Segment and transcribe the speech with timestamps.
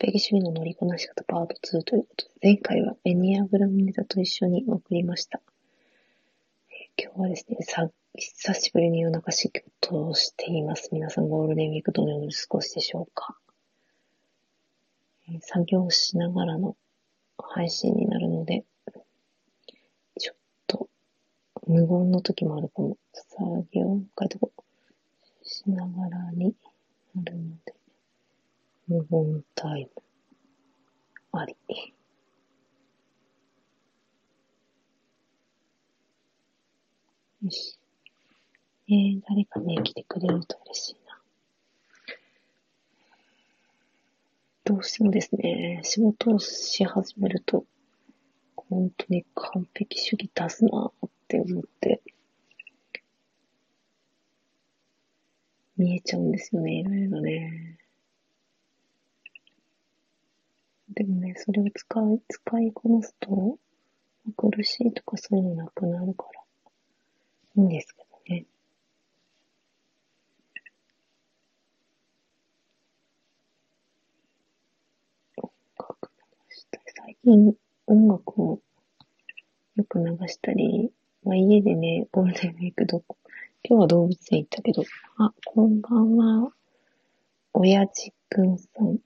[0.00, 5.40] 璧主義の乗りこなし方パート2ということで、前回はエニアグラムネタと一緒に送りました。
[6.70, 10.90] え、今日はですね、さ、久しぶりに夜中仕事をしています。
[10.92, 13.36] 皆さんゴールデンウィークどのように過ごしでしょうか、
[15.28, 16.76] え、作業しながらの
[17.36, 18.64] 配信になるので、
[20.18, 20.36] ちょっ
[20.68, 20.88] と
[21.66, 22.96] 無言の時もあるかも。
[23.12, 24.52] 作業、書いとこ
[25.42, 26.54] しながらに
[27.14, 27.67] なるので、
[28.88, 30.02] 無言タイム
[31.32, 31.54] あり。
[37.42, 37.78] よし。
[38.88, 41.20] えー、誰かね、来てくれると嬉しいな。
[44.64, 47.66] どうしてもですね、仕事をし始めると、
[48.56, 52.00] 本当に完璧主義出すなって思って、
[55.76, 57.78] 見えちゃうんですよね、いろいろね。
[60.90, 63.58] でもね、それを使い、使いこなすと、
[64.36, 66.40] 苦しいとかそういうのなくなるから、
[67.56, 68.46] いいんですけどね。
[75.36, 76.10] 音楽
[76.50, 77.54] 流したり、最近
[77.86, 78.60] 音楽を
[79.76, 80.90] よく流したり、
[81.22, 83.16] まあ、家でね、ゴールデンウィークどこ、
[83.62, 84.82] 今日は動物園行ったけど、
[85.18, 86.52] あ、こんばんは。
[87.52, 88.98] 親父くんさん。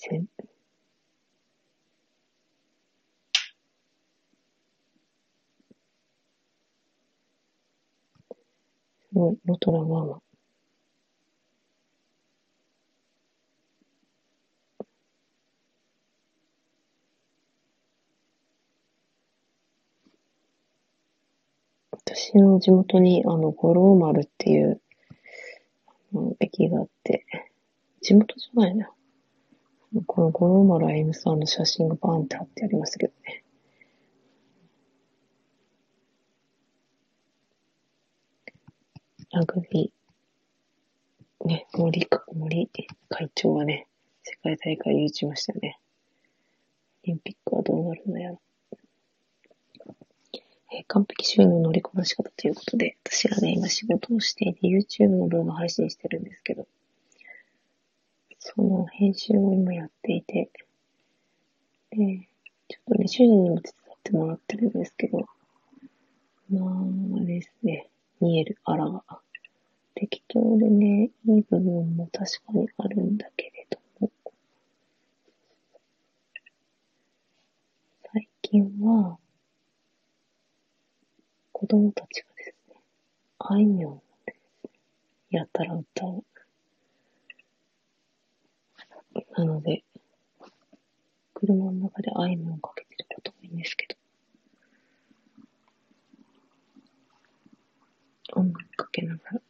[0.00, 0.28] 危機戦。
[9.10, 10.22] すごい、ロトラママ。
[21.92, 24.80] 私の地元に、あの、五郎丸っていう、
[26.12, 27.24] の、駅があって、
[28.00, 28.90] 地元じゃないな。
[30.06, 33.42] この五郎丸あゆむさんの写真がバーンって貼ってありますけどね。
[39.32, 42.70] ラグビー、ね、森か、森
[43.08, 43.88] 会長がね、
[44.22, 45.78] 世界大会優勝ましたよね。
[47.04, 48.38] オリンピックはどうなるのやら。
[50.72, 56.68] えー、完璧主義の乗りこなし方ということで、私がね、今仕事をしていて YouTube の動画配信してるんですけど、
[58.40, 60.50] その編集を今やっていて、
[61.90, 62.28] で、
[62.68, 65.26] ちょっとね、主人にも手伝ってもらってるんですけど、
[66.50, 67.88] まあ、ですね、
[68.20, 69.04] 見えるあらが。
[69.94, 74.10] 適当でね、いい部分も確かにあるんだけれども、
[78.10, 79.18] 最近は、
[81.52, 82.80] 子供たちがですね、
[83.38, 84.02] あいみょんを
[85.30, 86.24] やたら歌う。
[89.40, 89.82] なので、
[91.32, 93.86] 車の中であいみょんかけてることもいいんですけ
[98.34, 99.40] ど、音楽かけながら。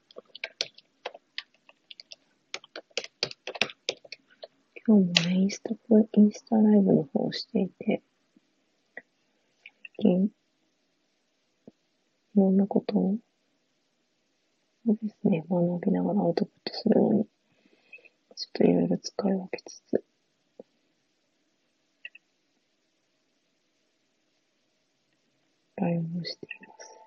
[4.86, 5.74] 今日もね、インスタ、
[6.12, 8.00] インスタライブの方をしていて、
[8.94, 9.04] 最
[9.98, 10.30] 近、い
[12.36, 13.16] ろんなことを、
[14.86, 17.26] そうですね、学びながらアウトプットするのに、
[18.40, 20.02] ちょっといろいろ使い分けつつ、
[25.76, 26.98] ライブをしています。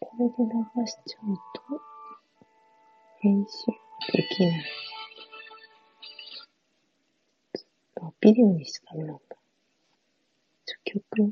[0.00, 0.34] これで
[0.80, 1.80] 流しちゃうと、
[3.20, 3.66] 編集
[4.12, 4.64] できない。
[8.02, 9.36] あ、ビデオにしちゃダメなんだ。
[10.66, 11.30] ちょ曲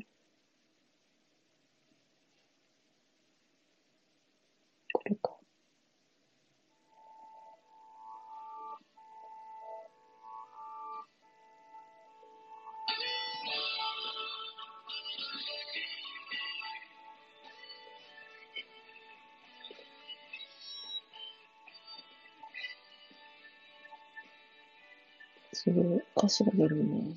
[25.53, 26.01] すごい。
[26.17, 27.15] 歌詞が出るね。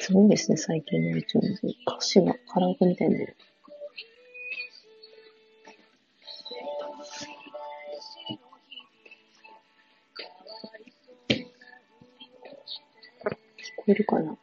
[0.00, 1.40] すごいですね、最近の YouTube。
[1.86, 3.36] 歌詞がカラオケみたいになる。
[11.28, 11.44] 聞
[13.76, 14.36] こえるかな？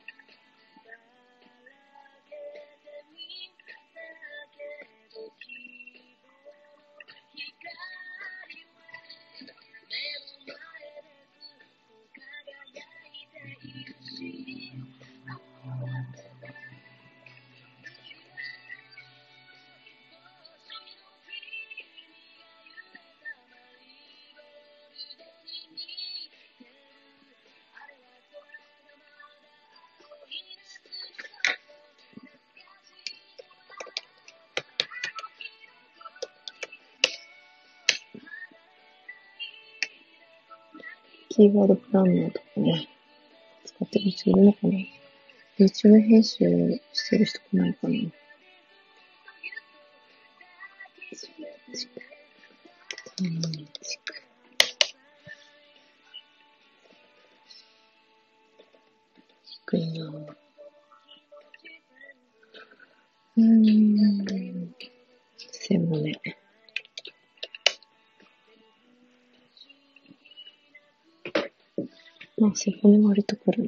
[41.35, 42.87] キーワードプランナーとかね、
[43.65, 44.69] 使ってる人いるのかな
[45.59, 46.37] ?YouTube 編集
[46.93, 47.93] してる人来ないかな
[72.65, 73.64] まあ、背骨割とくる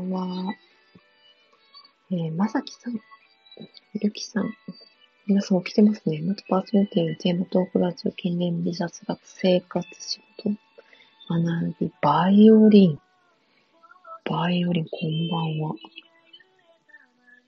[0.00, 0.54] んばんは。
[2.10, 3.00] えー、まさきさん、
[3.94, 4.54] ゆきさん、
[5.26, 6.20] 皆さん起きてますね。
[6.22, 10.50] 元パーソナリティのテーマトークラジオ、近隣美雑学、生活、仕事、
[11.28, 13.00] 学び、バイオリン。
[14.24, 15.74] バイオリン、こんばんは。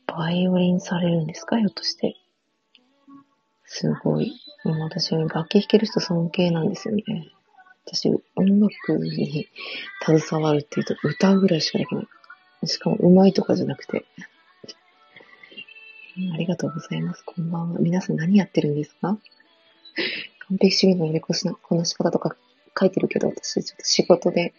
[0.06, 1.58] バイオリンされるんですか？
[1.58, 2.16] ひょっとして。
[3.64, 4.32] すごい。
[4.64, 7.04] もう私、楽器弾ける人尊敬なんですよね。
[7.84, 9.48] 私、音楽に
[10.04, 12.08] 携わるっていうと歌うぐらいしかできない。
[12.66, 14.04] しかも上手いとかじゃなくて。
[16.34, 17.22] ありがとうございます。
[17.24, 17.78] こんばんは。
[17.78, 19.18] 皆さん何やってるんですか？
[20.48, 22.36] 完璧主義のやりこしなこなし方とか
[22.78, 24.54] 書いてるけど、私ちょっと仕事で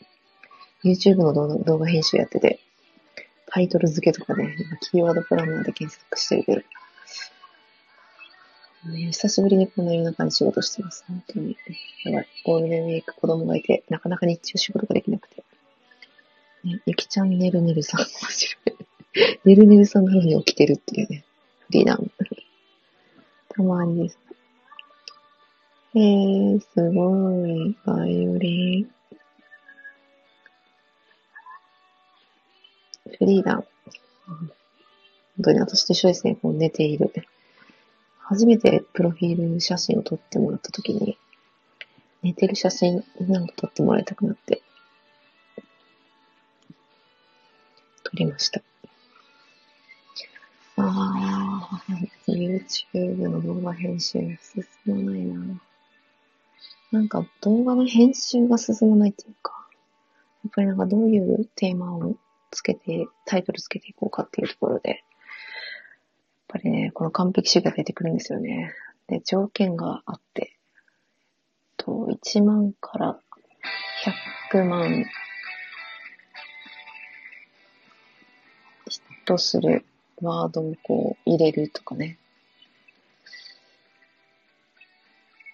[0.84, 2.60] YouTube の動画動画編集やってて、
[3.48, 6.62] タイトル付けとかね、今キーワードプランナーで検索してるけど、
[8.94, 11.04] ね久しぶりにこんな夜中に仕事してます。
[11.08, 11.58] 本当に。
[12.06, 12.28] やばい。
[12.46, 15.44] ゴールデンウィーク子供がいて、なかなか日中仕事ができなくて。
[16.64, 19.48] ね、ゆきちゃんねるねるさん、面白い。
[19.48, 21.24] ねるねるさんなのに起きてるっていうね。
[21.68, 22.12] フリーダム。
[23.50, 24.20] たまにです。
[25.96, 27.76] えー、すごい。
[27.86, 28.92] バイオリン。
[33.18, 33.68] フリーダム。
[34.28, 34.50] 本
[35.44, 36.36] 当に私と一緒ですね。
[36.42, 37.12] こう寝ている。
[38.20, 41.18] 初めてプロフィール写真を撮ってもらったときに、
[42.22, 44.62] 寝てる写真なんか撮ってもらいたくなって、
[48.10, 48.62] 撮りました。
[50.78, 55.62] あー、YouTube の動画編集が進まないな。
[56.92, 59.68] なんか動画の編集が進まないっていうか、
[60.44, 62.16] やっぱりなんかどういうテーマを
[62.50, 65.00] つけて、タイトルつけていこうかっていうところで、やっ
[66.48, 68.74] ぱりね、この完璧主義が出てくるんですよね。
[69.06, 70.58] で、条件があって、
[71.78, 73.20] と、1万から
[74.52, 75.06] 100万
[79.30, 79.86] とする
[80.24, 82.18] ワードをこう入れるとかね。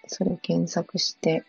[0.08, 1.44] それを検索して、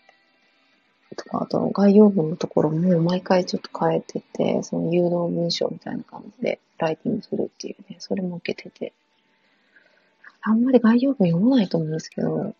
[1.16, 8.92] とか、あと概要文のところも毎回ちょっと変えてて、その誘導文章みたいな感じでライティングするっていうね、それも受けてて。
[10.42, 12.54] あんまり概要文読まないと思うんですけど、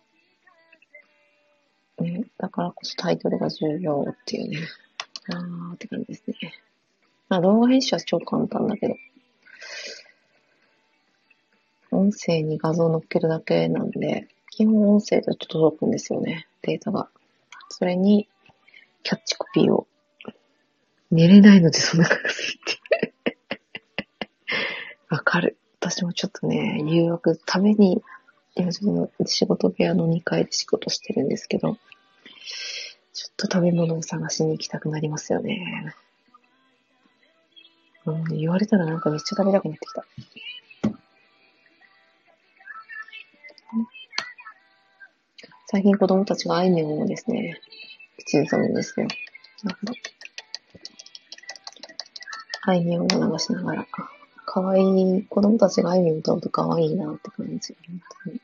[1.99, 4.58] ね、だからこそタイトルが重要っていうね。
[5.32, 6.37] あーって感じですね。
[7.28, 8.94] まあ動画編集は超簡単だけど、
[11.90, 17.08] 音声に画像を乗っけるだけなんで、基本音声だと届くんですよね、データが。
[17.68, 18.28] それに、
[19.02, 19.87] キャッチコピーを。
[21.11, 23.12] 寝れないのでそんな書かせて。
[25.08, 25.56] わかる。
[25.80, 28.02] 私もちょっとね、誘惑、食べに、
[28.56, 31.76] 今ちょっと仕事部屋の2階で仕事してるんですけど、
[33.12, 35.94] ちょっと食べ物を探しに行きたくなりますよね。
[38.06, 40.04] うん、言われたらなんかめっちゃ食べたくなってきた。
[45.68, 47.60] 最近子供たちがあいみょんをですね、
[48.18, 49.08] 口ずさむんですよ。
[49.64, 49.92] なるほど。
[52.62, 53.86] あいみょんを流しながら、
[54.44, 57.75] かわいい、子供たちがあいみょん歌うとかわいいなって感じ。
[57.88, 58.40] 本当に。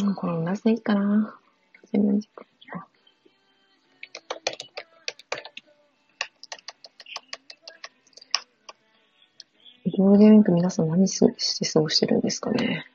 [0.00, 1.34] うん、この同じでいいかな。
[1.92, 2.46] 自分軸。
[9.96, 12.86] ゴールデンウィーク皆さん何して過ごしてるんですかね。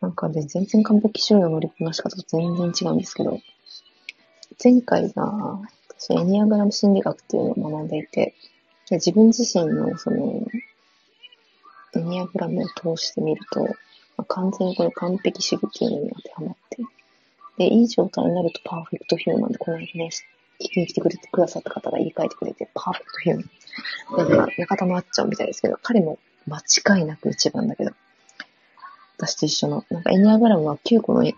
[0.00, 3.38] なんかね、全然完璧主義の乗りこなし方と全然違うんですけど、
[4.62, 5.60] 前回が、
[5.96, 8.34] 私エニアグラム心理学っていうのを学んでいて、
[8.88, 10.44] で自分自身のその、
[11.94, 13.68] エニアグラムを通してみると、
[14.24, 16.82] 完全にこの完璧主義っていうのに当てはまって、
[17.58, 20.10] で、いい状態になるとパーフェクトヒューマンで、この間ね、
[20.60, 23.36] 聞きに来てくれてくださった方が言い換えてくれて、パーフェクトヒュー
[24.16, 24.28] マン。
[24.28, 27.92] で、まあ、中田もあっちゃうみたいですけど、彼も間違いなく一番だけど、
[29.18, 31.36] 私と一緒の、なんかエニアグラムは9個の、えー、っ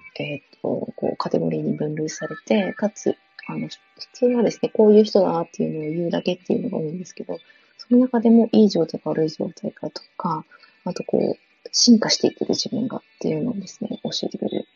[0.62, 3.76] と、こう、カテゴリーに分類されて、かつ、あの、普
[4.12, 7.38] 通はですね、こういう人だなっていうのを言うだけっていうのが多いんですけど、
[7.76, 10.44] その中でもいい状態か悪い状態かとか、
[10.84, 14.68] あとこう、進化していってる自分がっていうのをですね、教えてくれる。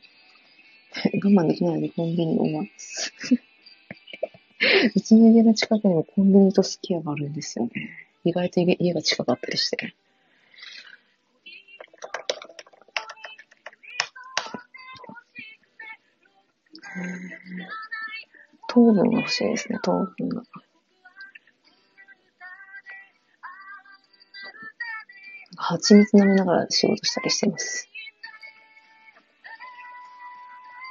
[1.23, 3.13] 我慢できないのでコンビニを思います。
[4.95, 7.71] うちの家の近くにもコンビニとスキヤがあるんですよね。
[8.25, 9.95] 意外と家が近かったりして。
[18.69, 20.43] 糖分が欲しいですね、糖分が。
[25.71, 27.91] 蜂蜜飲みながら仕事したりしてます。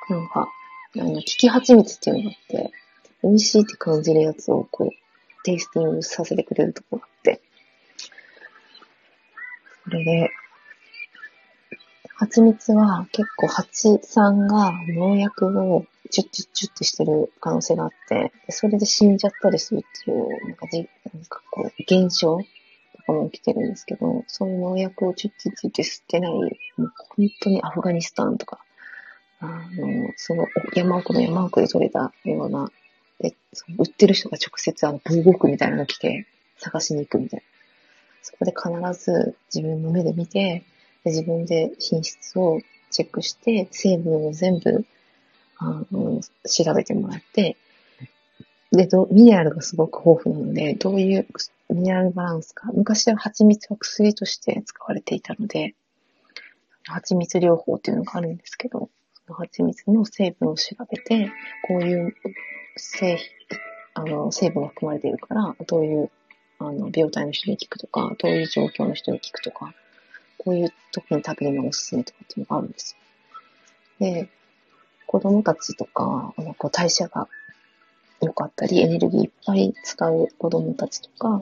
[0.08, 0.48] なんか、
[0.96, 2.72] あの、利き蜂蜜っていうのがあって、
[3.24, 7.42] 美味しいって感じるやつをこう、テイスティングさせてくれるとこがあって、
[9.86, 10.30] それで、
[12.16, 22.40] 蜂蜜は結構蜂さんが農薬をチュッチュッチュッってしてる可能性があって、それで死んじゃったりするっていう、なんかじ、なんかこう、現象
[23.08, 28.60] かも起きてるんですけど、そういう農薬をチュッチュッチュッって吸ってない、もう本当にアフガニスタンとか、
[29.40, 30.46] あの、その
[30.76, 32.70] 山奥の山奥で取れたような、
[33.20, 37.44] で、その売ってる人が直接あの、防護服みたいなの着て探しに行くみたいな。
[38.22, 40.64] そこで必ず自分の目で見て、
[41.04, 42.60] で自分で品質を
[42.92, 44.86] チェックして、成分を全部、
[45.60, 47.56] あの、調べてもらって、
[48.78, 51.28] で、ミネラルがすごく豊富なので、どういう
[51.70, 52.70] ミネラルバランスか。
[52.74, 55.74] 昔は蜂蜜は薬として使われていたので、
[56.86, 58.90] 蜂蜜療法っていうのがあるんですけど、
[59.28, 61.32] 蜂蜜の成分を調べて、
[61.68, 62.16] こういう
[62.76, 63.20] 成
[63.96, 66.12] あの成分が含まれているから、どういう
[66.60, 69.74] あの病態の人に効くとか、どういう状況の人に効くとか、
[70.38, 72.96] こういう時に食べるのがおすすめとかっていうのがあるんです
[74.00, 74.06] よ。
[74.12, 74.30] で、
[75.08, 77.28] 子供たちとか、あのこう代謝が
[78.22, 81.42] 良かったり、エネルギーいっぱい使う子供たちとか、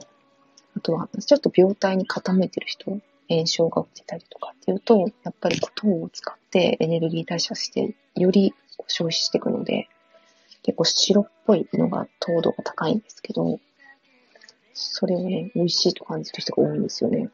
[0.76, 8.54] あとは、ちょっと病態に傾いてる人炎症が起きてたりとかっていうと、やっぱり糖を使ってエネルギー代謝して、より
[8.86, 9.88] 消費していくので、
[10.62, 13.60] 結構白っぽいのが糖度が高いんですけど、
[14.74, 17.30] それをね、美味しいと感じる人が多いんですよね。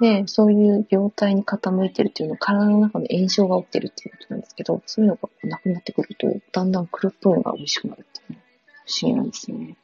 [0.00, 8.38] で、そういう病態に傾いてるっていうのは体の中の炎症が起きてるっていうことなんですけど、そういうのがなくなってくると、だんだん黒っぽいのが美味しくなるっていう
[8.86, 9.76] 不思議なんですよね。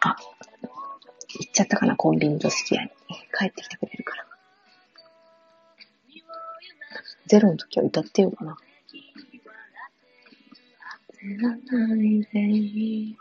[0.00, 0.16] あ、
[1.38, 2.90] 行っちゃったかな、コンビニとすき家に。
[3.38, 4.26] 帰ってきてくれるから。
[7.26, 8.56] ゼロの時は歌ってようかな。
[11.22, 11.56] な
[11.96, 13.16] いでいい。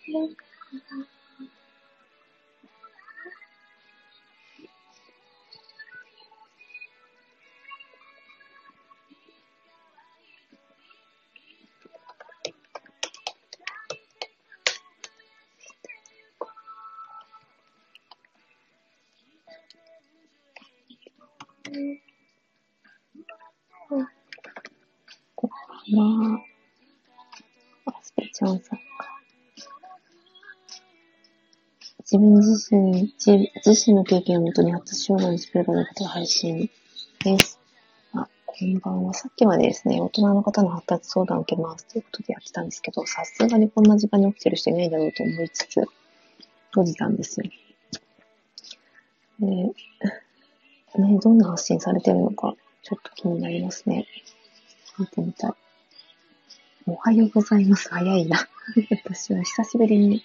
[0.09, 0.44] な。
[25.37, 25.57] ここか
[25.89, 26.41] な。
[32.05, 36.71] 自分自身、自自身の経験をもとに発達障害のスペルの方が配信
[37.25, 37.59] です。
[38.13, 39.15] あ、こんばんは。
[39.15, 45.81] さっきまでですね、大人の方の発達相談を受けますということでやってたんですけど、さすがにこんな時間に起きてる人いないだろうと思いつつ、
[46.73, 47.47] 閉じたんですよ。
[49.41, 49.75] で、ね、
[51.23, 54.07] どんな発信されてるのか、ちょっと気になりますね。
[54.99, 55.53] 見てみたい。
[56.87, 57.89] おはようございます。
[57.89, 58.47] 早いな。
[59.03, 60.23] 私は久しぶりに、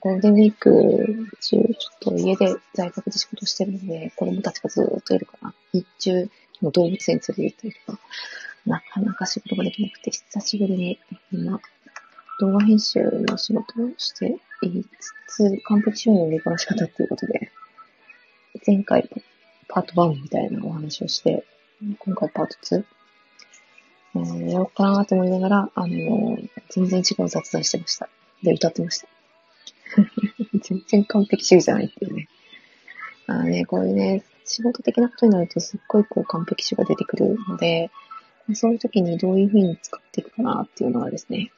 [0.00, 8.00] ゴールデンウィーク中、ちょっと家で在宅で仕事してるので、子供たちがずっといるから、日中、もう動物園連れて行ったりとか、
[8.66, 10.98] なかなか仕事ができなくて、久しぶりに
[11.32, 11.60] 今、
[12.40, 14.84] 動画編集の仕事をしてい
[15.28, 17.50] つつ、完璧収入の見こなし方っていうことで、
[18.66, 19.08] 前回
[19.68, 21.44] パート1みたいなお話をして、
[21.98, 22.84] 今回パート2
[24.16, 26.38] えー、やろうかなと思いながら、あの、
[26.70, 28.08] 全然違う雑談してました。
[28.42, 29.08] で、歌ってました。
[30.62, 32.28] 全然完璧主義じゃないっていうね。
[33.26, 37.90] あのね、こういうね、仕事的なことになるとすっごいこう完璧主義が出てくるので、
[38.54, 41.50] そういう時にどういう風に使っていくかなっていうのがですね、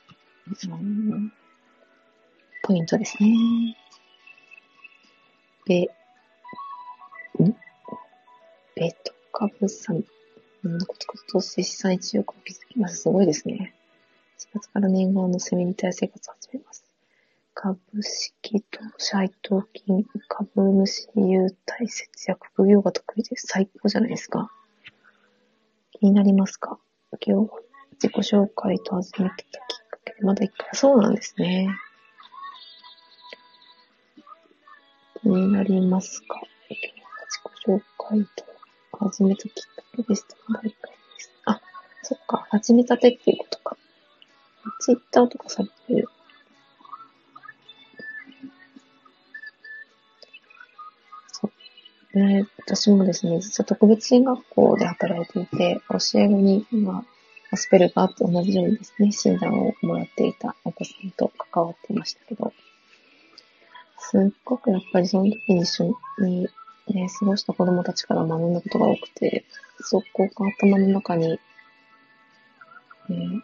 [0.47, 1.33] うん、
[2.63, 3.77] ポイントですね。
[5.67, 5.91] で、
[7.43, 7.55] ん？
[8.75, 10.03] ベトカブさん。
[10.65, 13.03] うん、コツコツとして資産一億を築きます。
[13.03, 13.75] すごいですね。
[14.39, 16.88] 4月から年号のセミリタイ生活を始めます。
[17.61, 18.79] 株式と
[19.11, 23.49] 配当金、株主優待節約、副業が得意です。
[23.49, 24.53] 最高じゃないですか。
[25.91, 26.79] 気になりますか？
[27.21, 27.51] 今日、
[27.95, 31.69] 自己紹介と始めてたきっかけで、まだ一回、そうなんですね。
[35.21, 36.41] 気になりますか？
[36.71, 38.45] 今日自己紹介と
[39.05, 39.61] 始めたきっか
[39.97, 40.37] けでした。
[40.47, 41.33] まだ一回です。
[41.45, 41.61] あ、
[42.05, 42.47] そっか。
[42.51, 43.77] 始めたてっていうことか。
[44.79, 46.09] ツイッターとかされてる。
[52.15, 57.05] ね、私もですね、実は特別支援学校で働いていて、教え子に、まあ、
[57.51, 62.53] アスペルガーと同じようにですね、診断をもらっていたお子さんと関わっていましたけど、
[63.99, 66.49] すっごくやっぱりその時に一緒に
[66.95, 69.45] ね、過ごした子供たちから学んだことが多くて、
[69.81, 71.39] そこが頭の中に、
[73.09, 73.43] ね、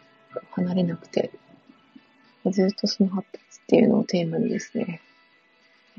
[0.51, 1.31] 離れなくて、
[2.51, 5.01] ずっとその発達っていうのをテーマにですね、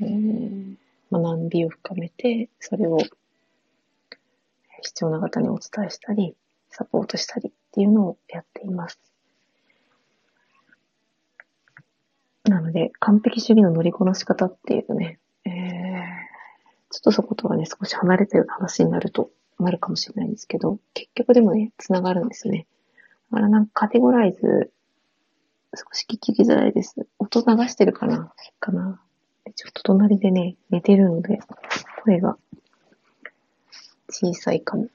[0.01, 0.75] えー、
[1.11, 2.97] 学びを深めて、それを
[4.81, 6.35] 必要な方にお伝えしたり、
[6.69, 8.99] サポートしたりっていうのをやっています。
[12.43, 16.27] なので、完璧主義の乗りこなし方っていうね、えー
[16.89, 22.65] ちょっとそことはね、少し離れたような話になると、なるかもしれないんですけど、結局でもね、繋がるんですよね。
[23.31, 24.71] だからなんかカテゴライズ、
[25.75, 26.95] 少し聞きづらいです。
[27.19, 29.01] 音流してるかなかな
[29.55, 31.39] ちょっと隣でね、寝てるので、
[32.03, 32.37] 声が
[34.09, 34.87] 小さいかも。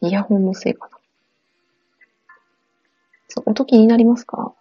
[0.00, 0.98] イヤホンのせいかな。
[3.28, 4.52] そう、音気になりますか？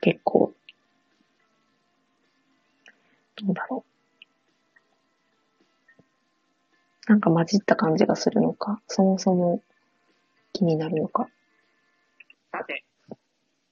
[0.00, 0.52] 結構。
[3.36, 3.84] どうだろ
[7.08, 7.10] う。
[7.10, 9.62] なんか混じった感じがするのか、そもそも
[10.52, 11.28] 気になるのか。
[12.52, 12.84] さて、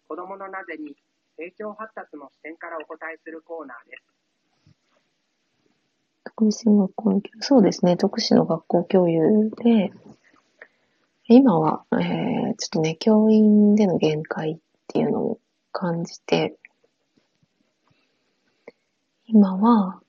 [0.09, 0.97] 子供のなぜに
[1.41, 4.21] 成長発達の視点からお答えするコーナーです。
[6.25, 9.91] 特殊学校そうですね、特殊の学校教諭で、
[11.29, 15.39] 今は、えー、ちょっとね、教員での限界っていうのを
[15.73, 16.59] 感じて、
[19.27, 20.03] 今は、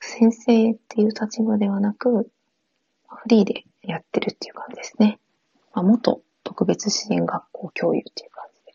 [0.00, 2.30] 先生っていう立場ではなく、
[3.08, 5.18] フリーでやってるっていう感じですね。
[5.72, 8.74] まあ、元特別支援学校教諭っていう感じで。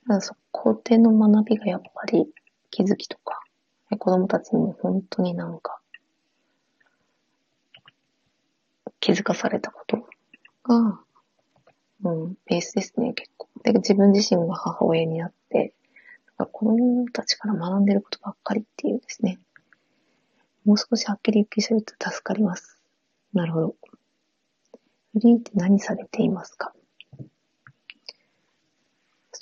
[0.13, 2.27] だそこでの学びがやっぱり
[2.69, 3.41] 気づきとか、
[3.97, 5.79] 子供たちにも本当になんか、
[8.99, 9.97] 気づかされたこと
[10.63, 10.99] が、
[12.03, 13.47] うん、ベースですね、結構。
[13.63, 15.73] で、自分自身が母親になって、
[16.37, 19.39] 子供たちから学んでることばっかりっていうですね。
[20.65, 22.79] もう少しはっきり言ってしゃると助かります。
[23.33, 23.75] なるほど。
[25.13, 26.73] フリーって何されていますか？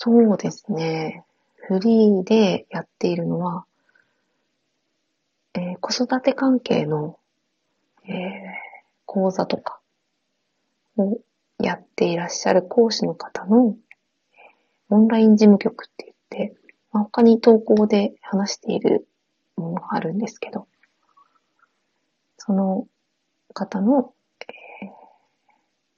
[0.01, 1.25] そうですね。
[1.57, 3.65] フリーでやっているのは、
[5.55, 7.19] えー、子育て関係の、
[8.05, 8.13] えー、
[9.05, 9.81] 講座とか
[10.95, 11.19] を
[11.61, 13.75] やっていらっしゃる講師の方の
[14.87, 16.55] オンライン事務局って言って、
[16.93, 19.05] まあ、他に投稿で話している
[19.57, 20.69] ものがあるんですけど、
[22.37, 22.87] その
[23.53, 24.13] 方の、
[24.47, 24.89] えー、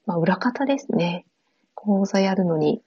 [0.07, 1.27] まあ、裏方ですね。
[1.75, 2.81] 講座やるのに、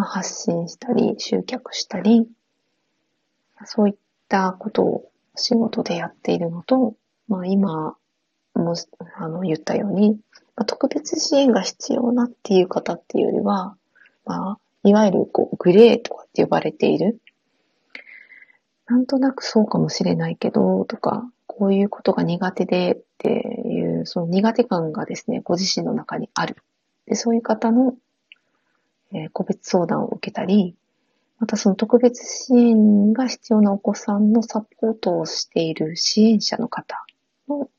[0.00, 2.26] まあ、発信したり、集客したり、
[3.66, 3.94] そういっ
[4.30, 6.94] たことを仕事でやっているのと、
[7.28, 7.98] まあ今
[8.54, 8.74] も
[9.18, 10.12] あの言ったように、
[10.56, 13.76] まあ、特別支援が必要なっていう方っていうよりは、
[14.24, 17.20] まあ、いわゆるこうグレーとかって呼ばれている。
[18.86, 23.28] なんとなくそうかもしれないけど、とか、こういうことが苦手でって
[23.66, 26.56] いう、その苦手感がですね、ご自身の中にある。
[27.04, 27.94] で、そういう方の、
[29.12, 30.76] え、個別相談を受けたり、
[31.38, 37.04] またその特別支援が必要なお子さんのサポートをしている支援者の方
[37.48, 37.70] の、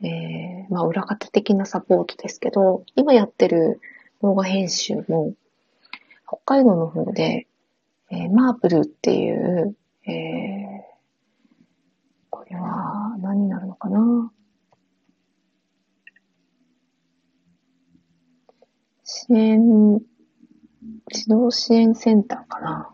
[0.00, 3.80] えー、まあ裏方的なサポートですけど、今やってる
[4.22, 5.34] 動画編集も、
[6.26, 7.46] 北海道の方で、
[8.10, 10.14] えー、マープルっていう、えー、
[12.30, 14.30] これは何になるのかな？
[19.02, 20.00] 支援、
[21.12, 22.90] 児童支援センターかな。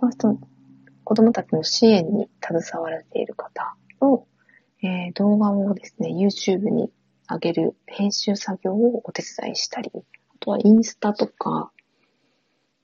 [0.00, 0.38] まあ、その
[1.04, 4.26] 子供たちの支援に携われている方の、
[4.82, 6.90] えー、動画をですね、YouTube に
[7.30, 10.00] 上げる編集作業をお手伝いしたり、あ
[10.40, 11.70] とはインスタとか、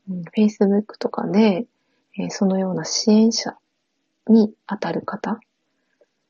[0.09, 1.67] うん、Facebook とかで、
[2.19, 3.57] えー、そのような支援者
[4.29, 5.41] に当たる方、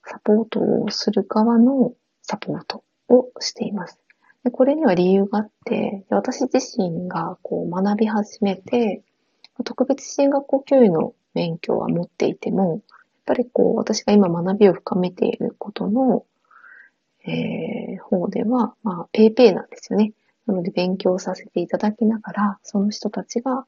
[0.05, 1.93] サポートをする側の
[2.23, 4.01] サポートをしています。
[4.45, 9.03] でこれには理由があって、私自身がこう学び始めて、
[9.65, 12.81] 特別支援学校教諭の免許は持っていても、やっ
[13.27, 16.25] ぱりこう私が今学びを深めていることの、
[17.25, 20.13] えー、方では、まあ、ペイペイなんですよね。
[20.47, 23.67] なので勉強させていただきながら、その人たちが、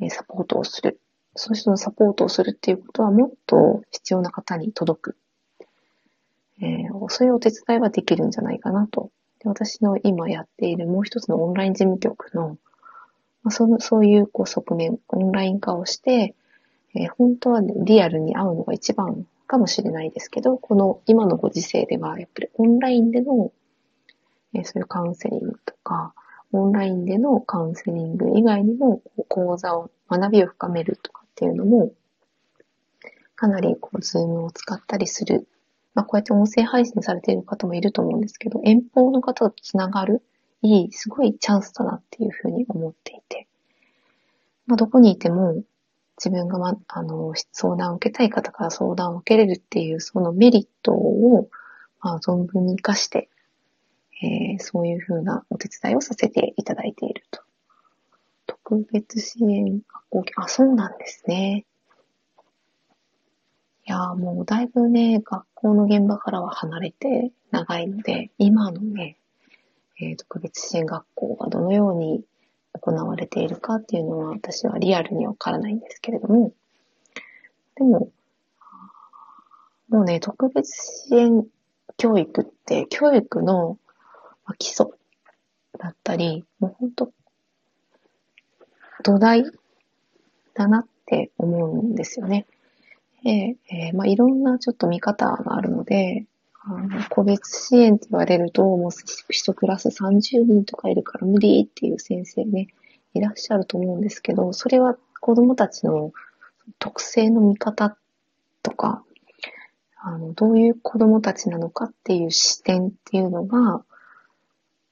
[0.00, 1.00] えサポートをする
[1.38, 5.16] その人のサポートをするっていうことはもっと必要な方に届く。
[6.60, 9.10] えー、そういうお手伝いはできるんじゃないかなと。
[9.40, 12.58] で私の今やっているもう一つのオンライン事務局の、
[13.42, 16.34] まあ、そのそういうこう側面、オンライン化をして、
[16.94, 23.52] えー、本当は、リアルに会うのが一番かもしれないですけど、この今のご時世ではやっぱりオンラインでの、
[24.54, 26.14] えー、そういうカウンセリングとか、
[26.52, 31.92] オンラインでのカウンセリング以外にも講座を学びを深めるとかっていうのも、
[33.36, 35.46] かなりこう、 Zoomを使ったりする。
[35.98, 40.22] まあ、こうやって音声配信されている方もいると思うんですけど、遠方の方とつながる、
[40.62, 43.48] いい、すごいチャンスだなっていうふうに思っていて。
[44.68, 45.64] まあ、どこにいても、
[46.16, 51.48] 自分が、ま、あの、相談を受けたい方から相談を受けれるっていう、そのメリットを、
[52.00, 53.28] まあ、存分に活かして、
[54.22, 57.42] えー、そういうふうなお手伝いをさせていただいていると。
[58.46, 61.64] 特別支援学校、あ、そうなんですね。
[63.88, 69.16] いやもうだいぶね、学校の現場からは離れて長いので、今のね、
[69.98, 72.22] えー、特別支援学校がどのように
[72.74, 76.52] 行われているかっていうのは私はリアルにわからないんですけれども、
[77.76, 78.10] でも、
[79.88, 81.46] もうね、特別支援
[81.96, 83.78] 教育って教育の
[84.58, 84.88] 基礎
[85.78, 87.12] だったり、もう本当
[89.02, 89.44] 土台
[90.52, 92.44] だなって思うんですよね。
[93.24, 96.26] で、えー、まあ、いろんなちょっと見方があるので、
[96.64, 98.90] あの個別支援って言われると、もう
[99.30, 102.68] 一クラス30人とかいるから無理っていう先生ね、
[103.14, 106.12] いらっしゃると思うんですけど、それは子供たちの
[106.78, 107.96] 特性の見方
[108.62, 109.02] とか、
[109.96, 113.82] あの、どういう子供たちなのかっていう視点っていうのが、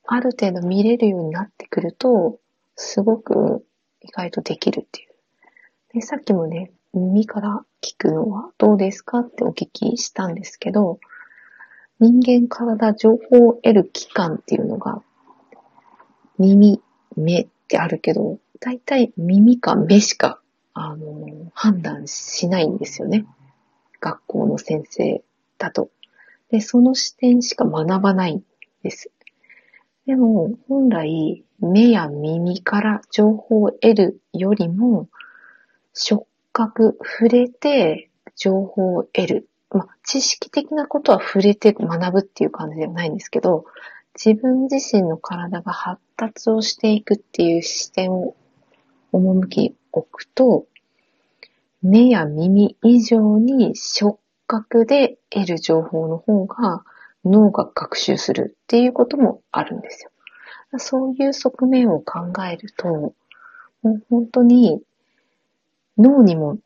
[0.06, 2.38] ある程度見れるようになってくると、
[2.74, 3.66] すごく
[4.00, 5.08] 意外とできるっていう。
[5.94, 10.98] で、さっきもね、耳から聞くのはどうですかってお聞きしたんですけど、
[12.00, 15.02] 人間体情報を得る器官っていうのが、
[16.36, 16.82] 耳、
[17.16, 20.40] 目ってあるけど、だいたい耳か目しか、
[20.74, 23.24] あの、判断しないんですよね。
[24.00, 25.22] 学校の先生
[25.56, 25.88] だと。
[26.50, 28.42] で、その視点しか学ばないん
[28.82, 29.12] です。
[30.06, 35.08] でも、本来、目や耳から情報を得るよりも、
[35.92, 39.48] 触覚、触れて情報を得る。
[39.70, 43.66] まあ、知識的なことは触れて学ぶっていう感じではないんですけど、
[44.14, 48.34] 自分自身の体が発達をしていくっていう視点を
[49.12, 50.64] 赴き置くと、
[51.82, 56.84] 目や耳以上に触覚で得る情報の方が
[57.26, 60.10] 脳が学習するっていうこともあるんですよ。
[60.78, 63.14] そういう側面を考えると、も
[63.84, 64.80] う本当に
[65.98, 66.58] 脳にも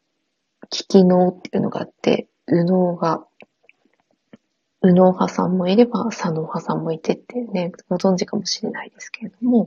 [0.72, 3.24] 聞き脳っていうのがあって、右脳が、
[4.82, 9.66] 右脳派さんもいれば左脳派さんもいてってね、ご存知かもしれないですけれども、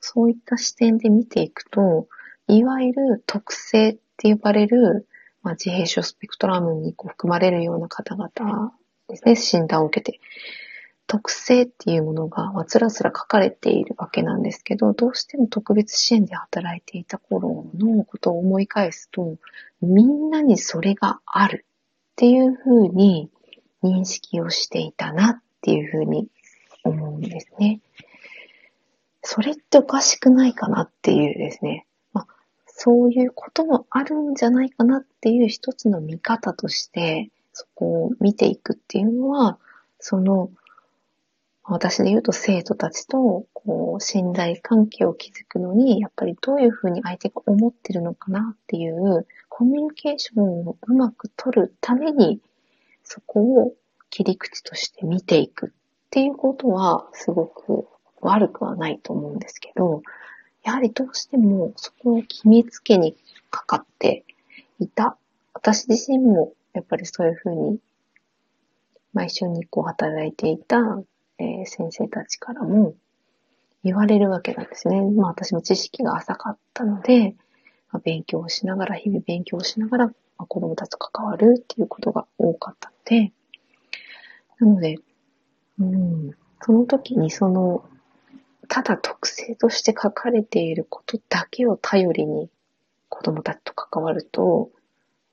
[0.00, 2.08] そういった視点で見ていくと、
[2.48, 5.06] いわゆる特性って呼ばれる、
[5.42, 8.72] まあ、自閉症スペクトラムにこう含まれるような方々
[9.08, 10.20] ですね、診断を受けて。
[11.12, 19.36] 特性っていうものが、ま、つらつら書かれているわけなんですけど、どうしても特別支援で働いていた頃のことを思い返すと、
[19.82, 21.66] みんなにそれがある
[22.12, 23.28] っていうふうに
[23.82, 26.28] 認識をしていたなっていうふうに
[26.82, 27.82] 思うんですね。
[29.20, 31.84] それっておかしくないかなっていうですね。
[32.14, 32.26] まあ、
[32.64, 39.58] そういうこともあるんじゃないかなっていう一つの見方として、そこを見ていくっていうのは、
[40.00, 40.48] その、
[41.64, 52.40] 私で言うと生徒たちと、こう、信頼関係を築くのに、やっぱりどういうふうに相手が思ってるのかなっていう、コミュニケーションをうまく取るために、
[53.04, 53.74] そこを
[54.10, 55.70] 切り口として見ていくっ
[56.10, 57.86] ていうことは、すごく
[58.20, 60.02] 悪くはないと思うんですけど、
[60.64, 63.16] やはりどうしてもそこを決めつけに
[63.50, 64.24] かかって
[64.78, 65.16] いた。
[65.54, 67.78] 私自身もやっぱりそういうふうに、
[69.12, 71.02] まあ一緒にこう働いていた、
[71.42, 72.94] えー、先生たちからも
[73.84, 75.00] 言われるわけなんですね。
[75.00, 77.34] まあ私も知識が浅かったので、
[77.90, 83.32] まあ、勉強をしながら、日々勉強しながら、まあ、子供たちと関わるっていうことが多かったので、
[84.60, 84.98] なので、
[85.78, 87.84] うん、その時にその
[88.68, 92.48] ただ特性として書かれていることだけを頼りに
[93.10, 94.70] 子供たちと関わると、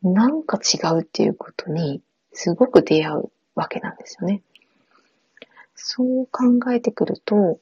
[0.03, 2.01] なんか違うっていうことに
[2.33, 4.41] すごく出会うわけなんですよね。
[5.81, 7.59] そう考えてくると、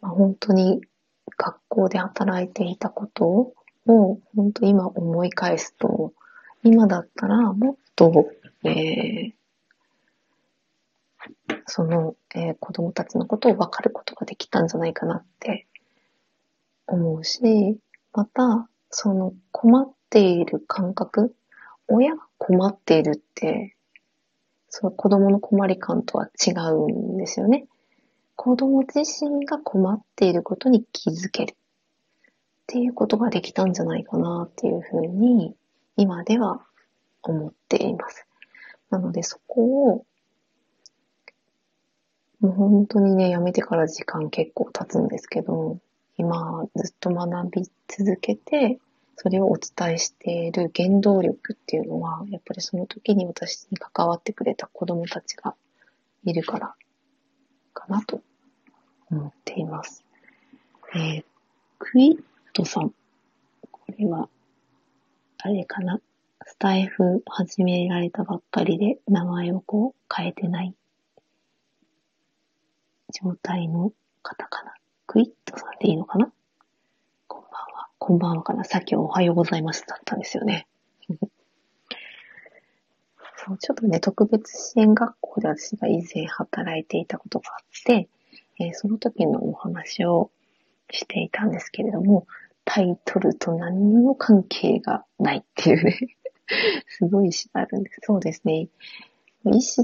[0.00, 0.80] まあ、本当に
[1.36, 3.52] 学校で働いていたこと
[3.86, 6.12] を本当今思い返すと、
[6.62, 8.30] 今だったらもっと、
[8.64, 9.32] えー、
[11.66, 15.66] その、えー、子供たちのことを分かることができたんじゃないかなって
[16.86, 17.78] 思うし、
[18.12, 21.34] また、その困っている感覚、
[21.88, 23.76] 親が困っているって、
[24.70, 27.66] その子供の困り感とは違うんですよね。
[28.36, 31.54] 子供自身が困っていることに気づけるっ
[32.66, 35.54] ていうことができたんじゃないかなっていうふうに
[35.96, 36.64] 今では
[37.22, 38.26] 思っています。
[38.90, 40.06] なのでそこを
[42.40, 45.78] もう本当にね、辞めてから時間結構経つんですけど、
[46.16, 48.78] 今ずっと学び続けて、
[49.20, 55.56] それをお伝えしている原動力っていうのは、やっぱりその時に私に関わってくれた子供たちが
[56.24, 56.74] いるから
[57.74, 58.22] かなと
[59.10, 60.04] 思っています。
[60.94, 61.24] えー、
[61.80, 62.94] クイットさん。
[63.72, 64.28] これは、
[65.38, 66.00] あれかな？
[66.46, 70.74] スタイフ始められたばっかりで名前をこう変えてない
[73.20, 74.74] 状態の方かな？
[75.08, 76.32] クイットさんでいいのかな？
[78.08, 78.64] こんばんはかな。
[78.64, 80.66] さっきおはようございますだったんですよね。
[83.36, 88.08] そう、ちょっとね、特別支援学校で私が以前働いていたことがあって、
[88.60, 90.30] えー、その時のお話を
[90.90, 92.26] していたんですけれども、
[92.64, 95.98] タイトルと何にも関係がないっていうね
[96.88, 98.00] すごい詩あるんです。
[98.04, 98.70] そうですね。
[99.44, 99.82] 医師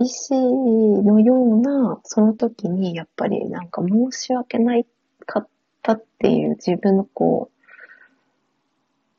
[0.00, 4.86] 医師のような、その時にやっぱりなんか申し訳ない
[5.26, 5.48] かっ
[5.82, 7.50] たっていう自分のこ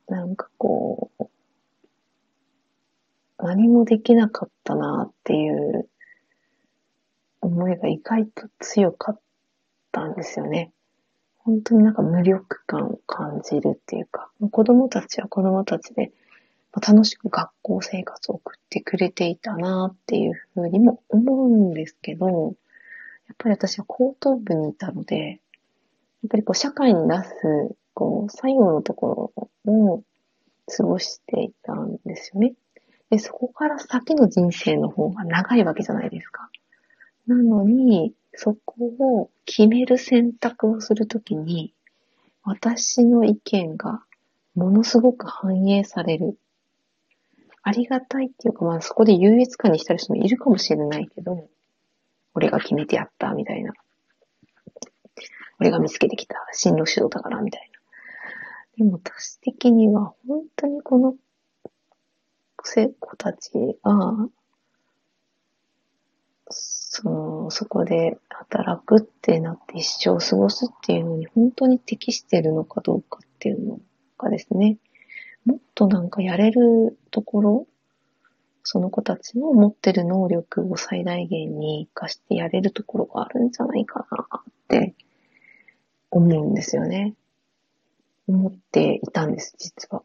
[0.08, 1.24] う、なんかこう、
[3.38, 5.88] 何もできなかったなっていう
[7.40, 9.20] 思いが意外と強かっ
[9.92, 10.72] たんですよね。
[11.38, 16.10] 本当になんか無力感を感じるっていうか、子供たちは子供たちで
[16.72, 22.54] 楽しく学校生活を送ってくれていたなっていうふうにも思うんですけど、
[23.28, 25.40] やっぱり私は高等部にいたので、
[26.26, 27.32] っぱりこう社会に出す、
[27.94, 29.32] こう最後のとこ
[29.66, 30.02] ろを
[30.66, 32.54] 過ごしていたんですよね。
[33.10, 36.48] で、そこから先の人生の方が長いわけじゃないですか。
[37.26, 41.72] なのに、そこを決める選択をするときに、
[42.42, 44.02] 私の意見が
[44.54, 46.36] ものすごく反映される
[47.66, 51.48] ありがたいっていうか、まあそこで優越感にしたる人もいるかもしれないけど、
[52.34, 53.72] 俺が決めてやった、みたいな。
[55.64, 58.84] 俺が見つけてきた進路指導だから、みたいな。
[58.84, 61.14] でも私的には本当にこの
[62.62, 63.50] せ子たち
[63.82, 64.28] が、
[66.50, 73.80] その、そこで働くってなって一生過ごすっていうのに本当に適してるのかどうかっていうの
[74.18, 74.76] がですね、
[75.46, 77.66] もっとなんかやれるところ、
[78.64, 84.94] その子たちの持ってる能力を最大限に活かしてやれるところがあるんじゃないかなって
[86.14, 87.14] 思うんですよね。
[88.28, 90.02] 思っていたんです、実は。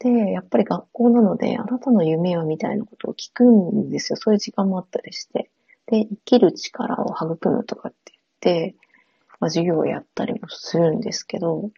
[0.00, 4.16] で、やっぱり学校なので、あなたの夢はみたいなことを聞くんですよ。
[4.16, 5.50] そういう時間もあったりして。
[5.86, 8.74] で、生きる力を育むとかって言って、
[9.40, 11.70] まあ、授業をやったりもするんですけど、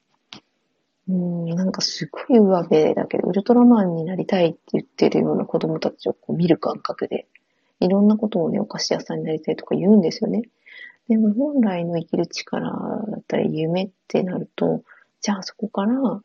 [1.08, 7.26] うん、なんかすごい上辺だけど、ウルトラマンになりたいって言ってるような子供たちをこう見る感覚で、
[7.80, 10.42] いろんなことをね、お菓子屋さんになりたいとか言うんですよね。
[11.08, 14.82] でも本来の生きる力だったり夢ってなると、
[15.20, 16.20] じゃあそこから、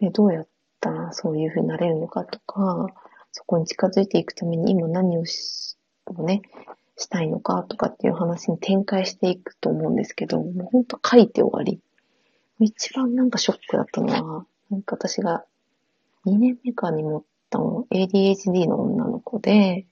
[0.00, 0.48] ね、どうやっ
[0.80, 2.86] たらそういうふうになれるのかとか、
[3.32, 6.42] そこに近づいていくために今何をし、をね、
[6.96, 11.80] したいのかとかっていう話に展開していくと思うんですけど、もうほんと書いて終わり。
[12.60, 15.44] 一番なんかショックだったのは、なんか私が
[16.24, 19.86] 2年目かに持ったの ADHD の女の子で、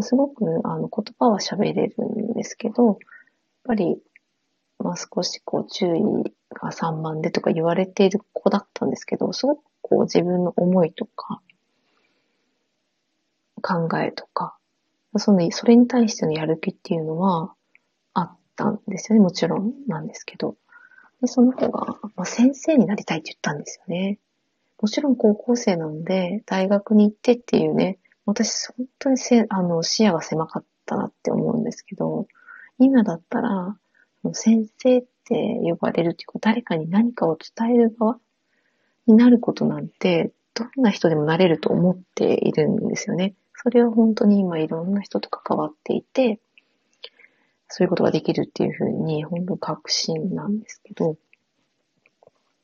[0.00, 2.96] すごくあの言葉は喋れるんですけど、やっ
[3.64, 3.96] ぱり、
[4.78, 6.00] まあ少しこう注意
[6.50, 11.42] が散漫でとか言われている子だったんですけど、すごくこう自分の思いとか、
[13.62, 14.56] 考えとか、
[15.16, 17.54] その、それに対してのやる気っていうのは
[18.14, 19.22] あったんですよね。
[19.22, 20.56] もちろんなんですけど。
[21.20, 24.18] で、その子が、まあ、先生になりたいって言ったんですよね。
[24.80, 32.26] もちろん高校生なんで、大学に行ってっていうね、私本当にせあの視野が狭かったなって思うんですけど、
[32.78, 33.76] 今だったら、
[34.32, 38.18] 先生って呼ばれるっていうか、誰かに何かを伝える側
[39.06, 43.34] になることなんて、どんな人でもなれると思っているんですよね。
[43.54, 46.40] それは本当に今いろんな人と関わっていて、
[47.68, 51.16] そういうことができるっていうふうに、本当確信なんですけど、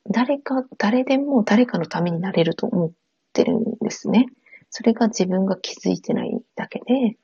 [0.09, 2.91] 誰か、誰でも誰かのためになれると思っ
[3.33, 4.27] てるんですね。
[4.69, 7.17] それが自分が気づいてないだけで、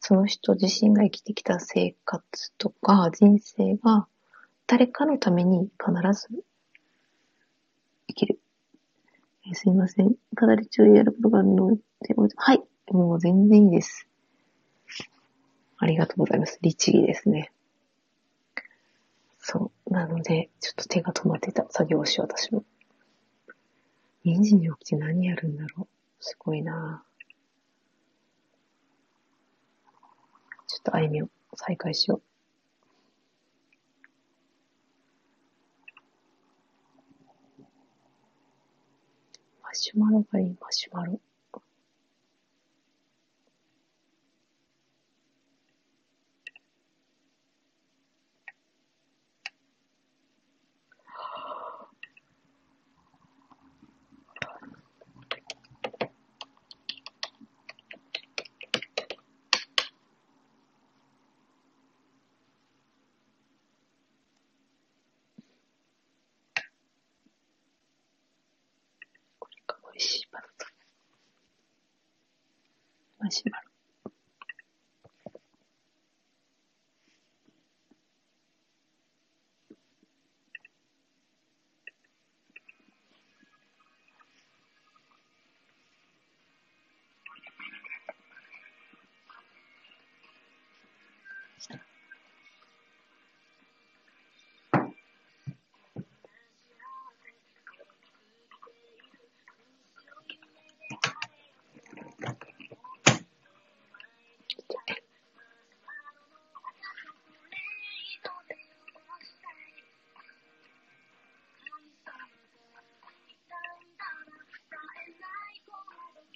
[0.00, 4.06] その人自身が生きてきた生活とか人生が
[4.66, 6.28] 誰かのために必ず
[8.08, 8.40] 生きる。
[9.50, 10.14] えすいません。
[10.34, 11.82] かなり注意やることがあるので、
[12.36, 12.62] はい。
[12.90, 14.06] もう全然いいです。
[15.78, 16.58] ありがとうございます。
[16.62, 17.52] 律儀ですね。
[19.38, 19.92] そう。
[19.92, 22.64] なので、ちょっと手が止まってた作業をし、私も。
[24.26, 25.97] 2時に起きて何やるんだろう。
[26.20, 27.04] すごいな
[30.66, 32.22] ちょっと歩みを再開しよう。
[39.62, 41.20] マシュマロがいい、マシュマロ。
[73.28, 73.67] マ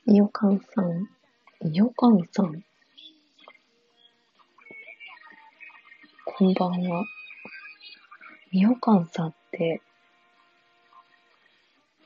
[0.05, 1.09] いよかんさん。
[1.65, 2.65] いよかんさん。
[6.25, 7.05] こんばんは。
[8.51, 9.81] いよかんさんって、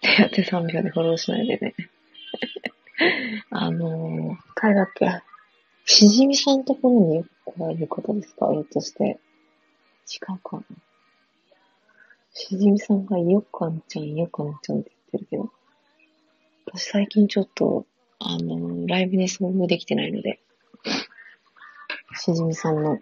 [0.03, 1.75] 手当て3秒でフォローしないでね。
[3.49, 5.23] あのー、誰だっけ
[5.87, 8.53] しじみさんところによく来られる方ですか？
[8.53, 9.05] ひょっとして。
[10.07, 10.65] 違うかな
[12.35, 15.51] しじみさんがよかんちゃん、よかんちゃんって言ってるけど。
[16.67, 17.87] 私最近ちょっと、
[18.19, 20.41] あの、ライブに遭遇できてないので、
[22.19, 22.99] しじみさんの、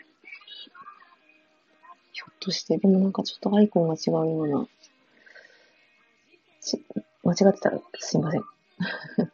[2.12, 4.69] ひょっとして、でもなんかちょっとアイコンが違うような、
[6.61, 6.85] し、
[7.23, 8.43] 間違ってたらすいません。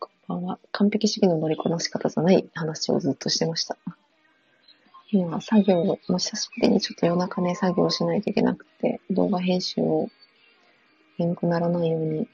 [0.00, 0.58] こんばんは。
[0.72, 3.78] 完璧主義の乗りこなし方じゃない話をずっとしてました。
[5.12, 10.08] 今、作業、もう久しぶりにちょっと夜中ね、作業しないといけなくて、動画編集を
[11.18, 12.28] 眠くならないように、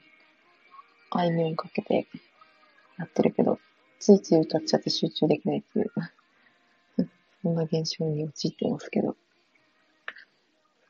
[1.10, 2.06] あいみょんかけて
[2.98, 3.58] やってるけど、
[3.98, 5.92] ついつい歌っちゃって集中できないっていう、
[7.42, 9.16] そんな現象に陥ってますけど。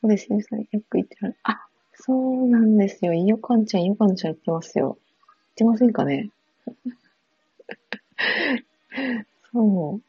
[0.00, 1.36] そうですね、さんよく言ってる。
[1.42, 3.12] あ、そうなんですよ。
[3.12, 4.98] いよかんちゃん、いよかんちゃん言ってますよ。
[5.26, 6.30] 言ってませんかね？
[9.52, 10.02] そう。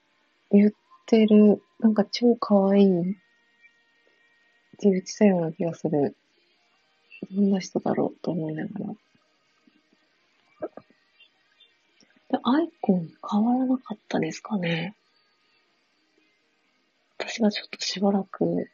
[0.51, 0.71] 言っ
[1.05, 1.61] てる。
[1.79, 3.15] なんか超可愛いっ
[4.79, 6.15] て言ってたような気がする。
[7.31, 8.85] どんな人だろうと思いながら。
[12.43, 14.95] アイコン変わらなかったですかね。
[17.17, 18.69] 私がちょっとしばらく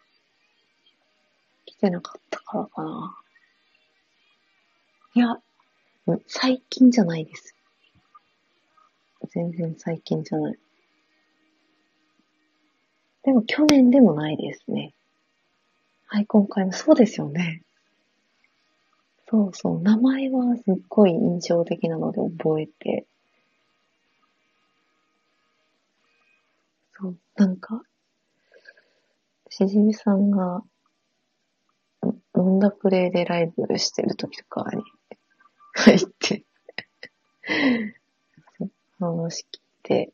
[1.66, 3.18] 来てなかったからかな。
[5.16, 5.38] いや、
[6.28, 7.56] 最近じゃないです。
[9.30, 10.60] 全然最近じゃない。
[13.24, 14.94] でも去年でもないですね。
[16.08, 17.62] アイコン変えそうですよね。
[19.30, 23.06] そうそう、名前はすっごい印象的なので覚えて。
[27.38, 27.84] なんか、
[29.50, 30.64] しじみさんが、
[32.36, 34.84] 飲んだプレイでライブしてる時とかに
[35.74, 36.46] 入って
[39.00, 40.12] 話聞いて、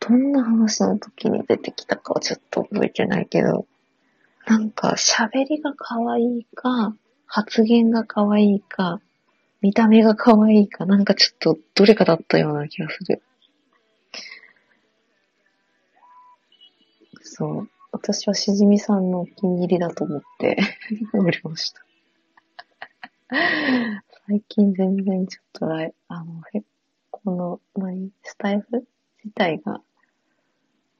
[0.00, 3.66] どんな話の時に出てきたかはちょっと覚えてないけど、
[4.46, 6.94] なんか喋りが可愛いか、
[7.26, 9.00] 発言が可愛いか、
[9.62, 13.22] 見た目が可愛いか、なんかちょっとどれかだったような気がする。
[17.38, 17.70] そう。
[17.92, 20.56] 私はしじみさんのお気に入りだと思って
[21.14, 21.80] おりました。
[24.26, 26.42] 最近全然ちょっとライ、あの、
[27.12, 28.88] この、何、スタイフ
[29.22, 29.80] 自体が、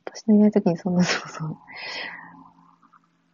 [0.04, 1.44] 私のいない時にそんな、そうそ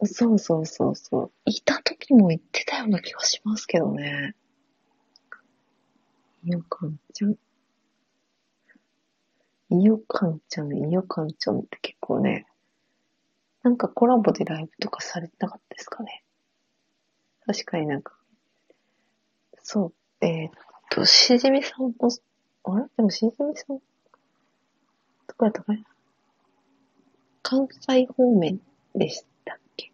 [0.01, 0.07] う。
[0.07, 1.33] そうそうそうそう。
[1.45, 4.35] いた時も言ってたような気がしますけどね。
[6.45, 7.37] いよかんちゃん。
[9.79, 12.47] いよかんちゃん、いよかんちゃんって結構ね、
[13.65, 16.23] なんかコラボでライブとかされてなかったですかね？
[17.47, 18.13] 確かになんか、
[19.63, 20.51] そう、えー、っ
[20.91, 21.93] と、しじみさんも、
[22.65, 22.85] あれ？
[22.97, 23.83] でもしじみさん、ど
[25.37, 25.83] こやったかな？
[27.43, 28.61] 関西方面
[28.95, 29.91] でしたっけ？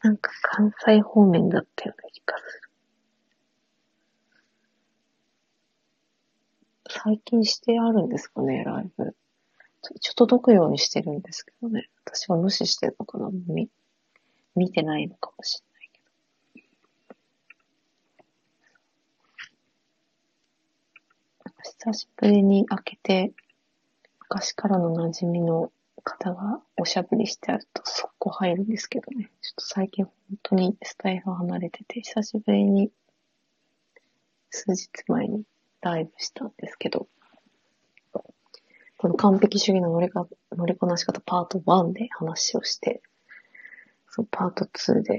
[0.00, 2.57] なんか関西方面だったような気がする。
[6.88, 9.14] 最近してあるんですかね、ライブ。
[9.94, 11.88] 一応届くようにしてるんですけどね。
[12.04, 13.68] 私は無視してるのかな見、
[14.56, 16.00] 見てないのかもしれないけ
[21.54, 21.90] ど。
[21.90, 23.32] 久しぶりに開けて、
[24.28, 25.70] 昔からの馴染みの
[26.02, 29.30] 方がおしゃべりしてあると速攻入るんですけどね。
[29.42, 32.90] ちょっと最近本当にスタイフ離れてて、久しぶりに
[34.50, 35.44] 数日前に
[35.80, 37.08] ライブしたんですけど、
[38.96, 40.26] この完璧主義の乗りか
[40.56, 43.00] 乗りこなし方パート1で話をして、
[44.10, 45.18] そのパート2で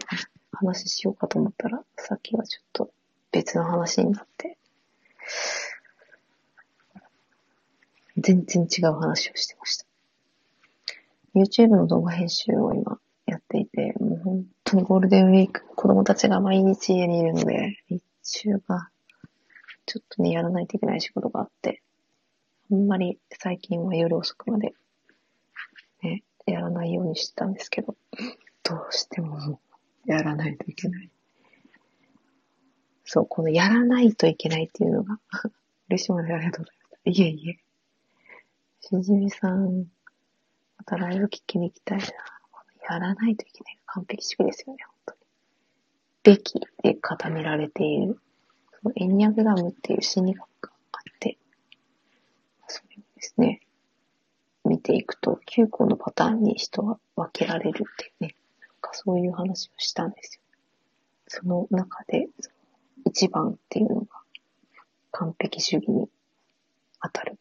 [0.52, 2.92] 話しようかと思ったら、さっきはちょっと
[3.32, 4.58] 別の話になって、
[8.18, 9.86] 全然違う話をしてました。
[11.36, 18.90] YouTube の動画編集を今やっていて、もう本当にゴールデンウィーク、子供たちが毎日家にいるので、日中が
[19.90, 21.82] ちょっとね、やらないといけない仕事があって、
[22.72, 24.76] あんまり最近は夜遅くまで、
[26.04, 27.96] ね、やらないようにしてたんですけど、
[28.62, 29.60] どうしても
[30.06, 31.10] やらないといけない。
[33.04, 35.18] そう、このやらないといけないっていうのが
[35.90, 37.24] 嬉しいまでありがとうございました。
[37.24, 37.60] いえいえ。
[38.82, 39.86] しじみさん、
[40.78, 42.06] またライブ聞きに行きたいな。
[42.92, 43.80] やらないといけない。
[43.88, 46.38] 完璧主義ですよね、本当に。
[46.38, 48.20] べきで固められている
[48.96, 51.38] エニアグラムっていう心理学があって、
[52.68, 53.62] それをですね、
[54.66, 60.42] 見ていくと9個のパターンに人は分けられるっていうね、なんかそういう話をしたんですよ。
[61.28, 62.28] その中で、
[63.06, 64.08] 一番っていうのが
[65.12, 66.10] 完璧主義に
[67.02, 67.38] 当たる。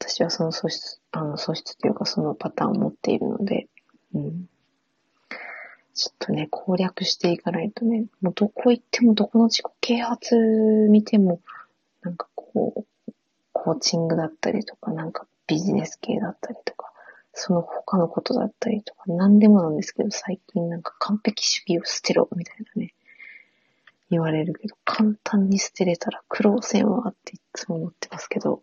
[0.00, 3.68] 私はその素質、あの素質というかそのパターンを持っているので、
[4.14, 4.48] うん、
[5.98, 10.36] ちょっとね、攻略していかないとね、もうどこ行ってもどこの自己啓発
[10.88, 11.40] 見ても、
[12.02, 13.12] なんかこう、
[13.52, 16.92] コーチングだったりとか、なんかビジネス系だったりとか、
[17.32, 22.94] その他のことだったりとか、何でもなんですけど、最近なんか完璧主義を捨てろ、みたいなね、
[24.08, 28.62] 言われるけど、簡単に捨てれたら苦労せんわっていつも思ってますけど、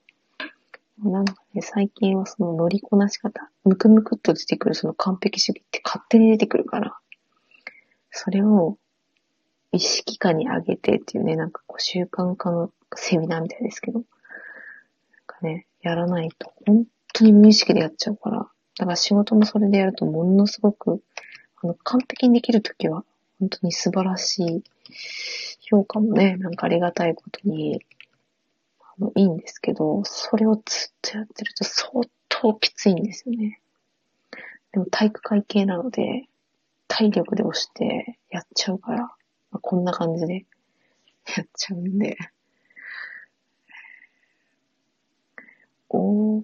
[1.04, 6.98] なんかね、最近はその乗りこなし方、ムクムクっと出てくるその完璧主義って勝手に出てくるから、
[8.18, 8.78] それを
[9.74, 14.06] 意識化に上げてっていうね、なんかこう習慣化のセミナーみたいですけど、なん
[15.28, 18.48] かね、やらないと、本当に無意識でやっちゃうから。
[18.78, 21.04] だから仕事もそれでやるとものすごく、
[21.62, 23.04] あの、完璧にできるときは、
[23.42, 24.64] 本当に素晴らしい
[25.60, 27.82] 評価もね、なんかありがたいことに、
[28.80, 30.64] あの、いいんですけど、それをずっ
[31.02, 33.60] とやってると相当きついんですよね。
[34.72, 36.30] でも体育会系なので、
[36.88, 39.10] 体力で押してやっちゃうから、ま
[39.54, 40.46] あ、こんな感じで
[41.36, 42.18] やっちゃうんで、
[45.90, 46.44] お、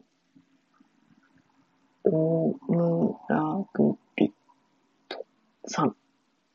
[2.03, 4.31] おむらぐび
[5.07, 5.25] と
[5.65, 5.95] さん、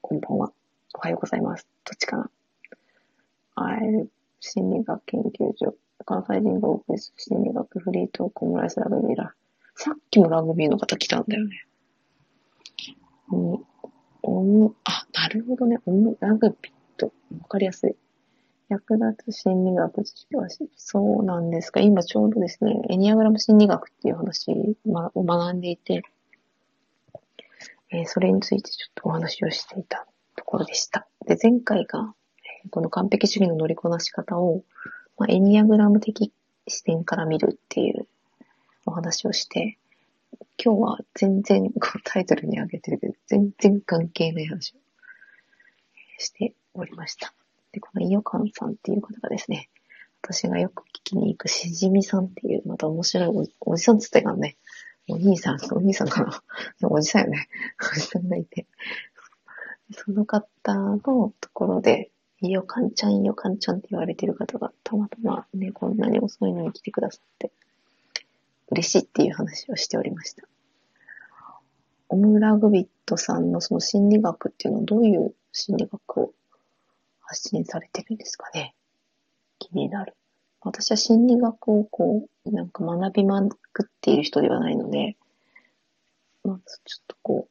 [0.01, 0.53] こんばんは。
[0.95, 1.69] おはようございます。
[1.85, 2.31] どっちかな
[3.55, 4.07] あえ
[4.41, 5.75] 心理学研究所、
[6.05, 9.35] 関西人がお送りする心理学フリートークオムライスラグビーだ。
[9.75, 11.67] さっきもラグビーの方来たんだよね。
[13.31, 13.67] うん、
[14.27, 15.79] おむ、あ、なるほどね。
[15.87, 17.95] おむ、ラグビーと、わかりやすい。
[18.69, 21.79] 役立つ心理学知識は、そうなんですか。
[21.79, 24.51] 今ちょうどですね、エニアグラム心理学っていう話
[24.85, 26.03] を学んでいて、
[27.91, 31.07] えー、それについてちょっとお話をしていたところでした。
[31.25, 32.13] で、前回が、
[32.65, 34.65] えこの完璧主義の乗りこなし方を、
[35.19, 36.33] まあ、エニアグラム的
[36.67, 38.09] 視点から見るっていう
[38.87, 39.79] お話をして、
[40.63, 44.79] 今日は全然こうタイトルに挙げてるけど、全然関係ない話を
[46.19, 47.33] しておりました。
[47.73, 49.69] で、このイヨカンさんっていう方がですね、
[50.23, 54.57] 私がよく聞きに行くしじみさんっていう、また面白いおおじさんつってからね、
[55.09, 56.43] お兄さん、お兄さんかな？
[56.89, 57.49] おじさんよね。
[57.93, 58.67] おじさんがいて。
[59.93, 62.11] その方のところで、
[62.41, 67.53] いよ、かんちゃん、いよ、かんちゃんって言われてる方がたまたまね、こんなに遅いのに来てくださって、
[68.71, 70.43] 嬉しいっていう話をしておりました。
[72.09, 76.33] オムラグビットさんのその心理学っていうのはどういう心理学を
[77.21, 78.75] 発信されてるんですかね？
[79.59, 80.15] 気になる。
[80.61, 83.41] 私は心理学をこう、なんか学びま
[83.73, 85.17] くっている人ではないので、
[86.45, 87.49] まずちょっとこ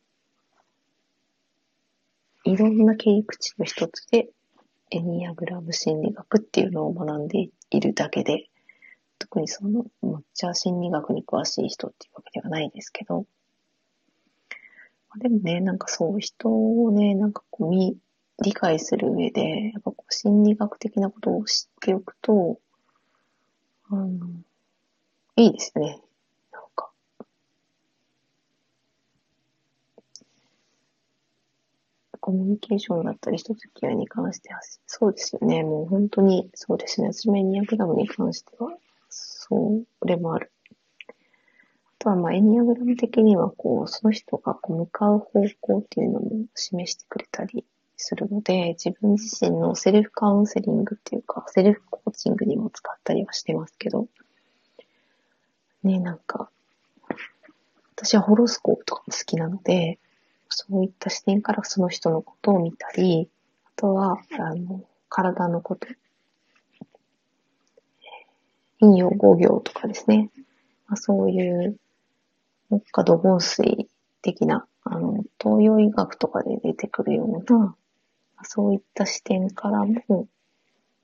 [2.46, 4.30] う、いろんな切り口の一つで、
[4.92, 8.48] エニアグラム心理学っていうのを学んでいるだけで、
[9.26, 13.26] 特にその、抹茶心理学に詳しい人っていうわけではないですけど、
[15.18, 17.98] でもね、なんかそう、人をね、なんかこう見、
[18.44, 22.60] 理解する上で、やっぱこう心理学的なことを知っておくと、
[23.90, 24.28] あの、
[25.38, 26.02] いいですね。
[26.52, 26.92] なんか。
[32.20, 35.64] コミュニケーションだったり、人付き合いに関しては、そうですよね。
[35.64, 37.14] もう本当に、そうですね。
[37.14, 38.76] 私もエニアグラムに関しては、
[39.48, 40.52] それもある。
[41.10, 41.14] あ
[42.00, 47.66] とは、まあ、エニアグラム的には、こう、その人がこう向かう方向っていうのも示してくれたり
[47.98, 54.08] するので、自分自身のセルフカウンセリングっていうか、セルフコーチングにも使ったりはしてますけど、
[55.84, 56.50] ね、なんか、
[57.96, 60.00] 私はホロスコープとかも好きなので、
[60.50, 63.30] そういった視点からその人のことを見たり、
[63.66, 65.88] あとは、あの、体のこと、
[68.92, 70.30] 陰陽五行とかですね。
[70.88, 71.78] まあ、そういう、
[72.70, 73.90] 木下土本水
[74.22, 77.76] 的な、あの、東洋医学とかで出てくるような、
[78.44, 80.28] そういった視点からも、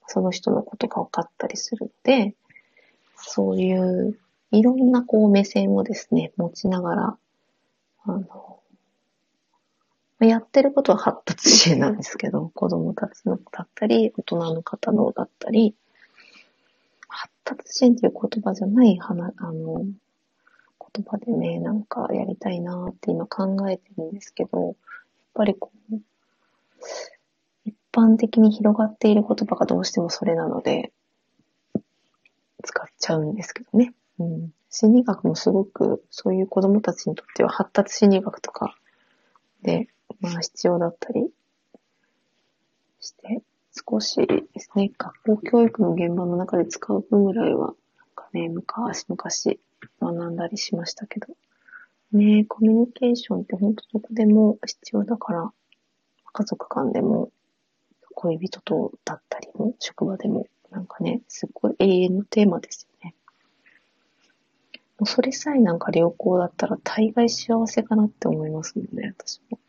[0.08, 2.36] その人のことが分かったりするので、
[3.16, 4.18] そういう
[4.52, 7.18] いろんなこう目線をですね、持ちながら、
[8.04, 8.60] あの、
[10.20, 15.74] やってることは発達支援なんですけど、子供たちのだったり、大人の方のだったり、
[17.12, 19.86] 発達支援っていう言葉じゃない話、あの、
[20.94, 24.76] 言葉でね、なんかやりたいなって今考えてるんですけど、やっ
[25.34, 25.96] ぱりこう、
[27.66, 30.92] 一般的に広がっている言葉がどうしてもそれなので、
[32.64, 33.94] 使っちゃうんですけどね。
[34.20, 34.54] うん。
[34.70, 38.78] 心理学もすごく、そういう子供たちにとっては発達心理学とか
[39.64, 39.90] で、
[40.22, 41.30] まあ必要だったり
[43.02, 43.42] して、
[43.74, 47.76] 少しですね、学校教育の現場の中で使う分ぐらいは、なん
[48.16, 51.28] かね、昔々学んだりしましたけど、
[52.12, 55.52] ねコミュニケーションって本当どこでも必要だから、
[56.34, 57.32] 家族間でも、
[58.14, 63.16] 恋人とだったりも、職場でも、なんかね、すっごい永遠のテーマですよね。
[65.00, 69.60] もうそれさえなんか良好だったら大概幸せかなって思いますもんね、私も。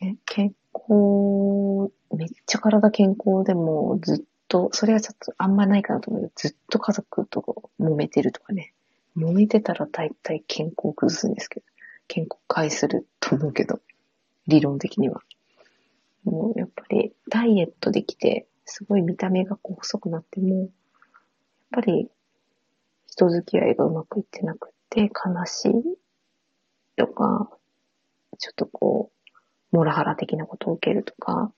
[0.00, 0.54] ね、健
[0.88, 8.72] 康、めっちゃ体健康でもずっと、それはちょっとあんまないかなと思うけど、ずっと家族と揉めてるとかね。
[9.16, 11.66] 揉めてたら大体健康崩すんですけど、
[12.06, 13.80] 健康害すると思うけど。
[14.46, 15.20] 理論的には。
[16.24, 20.68] もうやっぱりダイエットできて、すごい見た目がこう細くなっても、やっ
[21.70, 22.10] ぱり
[23.06, 25.72] 人付き合いがうまくいってなくて、悲しい
[26.96, 27.50] とか、
[28.38, 29.17] ちょっとこう、
[29.70, 31.52] モラハラ的なことを受けるとか、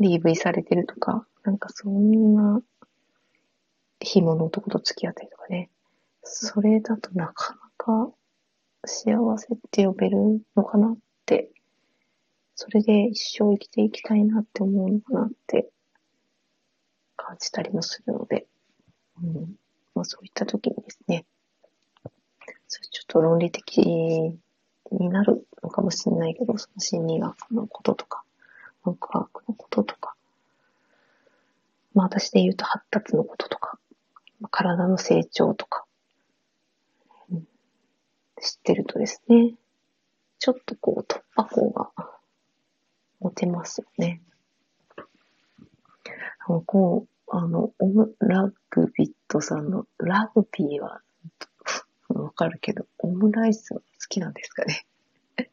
[0.00, 2.62] DV されてるとか、なんかそんな、
[4.00, 5.68] 紐の男と付き合ったりとかね。
[6.22, 8.10] それだとなかなか
[8.84, 11.50] 幸せって呼べるのかなって、
[12.54, 15.68] それで一生生きていきたいなって思うのかなって
[17.16, 18.46] 感じたりもするので、
[19.22, 19.54] うん。
[19.94, 21.26] まあそういった時にですね、
[22.68, 24.38] それちょっと論理的
[24.94, 28.22] になるのかもしれないけど、その心理学のこととか、
[28.98, 30.14] 科学のこととか、
[31.94, 33.78] まあ私で言うと発達のこととか、
[34.50, 35.84] 体の成長とか、
[37.30, 37.48] うん、
[38.40, 39.54] 知ってるとですね、
[40.38, 41.90] ちょっとこう突破口が
[43.20, 44.22] 持てますよね。
[46.46, 51.00] あの、こう、あの、オムラグビットさんのラグビーは
[52.14, 54.86] わかるけど、オムライス好きなんですかね。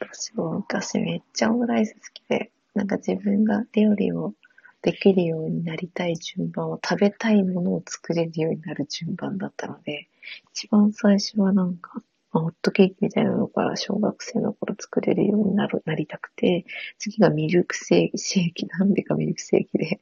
[0.00, 4.34] 私も昔めっちゃオムライス好きで、なんか自分が料理を
[4.82, 10.08] できるようになりたい順番を食べたいものを作れるようになる順番だったので、
[10.52, 16.64] 一番最初はなんか、まあ、ホットケーキみたいなのから小学生の頃作れるようになる、なりたくて、
[16.98, 20.00] 次がミルクシェーキ、なんでかミルクシェーキで。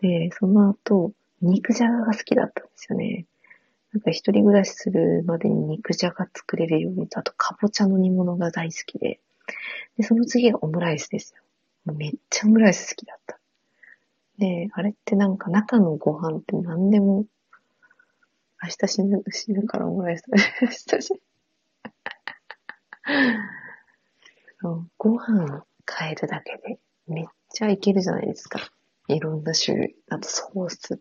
[0.00, 3.26] で、その後、肉じゃがが好きだったんですよね。
[3.92, 9.20] なんか一人暮らしするまでに肉じゃが作れるようにと、あとかぼちゃの煮物が大好きで。
[9.98, 11.42] で、その次がオムライスですよ。
[11.94, 13.38] めっちゃオムライス好きだった。
[14.38, 17.26] で、あれってなんか中のご飯って何でも、
[18.62, 20.42] 明日死ぬ、死ぬからオムライス食べ。
[20.62, 21.20] 明日死ぬ。
[24.96, 25.64] ご飯
[25.98, 26.78] 変えるだけで
[27.08, 28.60] めっちゃいけるじゃないですか。
[29.08, 29.96] いろんな種類。
[30.08, 31.00] あとソース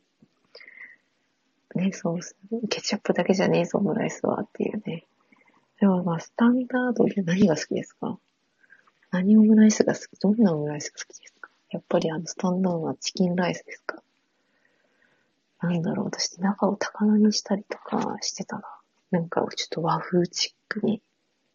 [1.76, 2.36] ね、ソース。
[2.69, 5.05] ケチャップだけじゃねえぞ、オムライスはっていうね。
[5.80, 8.19] でもまあ、スタンダードで何が好きですか？
[9.11, 10.19] 何オムライスが好き？
[10.19, 11.49] どんなオムライスが好きですか？
[11.69, 14.01] やっぱりあの、スタンダードはチキンライスですか？
[15.61, 18.63] なんだろう、私中を高菜にしたりとかしてたな。
[19.11, 21.01] なんかちょっと和風チックに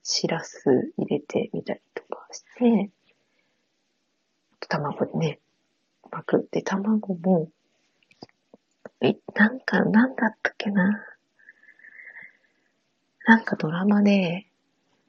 [0.02, 2.90] しらす入れてみたりとかして、
[4.68, 5.38] 卵でね、
[6.10, 6.48] 巻く。
[6.50, 7.48] で、卵も、
[9.00, 11.04] え、なんか、なんだったっけな。
[13.26, 14.46] なんかドラマで、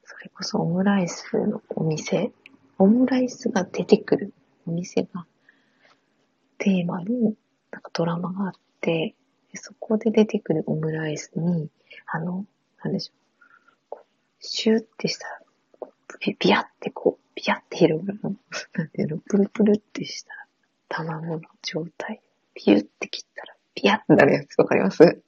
[0.03, 2.31] それこそオムライスのお店、
[2.77, 4.33] オムライスが出てくる
[4.65, 5.25] お店が、
[6.57, 7.33] テーマの、
[7.71, 9.15] なんかドラマがあって、
[9.53, 11.69] そこで出てくるオムライスに、
[12.07, 12.45] あの、
[12.83, 13.99] なんでしょう、
[14.39, 15.41] シューってしたら、
[16.19, 18.35] ビビャってこう、ビャって広がるの、
[18.73, 20.47] なんていうの、プルプルってしたら
[20.89, 22.21] 卵の状態、
[22.53, 25.21] ピューって切ったら、ピヤってなるやつわかります？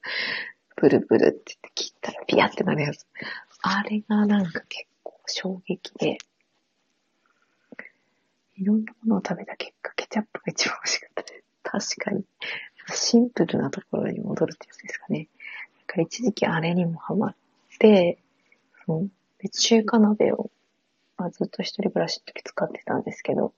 [0.74, 3.06] プルプルってって切ったらピヤってなるやつ。
[3.62, 6.18] あれがなんか結構衝撃で、
[8.56, 11.94] いろんなものを食べた結果、ケチャップが一番美味しかったです。
[11.94, 12.24] 確かに。
[12.92, 15.28] シンプルなところに戻るってやつですかね。
[15.76, 17.34] なんか一時期あれにもハマっ
[17.78, 18.18] て、
[18.84, 19.06] その
[19.38, 20.50] で中華鍋を、
[21.16, 23.54] まあ、ずっと一人暮らしの時使ってたんですけど、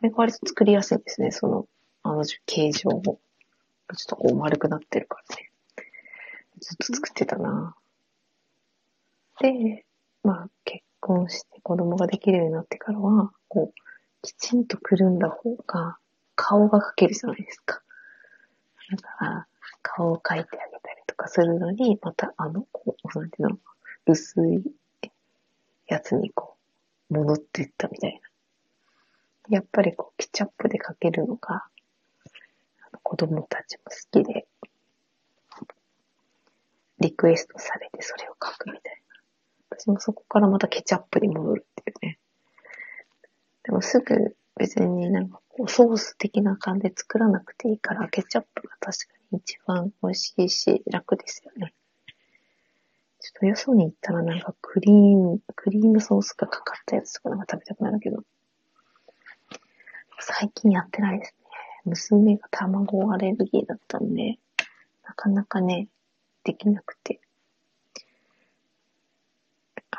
[0.00, 1.66] あれが割と作りやすいんですね、その、
[2.02, 3.18] あの形状を。
[3.94, 5.50] ちょっとこう丸くなってるからね。
[6.60, 7.74] ずっと作ってたな。
[9.40, 9.84] で、
[10.22, 13.80] まあ結婚して子供ができるようになってからは、こう、
[14.22, 15.98] きちんとくるんだ方が
[16.36, 17.82] 顔が描けるじゃないですか。
[18.90, 19.46] だから、
[19.82, 23.58] 顔を描いてあげたりとかするのに、またあの、こう、なんていうの、
[24.06, 24.62] 薄い
[25.86, 26.56] やつにこ
[27.10, 28.20] う、戻っていったみたい
[29.48, 29.56] な。
[29.56, 31.66] やっぱりこう、ケチャップで描けるのが、
[33.10, 34.46] 子供たちも好きで、
[37.00, 39.02] リクエストされてそれを書くみたい
[39.68, 39.76] な。
[39.76, 42.18] 私もそこからまたケチャップに戻るっていうね。
[43.64, 51.74] でもすぐ別になんかこうソース的な感じで作らなくていいから、ケチャップが確かに一番美味しいし楽ですよね。
[53.18, 58.22] ちょっとよそに行ったらなんかクリーム、クリームソースがかかったやつとかなんか食べたくなるけど、
[60.20, 61.34] 最近やってないです
[61.84, 64.38] 娘が卵アレルギーだったんで、
[65.04, 65.88] なかなかね、
[66.44, 67.20] できなくて。
[69.90, 69.96] あ、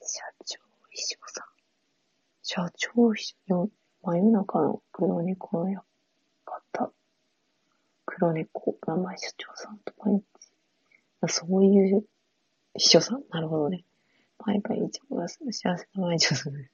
[0.00, 0.58] 社長
[0.90, 1.46] 秘書さん。
[2.42, 3.70] 社長秘書、
[4.02, 5.82] 真夜中の黒猫のや
[6.44, 6.92] 方。
[8.04, 10.24] 黒猫、名前社長さんと毎日。
[11.28, 12.04] そういう
[12.74, 13.22] 秘書さん？
[13.30, 13.84] なるほどね。
[14.44, 16.70] バイバイ、一応が幸せな毎日をする。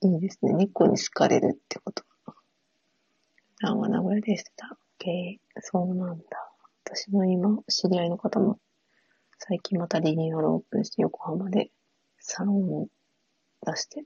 [0.00, 0.52] いいですね。
[0.52, 2.04] 猫に好かれるってこと。
[3.62, 4.78] あ、は名古屋でしてた。
[4.98, 6.24] け、そうなんだ。
[6.84, 8.58] 私の今、知り合いの方も、
[9.38, 11.70] 最近またリニューアルオープンして横浜で
[12.18, 12.88] サロンを
[13.64, 14.04] 出して、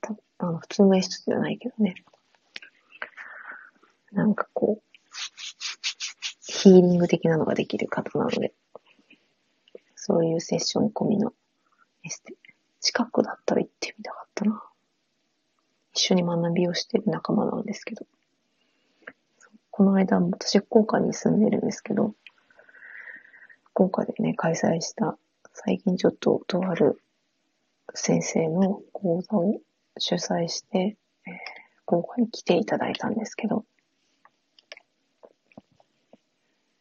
[0.00, 1.94] たあの、普通のエステじゃないけどね。
[4.12, 4.82] なんかこう、
[6.40, 8.52] ヒーリング的なのができる方なので、
[9.94, 11.32] そういうセッション込みの
[12.04, 12.34] エステ。
[12.80, 14.69] 近くだったら行ってみたかったな。
[15.94, 18.06] 一緒に学びをしてる仲間なんですけど。
[19.70, 22.14] この間、私、福岡に住んでるんですけど、
[23.72, 25.16] 福岡でね、開催した、
[25.54, 27.02] 最近ちょっととある
[27.94, 29.60] 先生の講座を
[29.98, 31.32] 主催して、えー、
[31.84, 33.64] 福岡に来ていただいたんですけど、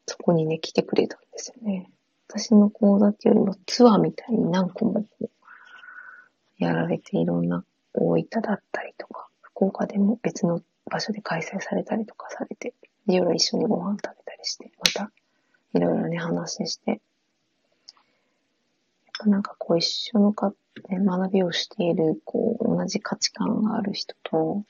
[0.06, 1.90] そこにね、来てくれたんですよね。
[2.28, 5.06] 私の講座っていうよりもツアーみたいに何個も
[6.58, 7.64] やられていろんな
[7.94, 12.74] 大分だったりとか、福岡でも別の場所で開催されたりとかされて、
[13.06, 15.12] 夜一緒にご飯食べたりして、また
[15.74, 17.00] いろいろね話して、やっ
[19.20, 19.84] ぱなんかこう一
[20.16, 20.54] 緒のか、
[20.90, 24.64] ね、学びをしている、こう同じ価値観がある人と、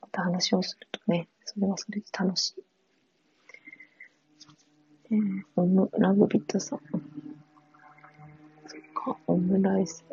[0.00, 2.54] また話をするとね、それはそれで楽しい。
[5.10, 6.80] えー、オム、ラグビットさん。
[6.80, 6.84] そ
[8.78, 10.04] っか、オムライス。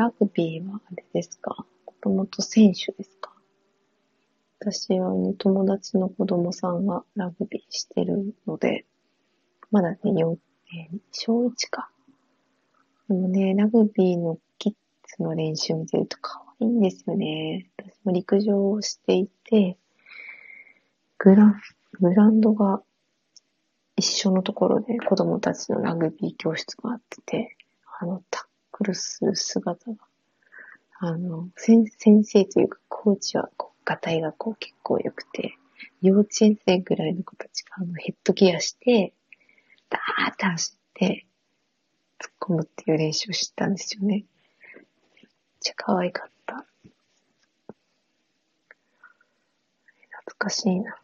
[0.00, 1.66] ラグビーはあれですか？
[1.84, 3.32] もともと選手ですか？
[4.58, 8.86] 私はね、友達の子供さんがラグビーしてるので、
[9.70, 10.36] まだね、4、
[10.90, 11.90] えー、小1か。
[13.08, 14.72] でもね、ラグビーのキッ
[15.16, 17.68] ズの練習見てると可愛いんですよね。
[17.76, 19.76] 私も陸上をしていて、
[21.18, 21.60] グラン、
[22.00, 22.80] グランドが
[23.96, 27.56] 一緒のところで子供たちのラグビー教室があってて、
[28.00, 28.22] あの、
[28.80, 29.96] タックルす姿が、
[31.00, 31.86] あの、先
[32.24, 35.54] 生というかコーチは、こう、ガタイがこう結構良くて、
[36.00, 39.12] 幼稚園生ぐらいの子たちがあのヘッドギアして、
[39.90, 41.26] ダーって走って、
[42.18, 44.06] 突っ込むっていう練習を知ったんですよね。
[44.06, 45.26] めっ
[45.60, 46.66] ちゃ可愛かった。
[50.10, 50.96] 懐かしいな。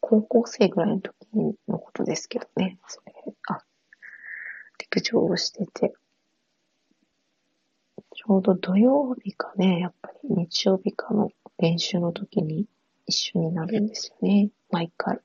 [0.00, 1.14] 高校生ぐらいの時
[1.68, 2.78] のことですけどね。
[2.86, 3.14] それ、
[3.48, 3.62] あ、
[4.78, 5.94] 陸上をしてて。
[8.28, 12.66] ちょうど土曜日かね、やっぱり日曜日かの練習の時に
[13.06, 14.50] 一緒になるんですよね。
[14.70, 15.18] 毎回。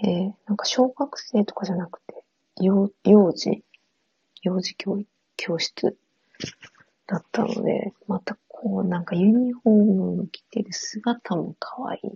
[0.00, 2.22] で、なんか小学生とかじゃなくて、
[2.60, 3.64] 幼幼児、
[4.42, 5.02] 幼児教、
[5.36, 5.98] 教室
[7.08, 12.06] だったので、またこう、なんかユニフォームを着てる姿も可愛いって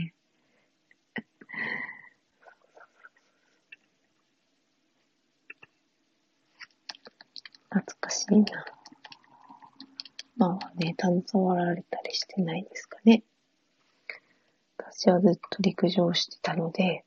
[0.00, 0.14] いうね。
[7.70, 8.64] 懐かしいな。
[10.36, 13.22] まあね、携わられたりしてないですかね。
[14.76, 17.04] 私はずっと陸上してたので、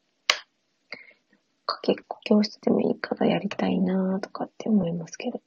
[1.65, 5.41] かけっこ教室でもいいからやりたいなとかって思いますけど。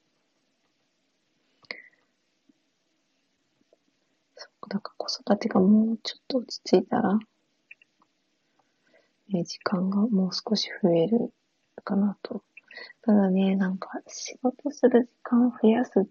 [4.68, 7.18] だから子育てがもうちょっと落ち着いたら、
[9.34, 11.32] え時間がもう少し増える
[11.84, 12.42] かなと。
[13.02, 16.04] ただね、なんか仕事する時間を増やすっ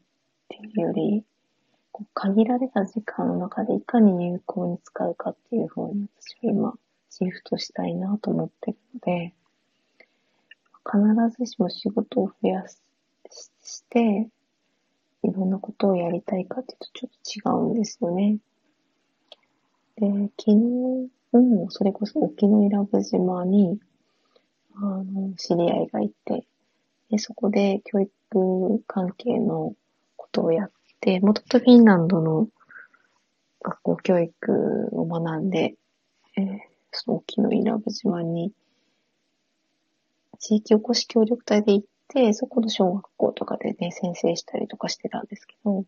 [0.50, 1.24] ていうより、
[1.92, 9.34] こう限られた時間の中でいかに有効に使うかっていう方に私は今シフトしたいなと思ってるので、
[10.86, 12.78] 必ずしも仕事を増やし
[13.64, 14.30] して、
[15.24, 18.38] いろんなことをやりたいかっていうとちょっと違うんですよね。
[19.98, 20.08] で、
[20.38, 23.80] 昨日、うん、それこそ沖永良部島に、
[24.76, 26.46] あの、知り合いがいて、
[27.16, 29.74] でそこで教育関係の
[30.18, 32.50] ことをやって、もともとフィンランドの
[33.64, 35.76] 学校教育を学んで、
[36.38, 36.60] えー、
[36.92, 38.52] その沖永良部島に、
[40.40, 45.86] 地域おこし協力隊で行って、そこの小学校とかでね、先生したりとかしてたんですけど、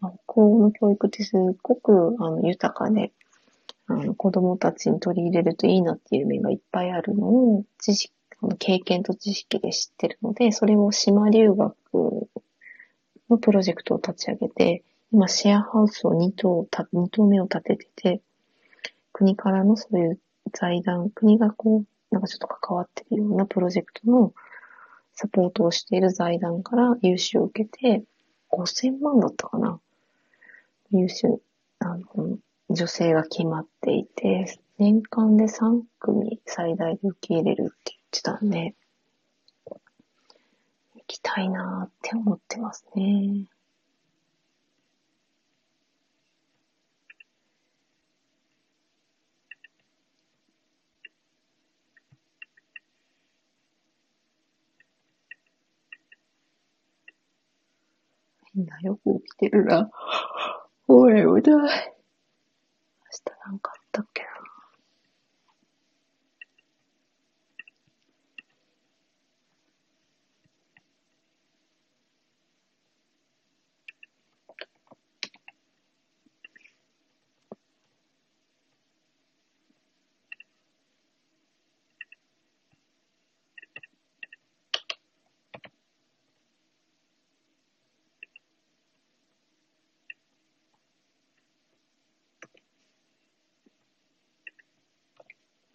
[0.00, 3.12] まあ、北欧の教育ってすっごくあの豊かで、
[3.88, 8.14] あの子供たちに取り入れるといいなっていう面がいっぱいあるのを、知識、
[8.58, 11.74] 経験と知識で知ってるので、それを島留学
[13.30, 14.82] のプロジェクトを立ち上げて、
[15.12, 18.20] 今シェアハウスを2棟、2棟目を建ててて、
[19.12, 20.20] 国からのそういう
[20.52, 24.32] 財団、国がこう、なんかちょっと関わってるようなプロジェクトの
[25.14, 28.02] サポートをしている財団から融資を受けて、
[28.50, 29.80] 5000万だったかな。
[30.90, 31.26] 融資、
[31.78, 32.38] あの、
[32.68, 38.74] 女性が決まっていて、年間で3組最大で受け入れるって言っちたんで、
[40.94, 43.46] 行きたいなーって思ってますね。
[58.54, 59.90] みんなよく起きてるな。
[60.86, 61.42] おい、おい。
[61.42, 61.62] 明日
[63.46, 64.31] なんかあったっけな。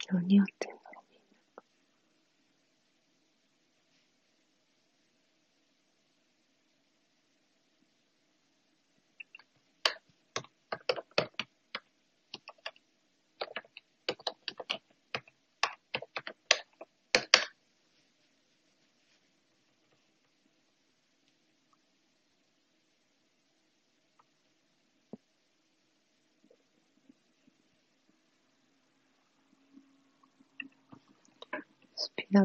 [0.07, 0.76] 人によって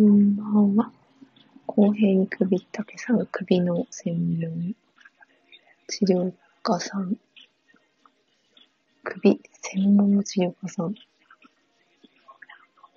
[0.04, 0.91] こんばんは。
[1.66, 4.76] 公平に首ったけさん、首の専門
[5.88, 7.16] 治療家さん。
[9.06, 10.93] 首専門の治療家さん。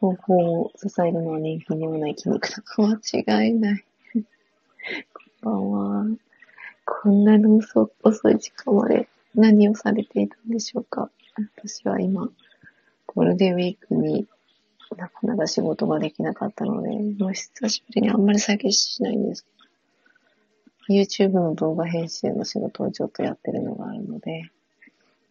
[0.00, 2.60] 方法を支えるのは年金でもない筋肉だ。
[2.76, 3.84] 間違いない。
[5.42, 6.16] こんばんは。
[6.84, 11.08] こんなに遅遅い時間まで何をされていたんでしょうか。
[11.54, 12.28] 私は今、
[13.06, 14.26] ゴールデンウィークに
[14.96, 19.44] なかなか仕事ができなかったので、もう久しぶりにあんまり最近しないんです
[20.88, 24.50] けど、YouTube の動画編集の仕事をちょっとやってるのがあるので、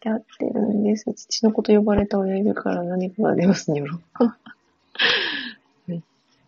[0.03, 1.12] やってるんです。
[1.14, 3.99] 父のこと呼ばれた親いるから何かが出ますによろ。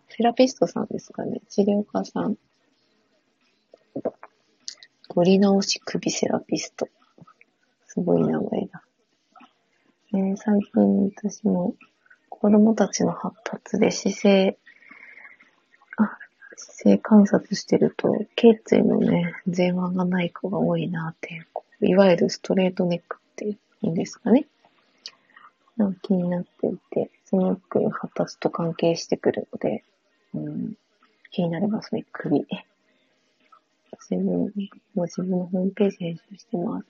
[0.10, 1.42] セラピストさんですかね。
[1.48, 2.38] 治療家さん。
[5.10, 6.88] ゴリ直し首セラピスト。
[7.86, 8.84] すごい名前だ。
[10.12, 11.76] ね、最近私も
[12.40, 14.58] 子供たちの発達で姿勢、
[15.98, 16.18] あ、
[16.56, 24.46] 姿勢観察してると、頸椎のね、前腕がない子が多いなって、こういわゆるストレートネックっていうんですかね。
[25.78, 29.84] な気になっていて、その子発達と関係してくるので、
[30.36, 30.74] うん、
[31.32, 32.46] 気になりますね、首。
[34.10, 34.54] 自分、
[34.94, 36.88] もう自分のホームページ編集してます。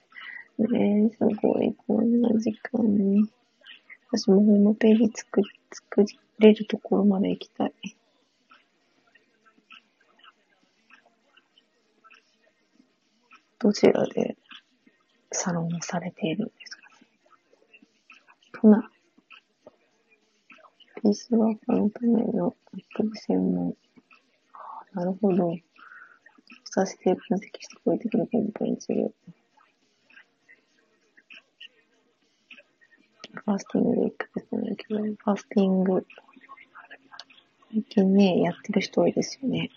[0.72, 3.30] ねえ、すごい、こんな時間に。
[4.10, 6.05] 私もホームページ作り、作
[6.39, 7.74] れるところまで行きたい。
[13.60, 14.38] どちらで
[15.32, 16.95] サロンをされているんですかね。
[18.53, 18.84] 都内。
[21.01, 22.55] ピースワーカーのための
[22.95, 23.74] 学部専門。
[24.93, 25.53] なるほど。
[26.64, 29.12] させて分析してこういう的な根本に治療。
[33.46, 36.06] ファースティングで1ヶ月なんだけど、ファースティング、
[37.72, 39.70] 最近ね、やってる人多いですよね。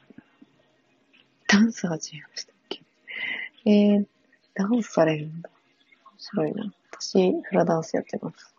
[1.49, 2.83] ダンス始めましたっけ？
[3.67, 4.07] えー、
[4.55, 5.51] ダンスされるんだ。
[6.13, 6.73] 面白いな。
[6.93, 8.55] 私、フラダンスやってます。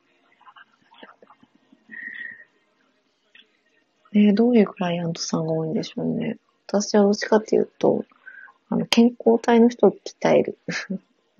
[4.14, 6.38] えーどういうクライアントさんが多いんでしょうね。
[6.68, 8.04] 私はどっちかっていうと、
[8.70, 10.58] あの、健康体の人を鍛える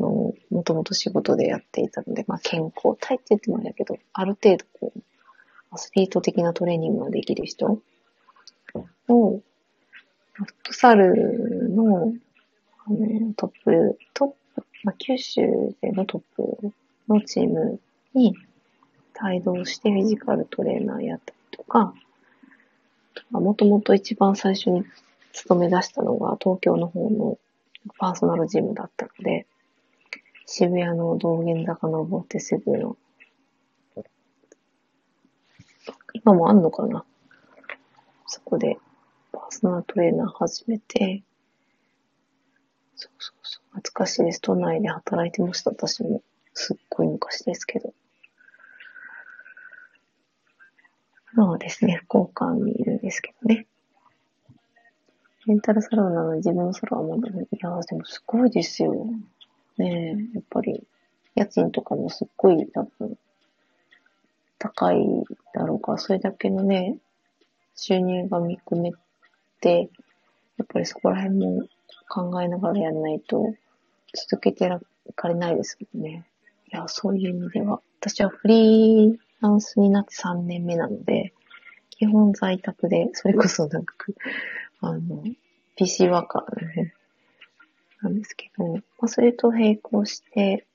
[0.02, 5.02] の、もともと仕事でやっていたので、まあ、健康体って言ってもあれだけど、ある程度こう、
[5.72, 7.82] アスリート的なトレーニングができる人
[9.08, 9.42] を、
[10.34, 12.14] フットサルの、
[12.86, 15.42] あの、トップ、トップ、まあ、九州
[15.82, 16.74] でのトップ
[17.08, 17.80] のチーム
[18.14, 18.36] に
[19.24, 21.94] 帯同してフィジカルトレーナーやったりとか、
[23.30, 24.84] もともと一番最初に
[25.34, 27.38] 勤め出したのが東京の方の
[27.98, 29.46] パーソナルジムだったので、
[30.54, 32.98] 渋谷の道玄坂登ってすぐの、
[36.12, 37.06] 今もあんのかな？
[38.28, 38.78] そこで
[39.32, 41.24] パーソナルトレーナー始めて、
[42.98, 44.42] そうそうそう、懐かしいです。
[44.42, 46.22] 都内で働いてました、私も。
[46.54, 47.94] すっごい昔ですけど。
[51.34, 53.68] 今はですね、福岡にいるんですけどね。
[55.48, 59.08] レンタルサロンなのに自分のサロンはまだ、いやでもすごいですよ。
[59.78, 60.84] ねえ、やっぱり、
[61.36, 63.18] 家賃とかもすっごい多分、
[64.58, 64.98] 高い
[65.54, 66.98] だろうか、それだけのね、
[67.76, 68.92] 収入が見込め
[69.60, 69.90] て、
[70.58, 71.68] やっぱりそこら辺も
[72.10, 73.54] 考えながらやらないと、
[74.14, 74.82] 続けてら
[75.16, 76.26] かれないですもんね。
[76.72, 81.34] いや、そういう意味では、私はフリーランスになって3年目なので、
[81.90, 83.96] 基本在宅で、それこそなんか、
[84.82, 85.24] あの、
[85.76, 86.94] PC ワーカーね
[88.02, 90.66] なんですけど、まあ、それと並行して、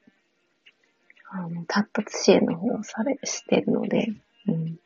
[1.31, 4.13] あの、発達支援の方をされ、してるので、
[4.49, 4.79] うん。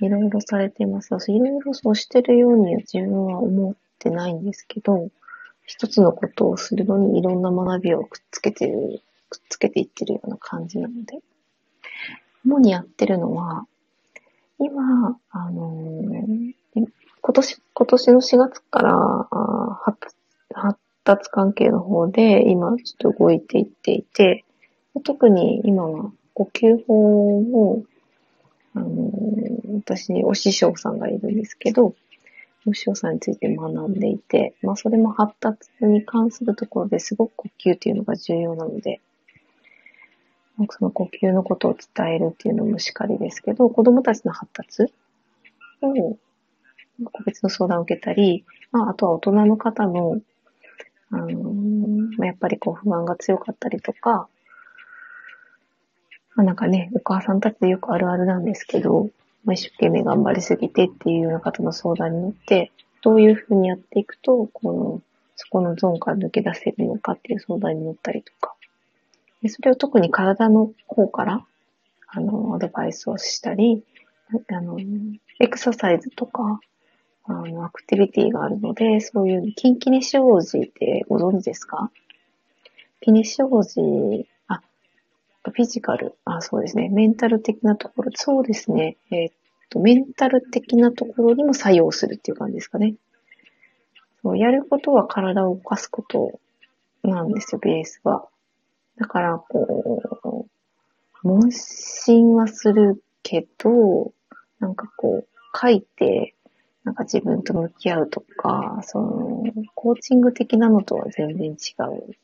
[0.00, 1.10] いろいろされてます。
[1.30, 5.08] いろいろそうしてるようには自分は思ってないんですけど、
[5.66, 11.18] 一つのことをするのにいろんな学びをくっつけてる、くっつけていってるような感じなので、
[12.44, 13.66] 主にやってるのは、
[14.58, 16.52] 今、あのー
[17.20, 19.98] 今年、今年の4月から、あー発
[20.54, 20.78] 発
[21.08, 24.44] 達関係の方で今ちょっと動いていっていて、
[25.04, 27.82] 特に今は呼吸法を、
[28.74, 29.10] あの
[29.86, 31.94] 私にお師匠さんがいるんですけど、
[32.66, 39.00] お師匠さんについて学んでいて、まあそれも発達に関するところですごく呼吸っていうのが重要なので、
[40.70, 44.92] その呼吸のことを伝えるっていうのもしかりですけど、子供たちの発達
[45.80, 46.18] を
[47.04, 50.20] 個別の相談を受けたり、まあ、あとは大人の方の、
[51.10, 54.28] あのやっぱりこう不安が強かったりとか、
[56.38, 59.10] まあ、なんかね、お母さんたちでよくあるあるなんですけど、
[59.44, 62.70] まあ、一生懸命頑張りすぎてっていうような方の相談に乗って、
[63.02, 65.02] どういうふうにやっていくと、この、
[65.34, 68.54] そこのゾーンから抜け出せるのかっていう相談に乗ったりとか。
[69.42, 71.44] でそれを特に体の方から、
[72.06, 73.82] あの、アドバイスをしたり、
[74.52, 74.78] あの、
[75.40, 76.60] エクササイズとか、
[77.30, 81.90] あの、アクティビティがあるので、そういう筋キネシオロジーってご存知ですか？
[83.02, 84.62] キネシオロジー、あ、
[85.44, 86.88] フィジカル、あ、そうですね。
[86.88, 88.96] メンタル的なところ、そうですね。
[89.10, 89.32] えーっ
[89.68, 92.94] と、メンタル的なところにも作用するっていう感じですかね。
[94.22, 96.40] そう、やることは体を動かすこと
[97.02, 98.26] なんですよ、ベースは。
[98.96, 100.48] だから、こう、
[101.22, 104.12] 問診はするけど、
[104.60, 106.34] なんかこう、書いて、
[106.88, 112.16] なんか自分と向き合うとか、その、コーチング的なのとは全然違う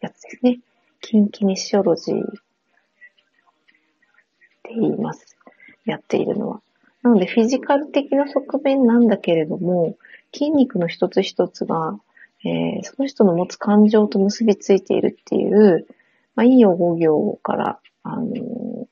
[0.00, 0.58] やつですね。
[1.00, 2.24] 筋キネシオロジーっ
[4.64, 5.36] て言います。
[5.84, 6.60] やっているのは。
[7.02, 9.94] なので、フィジカル的な側面なんだけれども、
[10.32, 11.96] 筋肉の一つ一つが、
[12.44, 15.86] えーその人の持つ感情と結びついているっていう、
[16.34, 18.86] まあ、いいよ語行から、あのー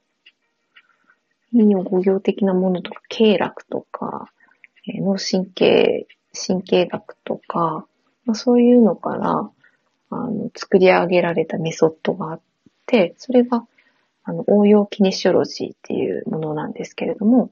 [1.55, 4.31] いいよ語行的なものとか、経絡とか、
[4.87, 7.87] 脳神経、神経学とか、
[8.25, 9.51] まあ、そういうのから、
[10.11, 12.41] あの、作り上げられたメソッドがあっ
[12.87, 13.67] て、それが、
[14.25, 17.51] あの、応用キネシオロジーっていうものなんですけれども、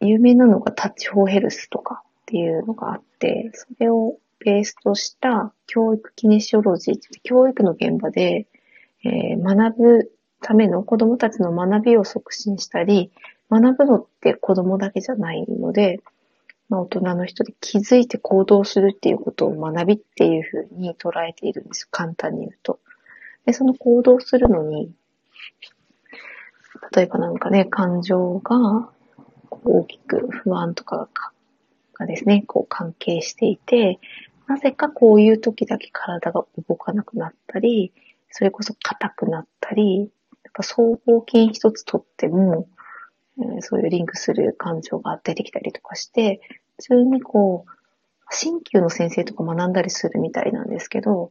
[0.00, 8.46] 有名なのがタッチフォーヘルスとかっていうのがあって、それをベースとした教育キネシオロジー教育の現場で、
[9.04, 13.12] えー学ぶための子供たちの学びを促進したり、
[13.60, 16.00] 学ぶのって子供だけじゃないので、
[16.68, 21.86] まあ、大人の人で気づいて行動するっていうことを学びっていうふうに捉えているんです。
[21.90, 22.80] 簡単に言うと。
[23.44, 24.90] で、その行動するのに、
[26.94, 28.90] 例えばなんかね、感情が
[29.50, 31.08] 大きく不安とかが
[32.02, 33.98] がですね、こう関係していて、
[34.46, 37.92] なぜかこういう時だけ体が動かなくなったり、
[38.30, 40.08] それこそ硬くなったり、やっ
[40.54, 42.66] ぱ僧帽筋一つとっても、
[43.38, 46.40] えーそういうリンクする感情が出てきたりとかして、
[46.76, 47.70] 普通にこう、
[48.30, 51.30] 鍼灸の先生とか学んだりするみたいなんですけど、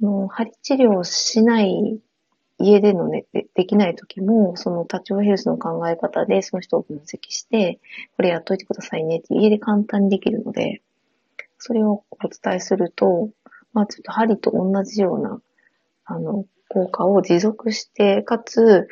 [0.00, 2.00] その針治療しない
[2.58, 7.80] 家でのね、でできない時も、そのタッチオヘルスの考え方でその人を分析して、
[8.16, 10.82] これやっといてくださいねって家で簡単にできるので、
[11.58, 13.30] それをお伝えすると、
[13.72, 15.40] まあちょっと針と同じような、
[16.04, 18.88] あの、効果を持続して、かつ、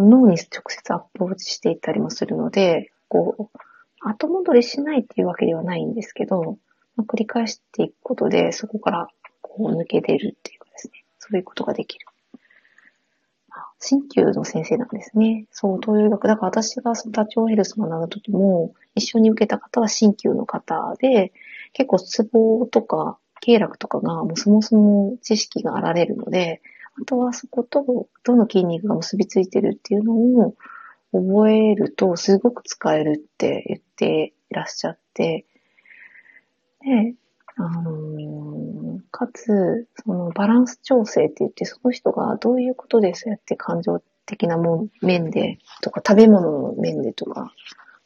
[0.00, 3.58] 脳に直接アプローチしていったりもするので、こう、
[4.00, 6.58] 後戻りしないっていうわけではないんですけど、
[6.96, 9.08] まあ、繰り返していくことで、そこから
[9.42, 12.06] こう抜け出るっていうかですね、そういうことができる。
[13.50, 15.46] あ鍼灸の先生なんですね。
[15.50, 16.28] そう、東洋医学。
[16.28, 21.32] だから私がそのタチオヘルス学ぶときも、一緒に受けた方は鍼灸の方で、
[21.72, 26.62] 結構ツボとか、経絡とかがもうそもそも知識があられるので、
[27.00, 30.54] あとはそことどの筋肉が結びついてるっていうのを
[31.12, 35.46] 覚えるとすごく使えるって言っていらっしゃって、
[36.80, 37.14] で、
[37.56, 38.76] あのー
[39.10, 47.52] かつ、そのバランス調整って言って、その人がどういうことでそうやって感情的なも面でとか、食べ物の面でとか、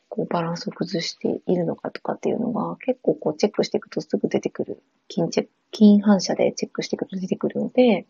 [0.08, 4.82] こうバランスを崩しているのかとかっていうのが結構こうチェックしていくとすぐ出てくる。
[5.10, 8.06] 筋チェ、筋反射でチェックしていくと出てくるので、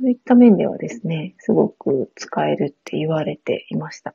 [0.00, 4.14] そういった面ではですね、すごく使えるって言われていました。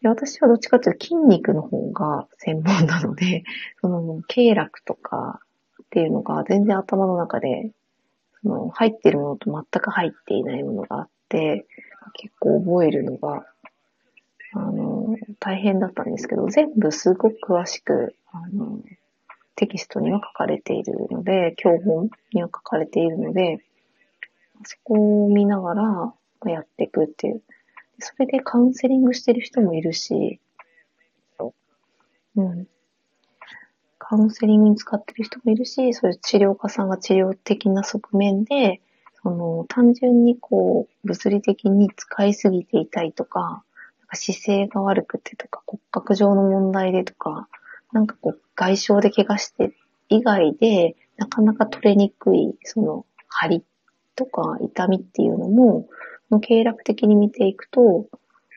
[0.00, 3.44] で私はどっちかというと筋肉の方が専門なので、
[3.82, 5.40] その、経絡とか
[5.82, 7.72] っていうのが全然頭の中で、
[8.42, 11.66] その、入ってるものと全く入っていないものがあって、
[12.14, 13.44] 結構覚えるのが、
[14.54, 18.80] あの、大変だったんですけど、全部すごく詳しく、あの、
[19.56, 23.58] テキストには書かれているので、教本には書かれているので、
[24.64, 26.14] そこを見ながら
[26.52, 27.42] やっていくっていう。
[27.98, 30.40] それでカウンセリングしてる人もいるし、
[32.36, 32.66] うん。
[33.98, 38.80] カウンセリングに使ってる人もいるし、そういう治療家さんが治療的な側面で、
[39.22, 47.48] その、単純にこう、物理的に使いすぎていたいとか、なんか姿勢が悪くてとか、骨格上の問題でとか、
[47.92, 49.72] なんかこう、外傷で怪我して
[50.08, 53.64] 以外で、なかなか取れにくい、その、張り
[54.20, 55.88] とか痛みっていうのも、
[56.42, 58.06] 経絡的に見ていくと、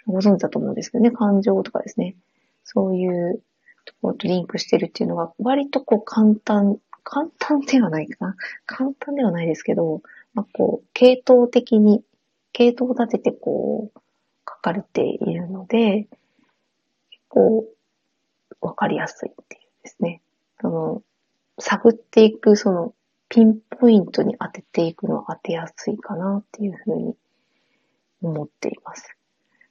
[0.06, 2.18] ご存知だと思うんですけどね、感情とかですね。
[2.66, 3.42] そういう
[3.86, 8.36] ところとリンクしてるっていうのが、割とこう簡単、簡単ではないかな。
[8.66, 10.02] 簡単ではないですけど、
[10.34, 12.04] まあ、こう、系統的に、
[12.52, 14.00] 系統を立ててこう、
[14.46, 16.10] 書かれているので、
[17.10, 17.66] 結構、
[18.60, 20.22] わかりやすいっていうですね。
[20.60, 21.02] その、
[21.58, 22.94] 探っていく、その、
[23.34, 27.16] ピンポイントに当てていくのは当てやすいかなっていうふうに
[28.22, 29.10] 思っています。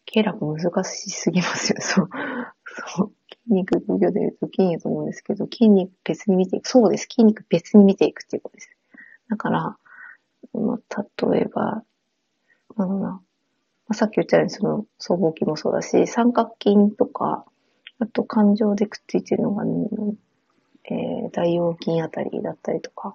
[0.05, 1.77] 経絡難しすぎますよ。
[1.81, 2.09] そう。
[2.97, 3.13] そう。
[3.45, 6.69] 筋肉副業で言うと筋肉と思うんですけど、筋肉別に見ていく。
[6.69, 7.07] そうです。
[7.09, 8.71] 筋肉別に見ていくっていうことです。
[9.31, 9.77] だから、
[10.55, 11.85] まあ、例えば、
[12.77, 13.09] なんだろうな。
[13.11, 13.23] ま
[13.91, 17.45] あ、さっき言ったようにその、僧帽筋もそうだし、三角筋とか、
[18.01, 19.65] あと感情でくっついてるのが、
[20.91, 23.15] えー、大腰筋あたりだったりとか、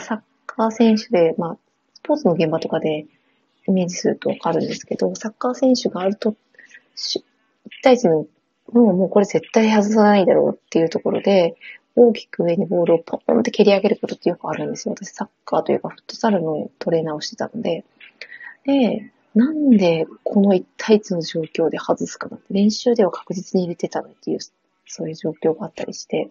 [0.00, 1.56] サッカー選手で、まあ、
[1.94, 3.06] スポーツの現場とかで
[3.66, 6.34] イメージするとわかるんですけど、サッカー選手があると、
[6.96, 7.22] 1
[7.82, 8.26] 対1の、
[8.72, 11.56] もうもうこれ絶対外さないだろうっていうところで、
[11.94, 14.94] 大きく上にボールをポンって蹴り上げることってよくあるんですよ。
[14.96, 17.84] 私サッカーというかフットサルのトレーナーをしてたので。
[18.64, 24.38] で、なんでこの1対1の状況で外すかなって、練習では確実に入れてたのっていう、
[24.86, 26.30] そういう状況があったりして。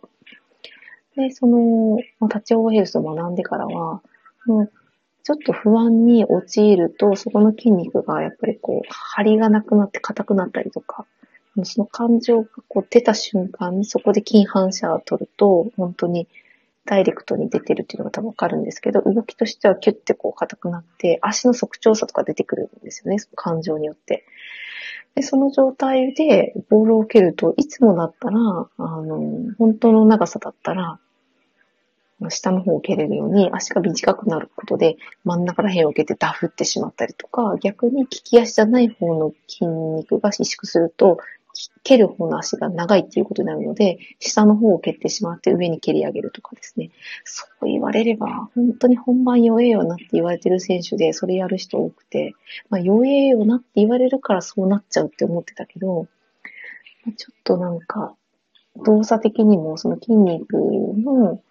[1.15, 1.97] で、その、
[2.29, 4.01] タッチオーバーヘルスを学んでからは、
[4.45, 4.71] もう
[5.23, 11.05] ちょっと不安に陥ると、そこの筋肉がやっぱりこう、張りがなくなって硬くなったりとか、
[11.63, 16.27] その感情がこう出た瞬間にそこで筋反射を取ると、本当に
[16.85, 24.23] ダイレクトに出てるっていうのが多分わかるんですけど、動きとしてはキュッてこう硬くなって、足の側長差とか出てくるんですよね、その感情によって。
[25.15, 30.99] で、その状態でボールを蹴ると、いつもだったら、あの、本当の長さだったら、
[32.29, 41.17] 下の方を蹴れるように足が短くなることで真ん中ら辺を蹴ってダフってしまったりとか、逆に利き足じゃない方の筋肉が萎縮すると、
[41.84, 46.91] 蹴る方の足が長いっていうことになるので、下の方を蹴ってしまって上に蹴り上げるとかですね。
[47.23, 52.34] そう言われれば、本当に本番弱えよなって言われてる選手で、それやる人多くて、
[52.69, 56.07] まあ弱えよなって言われるからそうなっちゃうって思ってたけど、
[57.18, 58.15] ちょっとなんか、
[58.86, 61.41] 動作的にもその筋肉の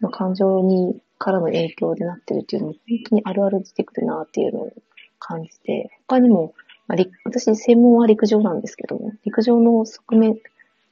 [0.00, 4.72] の感情に、からの影響でなってるっていうのも本当にあるある出てくるなっていうのを
[5.18, 6.54] 感じて、他にも、
[6.88, 10.38] まあ、私専門は陸上なんですけど、陸上の側面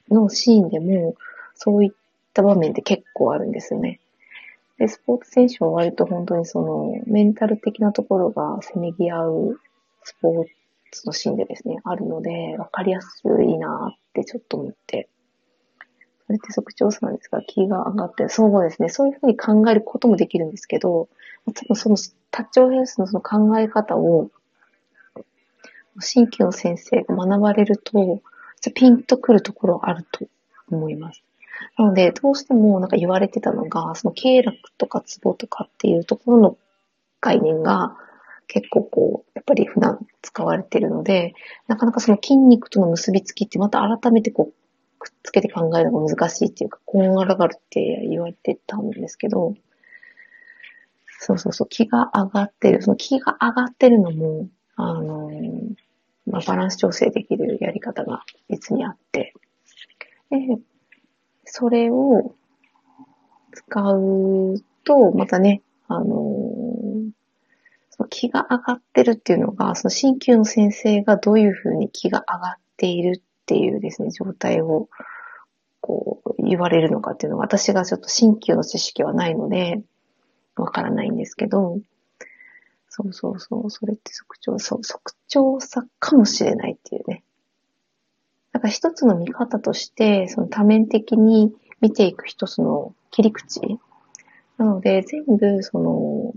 [0.09, 1.15] のシーンでも
[1.55, 1.91] そういっ
[2.33, 3.99] た場面って結構あるんですよね。
[4.77, 9.59] で、スポーツ選手は割と本当にそのメンタル的なところがせめぎ合う
[10.03, 10.45] スポー
[10.91, 15.07] ツのシーンでですね、あるので、わかりやすいなってちょっと思って
[16.25, 18.89] それって測調査なんですが、気が上がって、そうですね。
[18.89, 21.07] そういうふうに考えることもできるんですけど、
[21.45, 21.97] 多分その
[22.31, 24.31] タッチオフェンスのその考え方を、
[25.99, 28.21] 新規の先生が学ばれると、
[28.73, 30.25] ピンとくるところあると
[30.71, 31.21] 思います。
[31.77, 36.57] なので、どうしてもなんか言われてたのが、その経絡とかツボとかっていうところの
[37.21, 37.95] 概念が
[38.47, 41.33] 結構こう、やっぱり普段使われてるので、
[41.67, 44.53] なかなかその筋肉との結びつきってまた改めてこう
[44.99, 49.53] くっつけて考えるのが難しいっていうか、こんがらがるって言われてたんですけど、
[51.19, 52.81] そうそうそう、気が上がってる。
[52.81, 55.31] その気が上がってるのも、あの、
[56.35, 59.33] まあ、バランス調整できるやり方が別にあって、
[60.29, 60.37] で、
[61.45, 62.35] それを
[63.53, 66.05] 使うと、またね、あの
[67.89, 74.89] その気が上がってるっていうのが、その鍼灸の先生がどういうふうに気が上がっているっていうですね、状態を、
[75.79, 79.81] こう、言われるのかっていうのが、私がちょっと新旧の知識はないので、
[80.57, 81.79] わからないんですけど、
[82.97, 87.23] そうそうそう、それって即調、そう、即調さかもしれないっていうね。
[88.53, 93.59] だか一つの見方として、その多面的に見ていく一つの切り口。
[94.57, 96.33] なので、全部、その、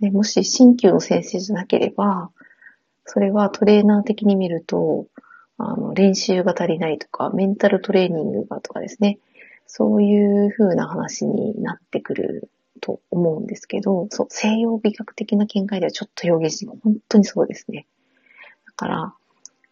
[0.00, 2.30] ね、もし新旧の先生じゃなければ、
[3.06, 5.06] それはトレーナー的に見ると、
[5.56, 9.18] あの、練習が足りないとか、メンタルトレーニングがとかですね、
[9.66, 17.86] そういう風な話になってくると思うんですけど、そう、西洋美学的な見解ではちょっと表現し本当にそうですね。
[18.66, 19.14] だから、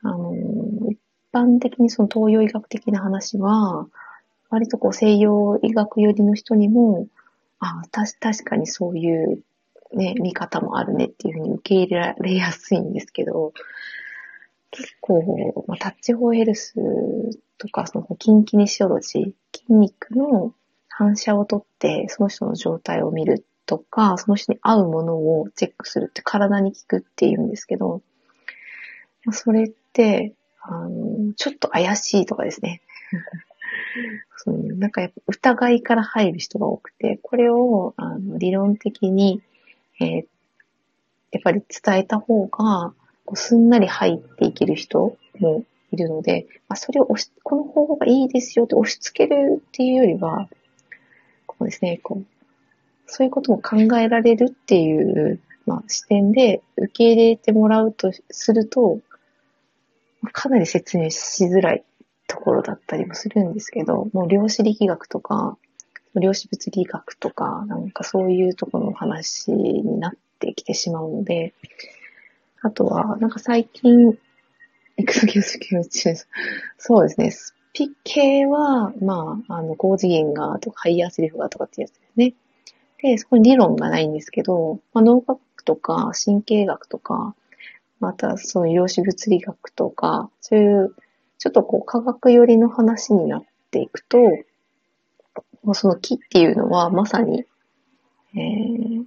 [0.03, 0.35] あの、
[0.91, 0.99] 一
[1.33, 3.89] 般的にその東洋医学的な話は、
[4.51, 7.09] 割とこう西洋医学寄りの人にも、
[7.59, 9.43] ああ、た確かにそういう
[9.93, 13.53] ね、見方もあるねっていうふうに受け入れられやすいんですけど、
[14.71, 16.75] 結構、まあ、タッチホーヘルス
[17.59, 20.55] とか、その筋キネシオロジー、筋肉の
[20.99, 28.01] 反射をとって、その人の状態を見るとか、その人に合うものをチェックするって体に効くって言うんですけど、
[29.31, 30.33] それって、
[30.63, 32.81] あの、ちょっと怪しいとかですね。
[34.39, 39.43] そのなんかやっぱ疑いから入る人が多くて、これをあの理論的に、
[40.01, 40.27] えー、
[41.33, 42.95] やっぱり伝えた方が、
[43.27, 50.49] こうすんなり入っていける人もいるので、まあ、それを押し、この方法がいいですよって押し付けるっていうよりは、
[51.59, 52.27] こうですね、こう、
[53.07, 59.01] そういうことも考えられるっていう、まあ、視点で受け入れてもらうとすると、
[60.33, 61.85] かなり説明しづらい
[62.27, 65.57] ところだったりもするんですけど、もう量子力学とか、
[66.15, 71.55] 量子物理学とか、なんかそういうところの話になってきてしまうので、
[72.63, 74.19] あとは、なんか最近、
[74.97, 76.15] 育休スキル中、
[76.79, 77.31] そうですね。
[77.31, 82.35] スピ系は、まあ、あの、高次元が、とか、ハイヤーセリフがとかっていうやつですね。
[83.03, 87.35] で、そこに理論がないんですけど、まあ、脳学とか、神経学とか、
[88.01, 90.97] また、その、量子物理学とか、そういう、
[91.37, 94.21] ちょっとこう、科学寄りの話になっていくと、
[95.63, 97.45] もうその木っていうのは、まさに、
[98.35, 99.05] えー、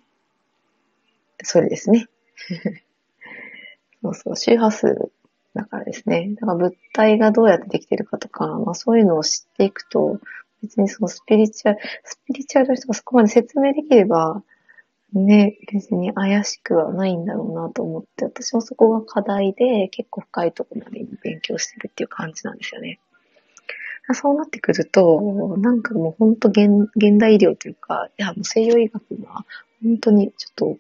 [1.42, 2.06] それですね。
[4.04, 5.12] そうそう、周波数
[5.54, 6.36] だからですね。
[6.40, 10.20] だから物体がどうやってできてるかとか、まあそういうのを知っていくと、
[10.62, 14.44] 別にそのスピリチュアル、スピリチュアルの人がそこまで説明できれば、
[15.14, 23.00] ね、別に怪しくはないんだろうなと思って、私もそこが課題で結構深いところまで勉強してるっていう感じなんですよね。
[24.14, 29.46] そうなってくると、なんかもう本当現現代医療というか、いや、もう西洋医学が
[29.84, 30.78] 本当にちょっと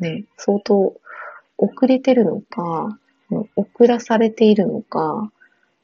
[0.00, 0.94] ね、相当
[1.58, 2.98] 遅れてるのか、
[3.56, 5.30] 遅らされているのか、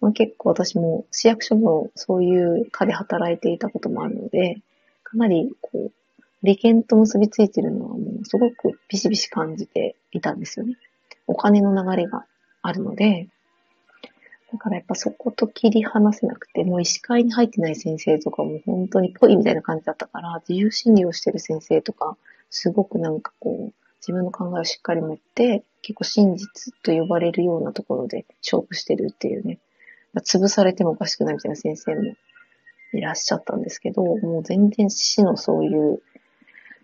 [0.01, 4.61] まあ、結構私も市役所のそういう課で働いていたこともあるので、
[5.03, 5.93] かなりこう、
[6.43, 10.77] 利権と結びついてるのはもうすごくビシビシ感じていたんですよね。
[11.27, 12.27] お金の流れが
[12.63, 13.29] あるので、
[14.53, 22.17] だからやっぱそこと切り離せなくて、もう医師会に入ってない先生とかも本当にぽいみたいな感じだったから、自由診療してる先生とか、
[22.51, 29.59] すごくなんかこう、自分の考えをしっかり持って、結構真実と呼ばれるようなところで勝負してるっていうね。
[30.17, 32.15] 潰されてもおかしくないみたいな先生も
[32.93, 36.03] いらっしゃったんですけど、もう全然市のそういう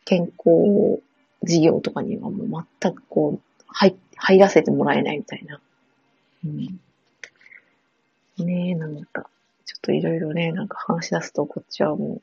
[0.04, 1.02] 健康
[1.42, 5.60] 事業とかにはもう全くこう、入、入らせてもらえないみたいな。
[6.44, 6.80] うん。
[8.44, 9.28] ねえ、なんか、
[9.64, 12.20] ちょっといろいろね、なんか話し出すと、こっちはも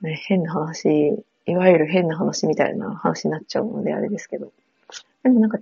[0.00, 4.52] う、ね、変な話、いわゆる変な話みたいな話になっちゃうのであれですけど。
[5.22, 5.58] でもなんか、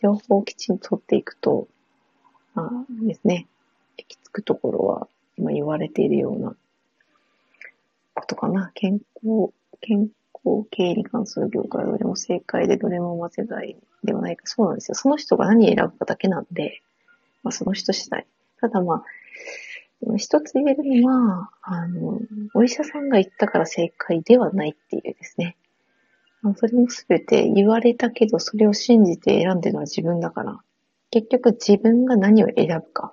[0.00, 1.68] 情報をきちんと取っていくと、
[2.54, 3.46] まあですね、
[3.98, 6.54] 行き着くところは、今言われているような
[8.14, 8.70] ことかな。
[8.74, 10.10] 健康、健
[10.44, 14.42] 康経営に関する業界はどれも正解でどれも間違いではないか。
[14.46, 14.94] そうなんですよ。
[14.94, 16.82] その人が何選ぶかだけなんで、
[17.42, 18.26] まあその人次第。
[18.60, 19.04] ただまあ、
[20.16, 22.20] 一つ言えるのは、あの、
[22.54, 25.56] お医者さんが言ったから正解ではないっていうですね。
[26.56, 30.58] それもすべて言われたけど、それを信じて選んでるのは自分だから、
[31.10, 33.12] 結局自分が何を選ぶか、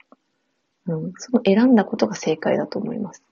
[0.87, 3.23] うん、その選んだことが正解だと思います。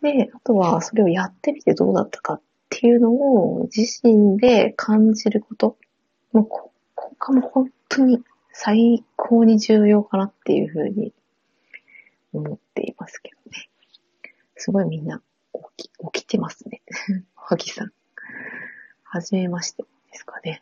[0.00, 5.76] で、あとはそれをやってみてどうだったかっていうのを自身で感じること。
[6.32, 8.22] もうここがも本当に
[8.52, 11.12] 最高に重要かなっていうふうに
[12.32, 13.68] 思っていますけどね。
[14.56, 15.20] すごいみんな
[15.76, 16.82] 起き、起きてますね。
[17.34, 17.92] はぎさん。
[19.14, 20.60] はじめましてですかね。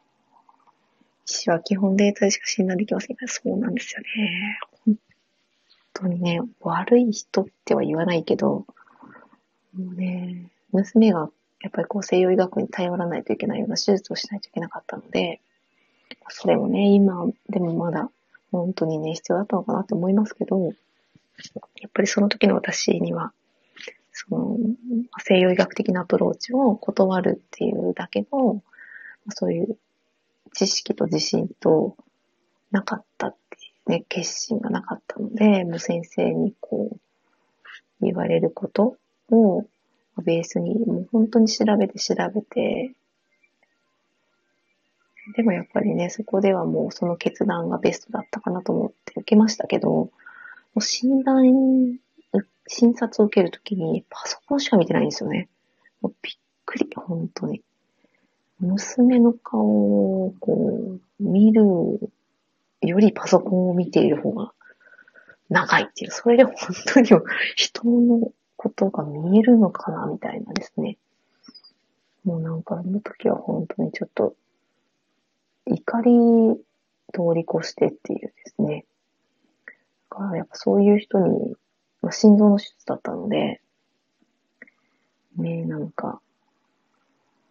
[1.27, 4.59] 医師は基本データでしか診断できませんが、そうなんですよね。
[4.85, 4.99] 本
[5.95, 8.66] 当にね、悪い人っては言わないけど、
[9.73, 11.31] もうね、娘が
[11.62, 15.41] やっぱりこう西洋医学に頼らないといけないような手術をしないといけなかったので、
[16.29, 18.11] それもね、今でもまだ
[18.51, 23.33] 本当にね、必要だったのかなって思いますけど、やっぱりその時の私には、
[24.13, 24.57] その、
[25.19, 28.63] 西洋医学的なアプローチを断るっていうだけの、
[29.31, 29.79] そういう
[30.55, 31.97] 知識と自信と
[32.71, 38.97] なかったっていうね、決心がなかったので、もう先生にこう、言われること
[39.31, 39.65] を
[40.23, 42.95] ベースに、もう本当に調べて調べて、
[45.37, 50.11] でもやっぱりね、そこではもうその決断がベストだったかなと思って受けましたけど、も
[50.77, 51.99] う診断、
[52.67, 55.49] 診察を受けるときにパソコンしか見てないんですよね。
[56.01, 56.35] もうびっ
[56.65, 57.63] くり、本当に。
[58.61, 61.63] 娘の顔をこう見る
[62.81, 64.53] よりパソコンを見ている方が
[65.49, 66.55] 長いっていう、それで本
[66.87, 67.09] 当に
[67.57, 70.97] 人のことが見えるのかなみたいなですね。
[72.25, 74.37] もうなんかあの時は本当にちょっと
[75.67, 76.13] 怒り
[77.13, 78.85] 通り越してっていうですね。
[80.11, 81.57] だからやっぱそういう人に、
[82.11, 83.61] 心臓の手術だったので、
[85.37, 86.20] ねえなんか、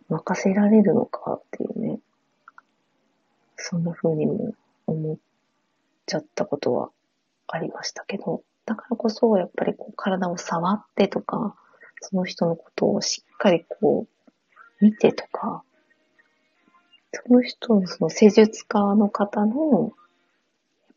[0.09, 1.99] 任せられるのかっていうね、
[3.55, 4.53] そんな風にも
[4.87, 5.17] 思っ
[6.05, 6.89] ちゃったことは
[7.47, 11.55] ありましたけど、だからこそやっぱりこう体を触ってとか、
[12.01, 14.07] その人のことをしっかりこ
[14.81, 15.63] う見てとか、
[17.13, 19.91] その人のその施術家の方の、やっ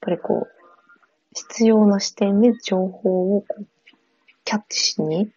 [0.01, 0.64] ぱりこう、
[1.35, 3.45] 必要な視点で情報を
[4.45, 5.31] キャッチしに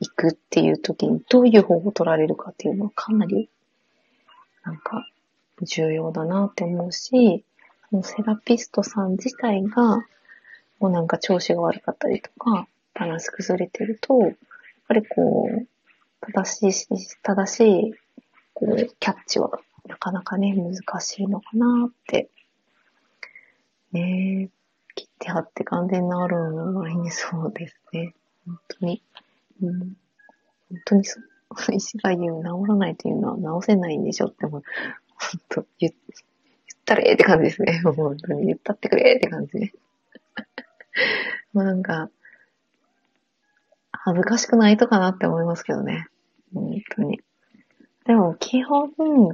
[0.00, 3.48] 行くっていう時にどういう方法を取られるかっていうのはかなり、
[4.64, 5.06] なんか、
[5.62, 7.44] 重要だなって思うし、
[7.90, 9.98] そのセラピストさん自体が、
[10.80, 14.32] もうなんか調子が悪かったりとか、バランス崩れてると、やっ
[14.88, 15.66] ぱりこう、
[16.32, 17.94] 正しい、正しい、
[18.52, 22.30] こう、キャッチはなかなかね、難しいのかなって。
[23.92, 24.48] ねえ、
[24.94, 28.14] 切って貼って完全に治るのはないんそうですね。
[28.46, 29.02] 本当に。
[29.62, 29.94] うん、本
[30.84, 31.24] 当にそう。
[31.72, 34.62] 医師が言う治らないというのは治せないんでしょってもう、
[35.08, 37.80] 本当言言ったれって感じですね。
[37.84, 39.72] 本当に言ったってくれって感じね。
[41.52, 42.10] もうなんか、
[43.92, 46.08] 恥ずかしくないとかなって思いますけどね。
[46.52, 47.20] 本当に。
[48.06, 48.90] でも基本、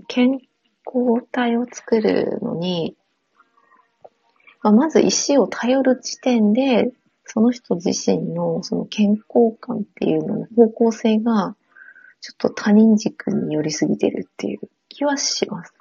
[0.06, 0.40] 健
[0.86, 2.96] 康体を作るのに、
[4.62, 6.92] まず石を頼る時点で、
[7.24, 11.56] その人自身のその健康感っていうのの方向性が、
[12.20, 15.72] ちょっと他人軸に寄りすぎてるっていう気はします。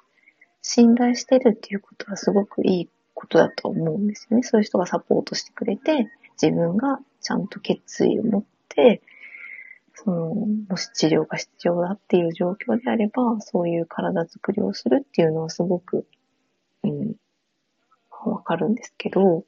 [0.62, 4.42] 信頼してるっていうことはすごくいいことだと思うんですよね。
[4.42, 6.08] そういう人がサポートしてくれて、
[6.40, 9.02] 自分がちゃんと決意を持って、
[9.94, 10.34] その、
[10.68, 16.06] もし治療が必要だっていう状況であれば、そういう体づくりをするっていうのはすごく、
[16.84, 17.14] うん、
[18.28, 19.44] わかるんですけど、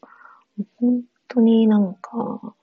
[0.81, 2.55] 本当になんか、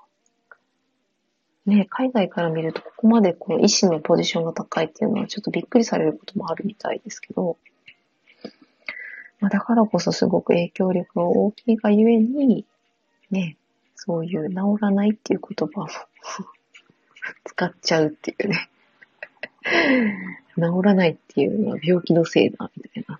[1.65, 7.57] ね、海外から見るとここまでこの医師のポジションが高いっていうのはちょっとびっくりされることもあるみたいですけど、
[9.39, 12.65] まあ、だからこそすごく影響力が大きいがゆえに、
[13.29, 13.57] ね、
[13.95, 15.87] そういう治らないっていう言葉を
[17.45, 18.69] 使っちゃうっていうね。
[20.55, 23.19] 治らないっていうのは病気のせいだ、みたいな。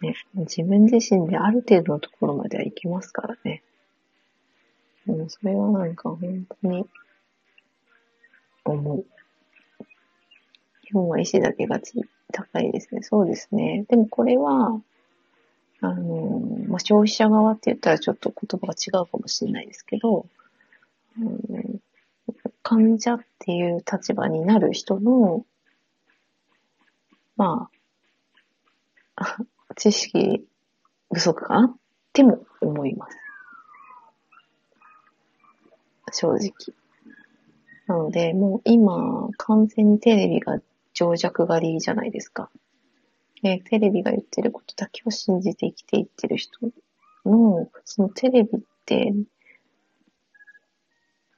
[0.00, 3.62] ね、自分自身である程度のところまでは行きますからね。
[5.06, 6.86] うん、それはなんか本当に
[8.64, 9.04] 思う。
[10.82, 11.92] 日本は意志だけがち
[12.32, 13.02] 高いですね。
[13.02, 13.84] そうですね。
[13.88, 14.80] でもこれは、
[15.80, 20.26] あの、まあ、消費者側って言ったらちょっと言葉が違うかもしれないですけど、
[21.20, 21.80] うん、
[22.62, 25.44] 患者っていう立場になる人の、
[27.36, 27.70] ま
[29.16, 29.38] あ、
[29.78, 30.44] 知識
[31.12, 31.66] 不足かな？
[31.68, 31.76] っ
[32.12, 33.16] ても思います。
[36.12, 36.52] 正直。
[37.86, 40.60] なので、もう今、完全にテレビが
[40.94, 42.50] 情弱狩りじゃないですか。
[43.42, 46.58] で、テレビが言ってることだけを信じて生きていってる人
[47.24, 49.14] の、そのテレビって、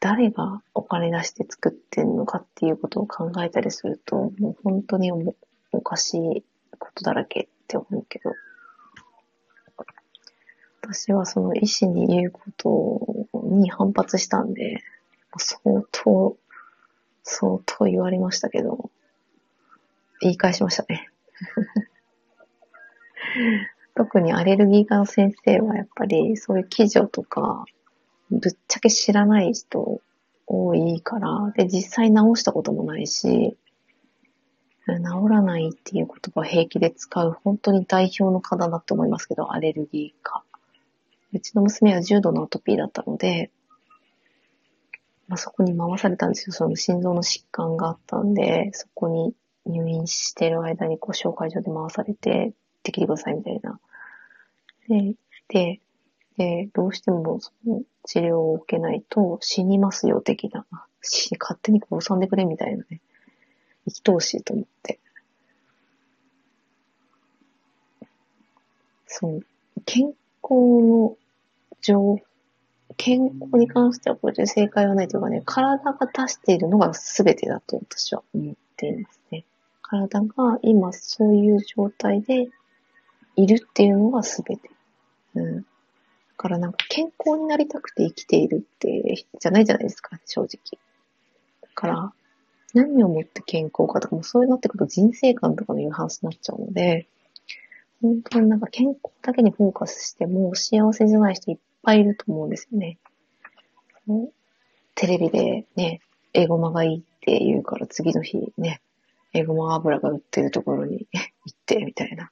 [0.00, 6.44] 誰がお金出して作ってんのかっていうことを考えたりすると、もう本当におかしい
[6.78, 8.34] ことだらけって思うけど、
[10.82, 14.82] 私はその医師に言うことに反発したんで、
[15.38, 16.36] 相当、
[17.22, 18.90] 相当言われましたけど、
[20.20, 21.08] 言い返しましたね。
[23.94, 27.64] 特にアレルギー科の先生はやっぱりそういう記事とか、
[28.30, 30.00] ぶっちゃけ知らない人
[30.46, 33.56] 多いから、で、実際治したこともないし、
[34.98, 40.42] 治らないっていう言葉を平気で使う本当に代表の方だと思いますけど、アレルギー科。
[41.32, 43.50] うちの娘は重度のアトピーだったので、
[45.28, 46.52] まあ、そこに回されたんですよ。
[46.52, 49.32] その心臓の疾患があったんで、そこに
[49.64, 52.52] 入院してる間にこう紹介所で回されて、
[52.82, 53.78] できてくださいみたいな。
[54.88, 55.14] で、
[55.48, 55.80] で、
[56.36, 60.66] で、どうしてもその治療を受けないと死にますよ的な、
[61.38, 63.00] 勝手に殺さんでくれみたいなね。
[63.90, 64.98] 生き通しいと思って。
[69.06, 69.44] そう。
[69.84, 71.16] 健康の
[71.82, 72.20] 情、
[72.96, 79.44] 健康に関してはこれで正解はないというかね、体が出しているのが全てだと私は思っていますね。
[79.82, 82.48] 体が今そういう状態で
[83.36, 84.70] いるっていうのが全て。
[85.34, 85.56] うん。
[85.56, 85.64] だ
[86.36, 90.78] からなんか健康になりたくて生きているって、じゃないじゃないですか、正直。
[91.62, 92.12] だから、
[92.74, 97.06] 何をもって健康かとかもそういうなってくると人生観とかのいう話になっちゃうので、
[98.02, 102.98] 本当になんか健康だけにフォーカスしても幸せじゃない人いっぱいいると思うんですよね。
[104.94, 106.00] テレビでね、
[106.32, 108.80] エゴマがいいって言うから次の日ね、
[109.32, 111.06] エゴマ油が売ってるところに
[111.46, 112.30] 行ってみたいな。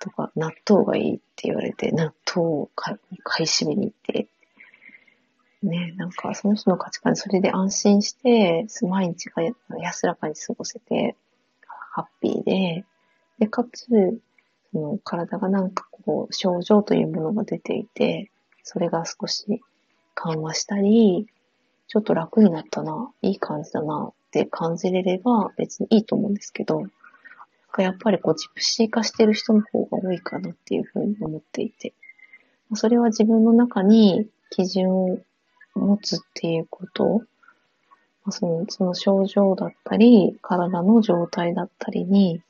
[0.00, 4.28] とか、納豆がいいって言われて、納豆を買い占めに行って、
[5.64, 9.42] ね、なんかその人の価値観、それで安心して、毎日が
[9.78, 11.16] 安らかに過ごせて、
[11.92, 12.84] ハッピーで、
[13.38, 13.86] で、かつ、
[14.72, 18.30] その体がなんかこう、症状というものが出ていて、
[18.62, 19.62] それが少し
[20.14, 21.26] 緩和したり、
[21.86, 26.82] ちょっと楽になったな、いい感じだなって感じれれば別にいいと思うんですけど、
[27.78, 31.94] やっぱりこうジプシー化してる人の方が多いかなっていうふうに思っていて、
[32.74, 35.18] それは自分の中に基準を
[35.74, 37.22] 持つっていうこと、
[38.30, 42.42] そのその症状だったり、体の状態だったりに、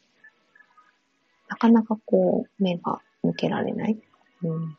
[1.49, 3.99] なかなかこう、目が向けられない。
[4.43, 4.79] うん。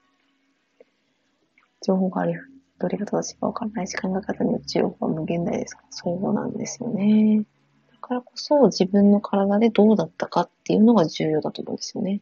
[1.81, 2.33] 情報があり、
[2.79, 7.45] どれが正しいかわからないし、考え方によって情報は無限大ですか、そうなんですよね。
[7.91, 12.21] だからこそ自分の体でどうだったかっていうのが重要だと思うんですよね。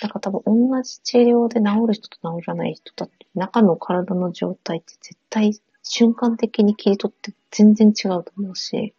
[0.00, 8.94] だから多分同じ治療で治る人と治らない人だって、中の体の状態って絶対瞬間的に切り取って全然違うと思うし、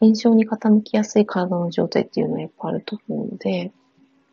[0.00, 3.72] 炎症に傾きやすい体の状態っていうのはやっぱあると思うので、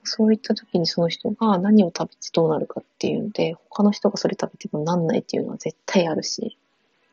[0.04, 6.58] そういった時にその人が何を食べてどうなるかっていうので、他の人がそれ食べてもなんないっていうのは絶対あるし、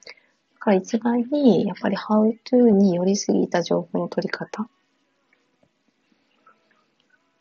[0.07, 0.13] だ
[0.59, 4.69] から一概に、やっぱり How to に寄りすぎた情報の取り方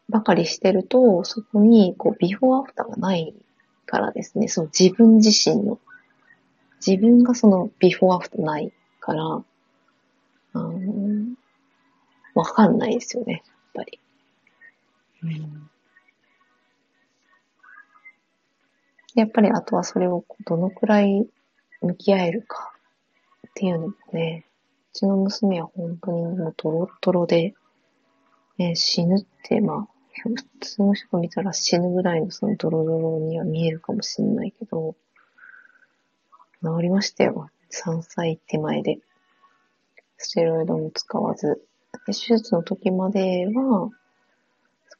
[0.09, 3.33] ばかりしてると、そこに、こう、ビフォーアフターがない
[3.85, 5.79] からですね、その自分自身の、
[6.85, 9.43] 自分がそのビフォーアフターないから、
[10.53, 11.35] あの
[12.33, 13.43] わかんないですよね、やっ
[13.73, 13.99] ぱり。
[15.23, 15.69] うん、
[19.15, 21.27] やっぱりあとはそれをどのくらい
[21.81, 22.71] 向き合えるか
[23.47, 24.45] っていうのもね、
[24.93, 27.55] うちの娘は本当にもうドロッドロで、
[28.57, 34.95] ね、死ぬって、まあ、普通の人が見たら死ぬぐらいのそのドロドロには見えるかもしれないけど、
[36.63, 37.49] 治りましたよ。
[37.71, 38.99] 3歳手前で。
[40.17, 41.61] ステロイドも使わず。
[42.07, 43.89] 手術の時までは、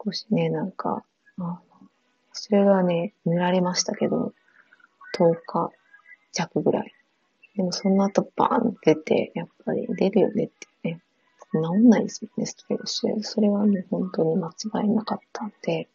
[0.04, 1.04] 少しね、なんか、
[1.40, 1.60] あ
[2.34, 4.34] それはね、塗られましたけど、
[5.18, 5.72] 10日
[6.32, 6.94] 弱ぐらい。
[7.56, 10.68] でもその後バーン出て、やっぱり出るよねって。
[11.62, 15.88] 治んないですもんね、ステロイドそれはもう本当に間違いなかったんで、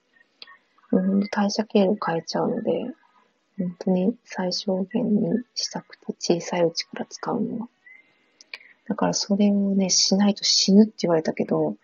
[0.90, 2.86] もう本当代謝経路変えちゃうので、
[3.58, 7.68] 本当に最小限にしたくて小さいうちから使うのは。
[8.88, 11.76] だからそれをね、しないと死ぬって言われたけど、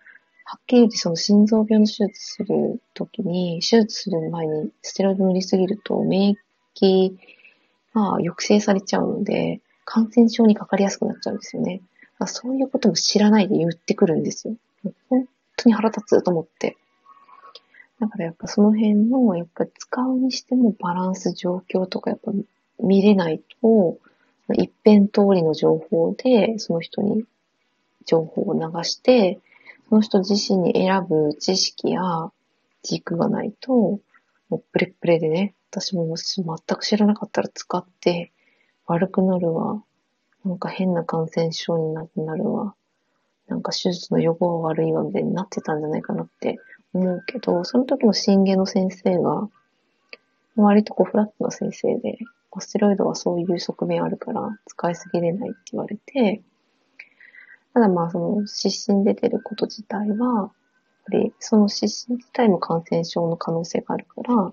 [0.44, 6.36] はっきり言ってその心臓病の手術するときに、手術する前にステロイド塗りすぎると免
[6.80, 7.16] 疫
[7.94, 11.82] が抑制されちゃうので、感染症にかかりやすくなっちゃうんですよね。
[12.26, 14.56] そういうことも知らないで言ってくるんですよ。
[15.08, 16.76] 本当に腹立つと思って。
[18.00, 22.32] だからやっぱその辺の、やっぱ使うにしてもバランス状況とかやっぱ
[22.80, 23.98] 見れないと、
[24.54, 27.24] 一辺通りの情報でその人に
[28.06, 29.38] 情報を流して、
[29.88, 32.30] その人自身に選ぶ知識や
[32.82, 38.32] 軸がないと、もうプレプレでね、私も全く知らなかったら使って
[38.86, 39.82] 悪くなるわ。
[40.48, 42.74] なんか変な感染症になるわ。
[43.48, 46.58] なんか手術の予防悪いわみたいになってたんじゃないかなって
[46.94, 49.48] 思うけど、その時の震源の先生が、
[50.56, 52.18] 割とこうフラットな先生で、
[52.60, 56.40] ステロイドはそういう側面あるから使いすぎれないって言われて、
[57.74, 60.50] ただまあその湿疹出てること自体は、やっ
[61.04, 64.52] ぱりその湿疹自体も感染症の可能性があるから、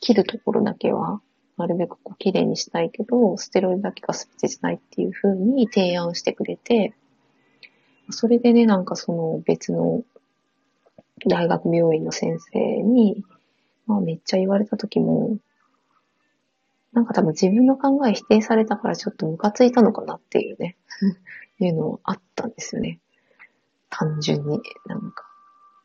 [0.00, 1.20] 切るところだけは
[1.60, 6.94] なるべくこう綺麗にしたいけど、ステロイドだけが全てじゃないっていう風に提案してくれて、
[8.08, 10.02] それでね、なんかその別の
[11.26, 13.22] 大学病院の先生に、
[13.86, 15.36] まあめっちゃ言われた時も、
[16.92, 20.76] なんか多分自分の考え否定されたからちょっとムカついたのかなっていうね、
[21.60, 23.00] いうのあったんですよね。
[23.90, 25.26] 単純に、なんか。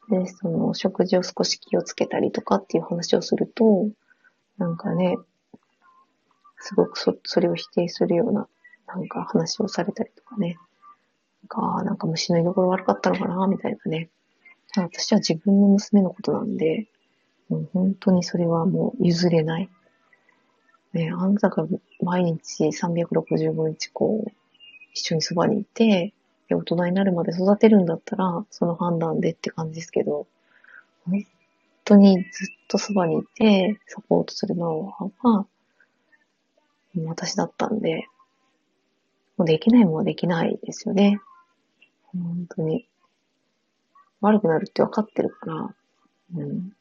[0.10, 3.90] で、その食事を少し気をつけたりとかっていう話をすると、
[4.58, 5.18] なんかね、
[6.58, 8.48] すごくそ、それを否定するような、
[8.88, 10.58] なんか話をされたりとかね。
[11.44, 14.10] なんか、なんか虫の居所悪かったのかな、みたいなね。
[14.76, 16.88] 私は自分の娘のことなんで、
[17.50, 19.70] もう本当にそれはもう譲れない。
[20.94, 21.66] ね、あんたが
[22.02, 24.32] 毎日365日こう、
[24.94, 26.14] 一緒にそばにいて、
[26.50, 30.28] 大人になるまで育てるんだったら、その判断でって感じですけど、
[31.06, 31.26] 本
[31.84, 35.46] 当にずっとそばにいて、サポートするのは、
[37.04, 38.08] 私だったんで、
[39.38, 41.20] もうできないもんはできないですよね。
[42.14, 42.88] 本当に。
[44.22, 45.76] 悪くなるって分かってるから、
[46.36, 46.72] うん。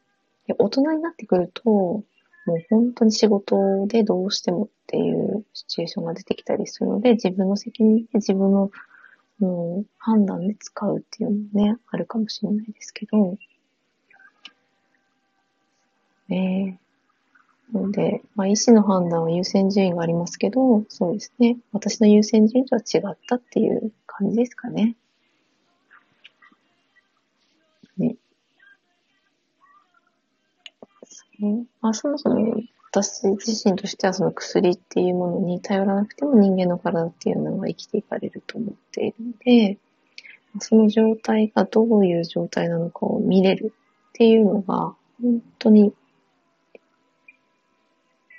[0.59, 2.05] 大人になってくると、も
[2.47, 8.70] う本当に仕事でどうしてもっていうシチュエーションが出てきたりするので、自分の責任で自分の、
[9.41, 9.47] う
[9.81, 13.36] ん、判断で使うっていうのもね、あるかもしれないですけど、
[16.28, 16.78] ね
[17.73, 21.59] ので、まあ、医師の判断は優先順位がありますけど、そうですね。
[21.73, 24.97] 私の優先順位とは違ったっていう感じですかね。
[27.99, 28.16] ね。
[31.81, 32.57] まあ、そもそも
[32.91, 39.78] 私自身としてはその薬っていうものに頼らなくても人間の体っていうのは生きていかれると思っているので、
[40.61, 43.73] その状態がどういう状態なのかを見れる
[44.11, 45.93] っていうのが本当に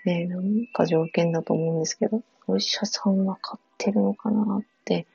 [0.05, 5.07] ね、なんか条件だと思うんですけど、お医者さんは買ってるのかなって、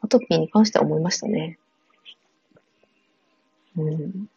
[0.00, 1.58] アトピーに関しては思いましたね。
[3.76, 4.28] うん。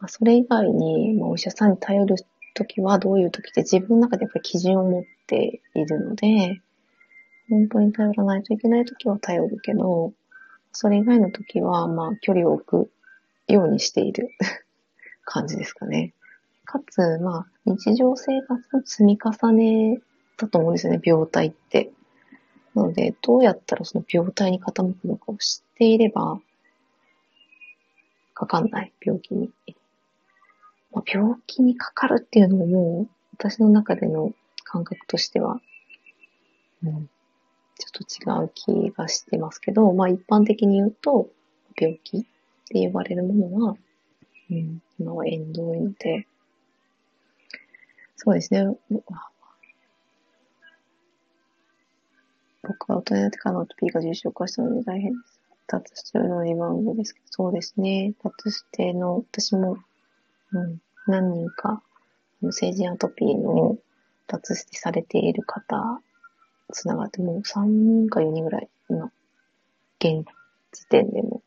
[0.00, 2.16] まあ、それ以外に、まあ、お医者さんに頼る
[2.54, 6.60] ときはどういうときって自分の中でやっぱり基準を持っているので、
[7.50, 10.12] 本当に頼らないといけないときは頼るけど、
[10.72, 12.90] それ以外のときは、まあ、距離を置く
[13.52, 14.30] ようにしている
[15.24, 16.14] 感じですかね。
[16.74, 20.00] かつ、まあ、日常生活の積み重ね
[20.36, 21.92] だと思うんですよね、病態って。
[22.74, 26.40] なので、どうやったらその病態に傾くのかを知っていれば、
[28.34, 29.52] かかんない、病気に。
[30.90, 34.32] まあ、病気にかかるっていうのももう、私の中での
[34.64, 35.60] 感覚としては、
[36.82, 37.08] うん、
[37.78, 41.28] ちょっと違う気がしてますけど、まあ一般的に言うと、
[41.80, 43.76] 病気って言われるものは、
[44.50, 46.26] うん、今は縁遠いので、
[48.16, 48.66] そうですね。
[52.62, 55.40] 僕は大人になってからのアトピーが重症化したので大変です。
[55.66, 58.14] 脱してのリバウンドですけど、そうですね。
[58.22, 59.76] 脱しての、私も、
[60.52, 61.82] うん、何人か、
[62.50, 63.78] 成人アトピーの
[64.26, 66.00] 脱してされている方、
[66.72, 69.10] つながって、もう3人か4人ぐらい、今、
[69.98, 70.26] 現
[70.72, 71.42] 時点でも、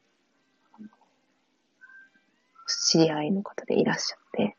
[2.67, 4.57] 知り合いの方でいらっしゃって、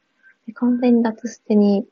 [0.54, 1.86] 完全に脱捨てに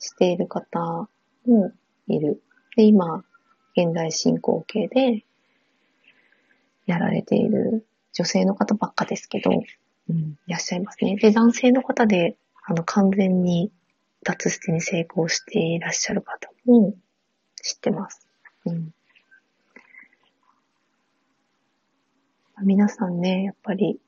[0.00, 1.08] している方
[1.46, 1.72] も
[2.08, 2.42] いる。
[2.76, 3.24] で、今、
[3.76, 5.24] 現在進行形で
[6.86, 9.50] やられている女性の方ばっかですけど、
[10.08, 11.16] うん、いらっしゃいますね。
[11.16, 13.70] で、男性の方で、あの、完全に
[14.24, 16.94] 脱捨てに成功していらっしゃる方も
[17.62, 18.26] 知ってます。
[18.66, 18.90] うん。
[22.62, 24.00] 皆さんね、やっぱり、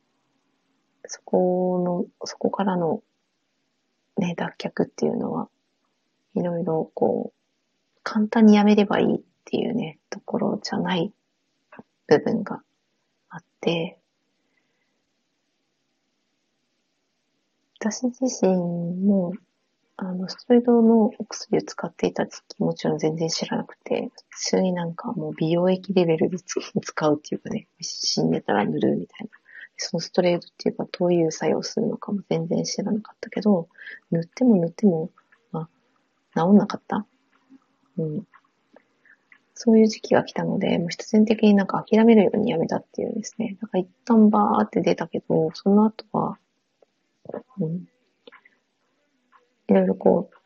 [1.07, 3.03] そこの、そこからの、
[4.19, 5.49] ね、脱却っていうのは、
[6.35, 11.13] いろいろこう、簡単にやめればいいっていうね、ところじゃない
[12.07, 12.63] 部分が
[13.29, 13.99] あって、
[17.79, 18.57] 私自身
[19.05, 19.33] も、
[19.97, 29.31] あの、ストレートのお薬を使っていた時期もちろん全然知らなくて、普通になんかもう美容液レベルで使うっていうかね、死んでたら塗るみたいな。
[29.77, 33.69] そのストレートっていうかどういう作用するのかも全然知らなかったけど、
[34.13, 35.11] 塗っても塗っても、
[36.37, 37.07] 治んなかった？
[37.99, 38.27] うん。
[39.55, 43.57] そういう時期が来たので、もう必然的になんか諦めるようにやめたっていうですね。
[43.61, 46.39] なんか一旦バーって出たけど、その後は、
[47.61, 47.87] うん。
[49.69, 50.37] いろいろこう、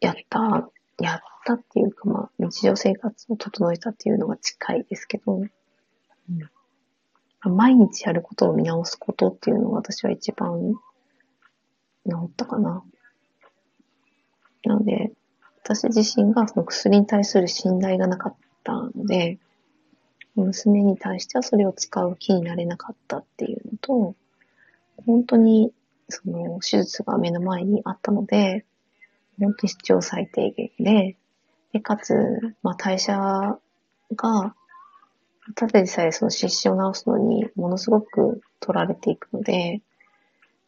[0.00, 5.44] やった、やったっていうかまあ、日常生活を整えたっていうのが近いですけど、う
[7.50, 10.74] ん、毎日やることを見直すことっていうのが私は一番
[12.08, 12.82] 治ったかな。
[14.64, 15.12] なので、
[15.64, 18.34] 私自身がその薬に対する信頼がなかっ
[18.64, 19.38] たので、
[20.34, 24.14] 娘に対してはそれを使う気になれなかったっていうのと、
[25.06, 25.72] 本当に
[26.08, 28.64] その手術が目の前にあったので、
[29.38, 31.16] 本当に必要最低限で、
[31.72, 32.14] で、かつ、
[32.62, 33.58] まあ、代謝
[34.16, 34.54] が、
[35.54, 39.80] ただでさえその湿疹を治すのにものすごく取られていくので、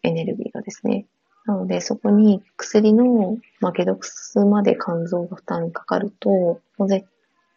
[0.02, 1.06] エネルギーがですね。
[1.46, 7.06] なので、そこに薬の、まあ、解毒すまで肝臓が負担かかると、もう絶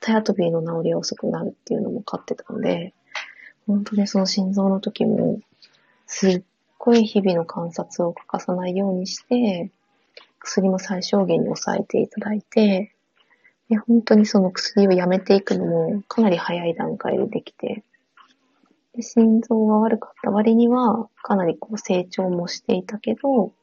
[0.02, 2.94] 対アトピーの治りが遅くなるっていうのも分かってたので、
[3.66, 5.40] 本当にその心臓の時も、
[6.06, 6.44] すっ
[6.78, 9.72] ごい日々の観察を欠かさないようにして、
[10.40, 12.94] 薬も最小限に抑えていただいて、
[13.70, 17.84] で本当にその薬をやめていくのもかなり早い段階でできて、
[18.96, 23.54] で心臓が悪かった割にはかなりこう成長もしていたけど、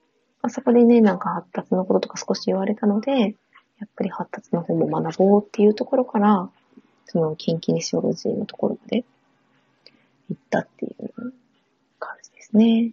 [0.47, 6.51] あそこでね、なんか発達のこととか少し言われたので、やっぱり発達の方も学ぼうっていうところから、
[7.07, 9.05] そのキンキニシオロジーのところまで
[10.29, 11.33] 行ったっていう
[11.99, 12.93] 感じですね。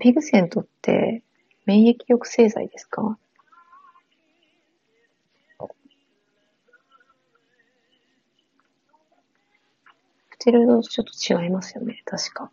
[0.00, 1.22] ペグセントって
[1.66, 3.18] 免疫抑制剤ですか？
[10.30, 11.06] ステロイドとちょっ
[11.38, 12.50] と違いますよね、確か。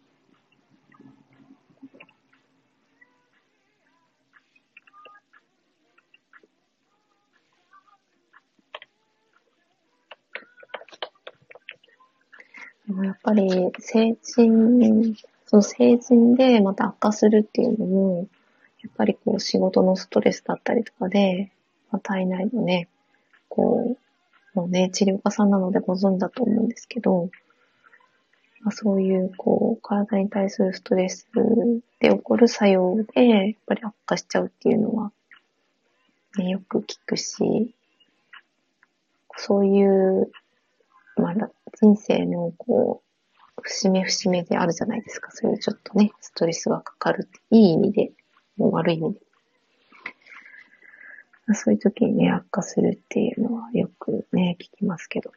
[12.88, 13.49] でもやっぱり
[13.80, 15.15] 成人、
[15.45, 18.27] その成人でまた悪化するっていうのも、
[18.81, 21.51] やっぱりこう仕事のストレスだったりとかで、
[21.91, 22.89] まあ、体内のね、
[23.47, 23.97] こ
[24.55, 27.30] う、もうね、治療家さんなのでご存知だと思うんですけど、
[28.61, 31.27] まあ、そういうこう、体に対するストレス
[31.99, 35.11] で起こる作用で、やっぱり悪化しちゃうっていうのは、
[36.38, 37.73] ね、よく聞くし、
[39.38, 40.31] そういう、
[41.15, 41.49] まあ、
[41.84, 43.03] 人生のこ
[43.57, 45.31] う、節目節目であるじゃないですか。
[45.31, 48.14] そういうちょっとね、ストレスがかかるいい意味で
[48.55, 49.19] もう悪い意味で。
[51.53, 55.34] そういう時にね、悪化するっていうのはよくね、聞きますけど。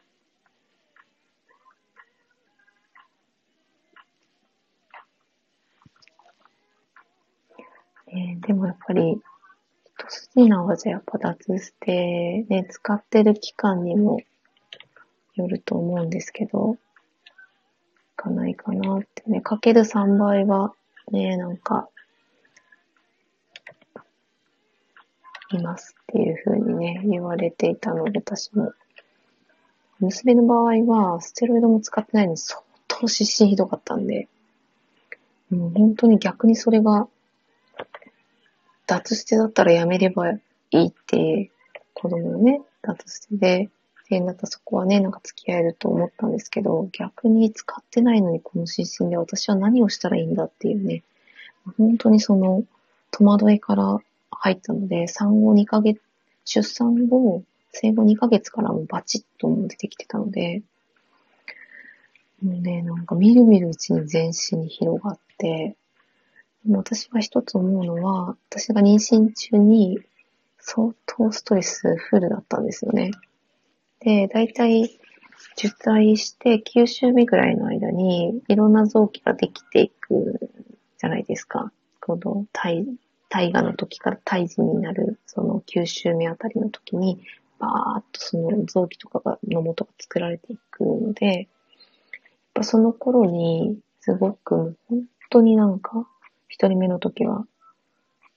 [8.12, 9.20] ね、でもやっぱり、
[9.98, 14.20] 一筋縄じゃやっぱ脱捨て、ね、使ってる期間にも
[15.36, 20.72] よると思うんですけど、いかないかなってね、かける3倍は、
[21.12, 21.88] ね、なんか、
[25.52, 28.72] いますっていうふうにね、言われていたので、私も。
[29.98, 34.28] 娘の場合は、ステロイドも使ってないのに相当失神ひどかったんで、
[35.50, 37.08] もう本当に逆にそれが、
[38.86, 40.40] 脱してだったらやめればい
[40.70, 41.50] いっていう、
[41.94, 43.70] 子供のね、脱してで
[44.08, 51.02] 点だったそこはね、なんか付き合えると思ったんですけど、逆に使ってないのにこの心身で私は何をしたらいいんだっていうね、
[51.76, 52.64] 本当にその
[53.10, 53.98] 戸惑いから
[54.30, 56.00] 入ったので、産後2ヶ月、
[56.44, 57.42] 出産後、
[57.72, 60.62] 生後2ヶ月からもバチッとも出てきてたので、
[62.42, 65.76] もうね、なんかみるみるうちに全身に広がって、
[66.64, 69.98] でも私は一つ思うのは、私が妊娠中に
[70.58, 73.12] 相当ストレスフルだったんですよね。
[74.06, 75.00] で、だいたい
[75.58, 80.48] 受胎して9週目ぐらいの間にいろんな臓器ができていく
[80.96, 81.72] じゃないですか。
[82.00, 82.86] この胎、
[83.28, 87.20] 胎画の時から胎児になるその9週目あたりの時に
[87.58, 91.46] バーっとその臓器とかが、の元が作られていくので、やっ
[92.54, 96.08] ぱその頃にすごく本当になんか
[96.46, 97.44] 一人目の時は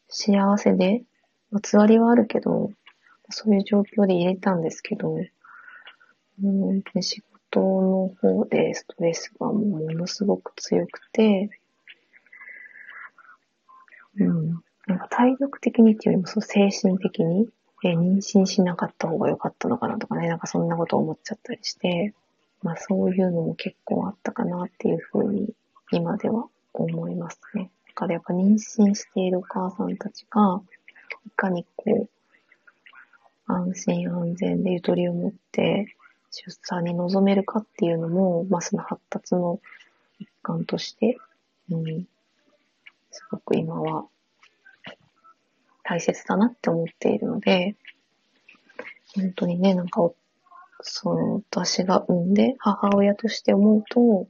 [0.08, 1.04] 幸せで、
[1.52, 2.72] まあ、つわりはあるけど、
[3.30, 5.32] そういう状況で入れたんですけど、ね
[6.42, 7.22] 本当に仕
[7.52, 11.50] 事の方でストレスがものすごく強くて、
[14.18, 14.64] うん。
[14.88, 17.48] なんか体力的にっていうよりも、そう精神的に、
[17.84, 22.14] え妊娠しなかった方が良かったのかなとかね、なんかそんなこと思っちゃったりして、
[22.62, 25.54] まあそういうのも結構あったかなっていうふうに
[25.92, 27.72] 今では思いますね。
[27.88, 30.62] だからやっぱ妊娠しているお母さんたちが、
[31.26, 32.10] いかにこう、
[33.46, 35.96] 安心安全でゆとりを持って
[36.32, 39.60] 出産に臨めるかっていうのも、まあその発達の
[40.20, 41.18] 一環として、
[41.72, 42.08] うん、
[43.12, 44.06] すごく今は
[45.84, 47.76] 大切だなって思っているので、
[49.16, 50.12] 本当にね、なんか、
[50.82, 54.28] その、私が産んで、母親として思うと、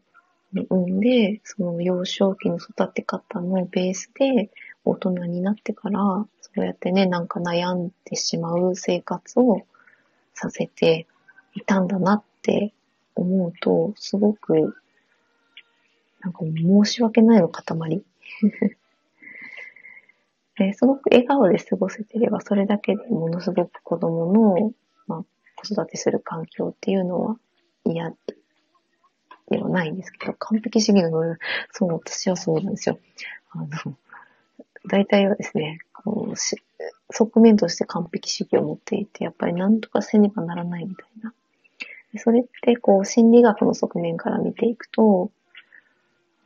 [0.53, 4.49] 産んで、その幼少期の育て方のベースで、
[4.85, 5.99] 大人になってから、
[6.41, 9.63] そうやってね、なんか悩んでしまう生活を
[10.33, 11.07] させて
[11.59, 12.73] いたんだなって
[13.15, 14.75] 思うと、すごく、
[16.21, 18.03] なんか申し訳ないの塊。
[20.57, 24.73] ですごく笑顔で過ごせてれば、それだけでものすごく子供の、
[25.07, 25.25] まあ、
[25.55, 27.37] 子育てする環境っていうのは
[27.85, 28.13] 嫌
[29.49, 31.37] ではないんですけど、完璧主義の、
[31.71, 32.99] そう、私はそうなんですよ。
[33.51, 33.67] あの、
[34.89, 36.57] 大体はですね、こうし
[37.11, 41.33] 側面として完璧主義を持っていて、やっぱり何とかせねばならないみたいな。
[42.17, 45.31] それって、こう、心理学の側面から見ていくと、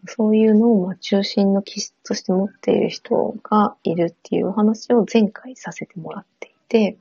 [0.06, 6.98] そういうのをまあ中心の気質として持っている人がいるっていうお話を前回させてもらっていて、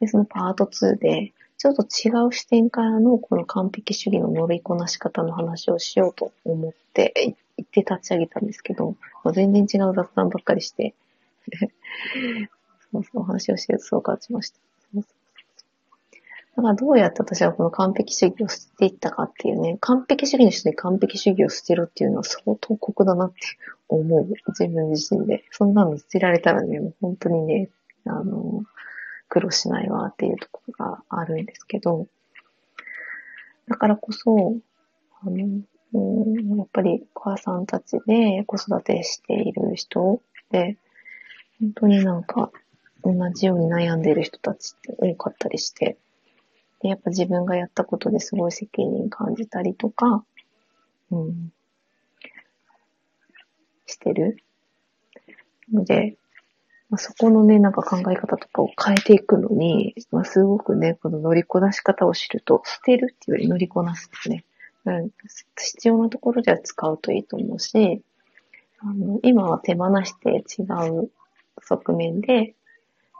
[0.00, 7.34] でそのパート2で、ちょっと違う視点からのこの完璧主義の乗りこなし方の話をしようと思って言
[7.64, 10.94] って立ち上げたんですけど、まあ、全然違う雑談ばっかりして
[12.92, 14.58] そうそう、お話をしてそう感じました。
[14.94, 15.19] そうそう
[16.60, 23.36] だからどうやって私はこの完璧主義を捨てていったかっていうね、完璧主義の人に完璧主義を捨てろっていうのは相当酷だなって
[23.88, 24.28] 思う。
[24.48, 25.44] 自分自身で。
[25.50, 27.70] そんなの捨てられたらね、もう本当にね、
[28.04, 28.62] あの、
[29.30, 32.06] 苦労しないわっていうところがあるんですけど、
[33.66, 34.54] だからこそ、
[35.22, 35.62] あの、
[35.92, 40.20] うんやっぱりお母さんたちで子育てしている人
[40.50, 40.76] で、
[41.58, 42.50] 本当になんか
[43.02, 45.96] 同じように悩んでいる人たちって多かったりして、
[46.80, 50.24] で、やっぱ自分がやったことですごい責任感じたりとか、
[51.10, 51.52] うん、
[53.86, 54.38] してる。
[55.72, 56.16] ので、
[56.88, 64.44] まあ、そこのね、なんか考え方とかを変えていくのに、まあ、すごくね、この乗りこなし方を知ると、捨てるっていうより乗りこなすってね、
[64.86, 65.10] うん、
[65.56, 68.02] 必要なところでは使うといいと思うし、
[68.80, 71.10] あの、今は手放して違う
[71.62, 72.54] 側面で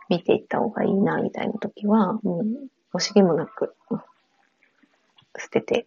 [0.09, 2.45] 見ていった方がいいな、みたいな時は、もう
[2.93, 3.75] 惜しげもなく、
[5.39, 5.87] 捨てて、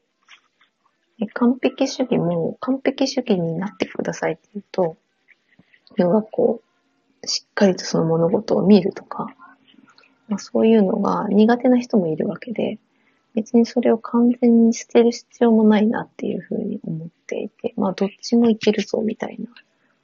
[1.33, 4.97] 完璧主義も完璧主義になってくださいって言うと、
[5.97, 6.61] 要はこ
[7.23, 9.27] う、しっかりとその物事を見るとか、
[10.27, 12.79] まあ、そういうのが苦手な人もいるわけで、
[13.35, 19.61] 別にそれを完全に捨てる必要もないなっていうふうに思っていて、まあどっちもいけるぞみたいな、こっ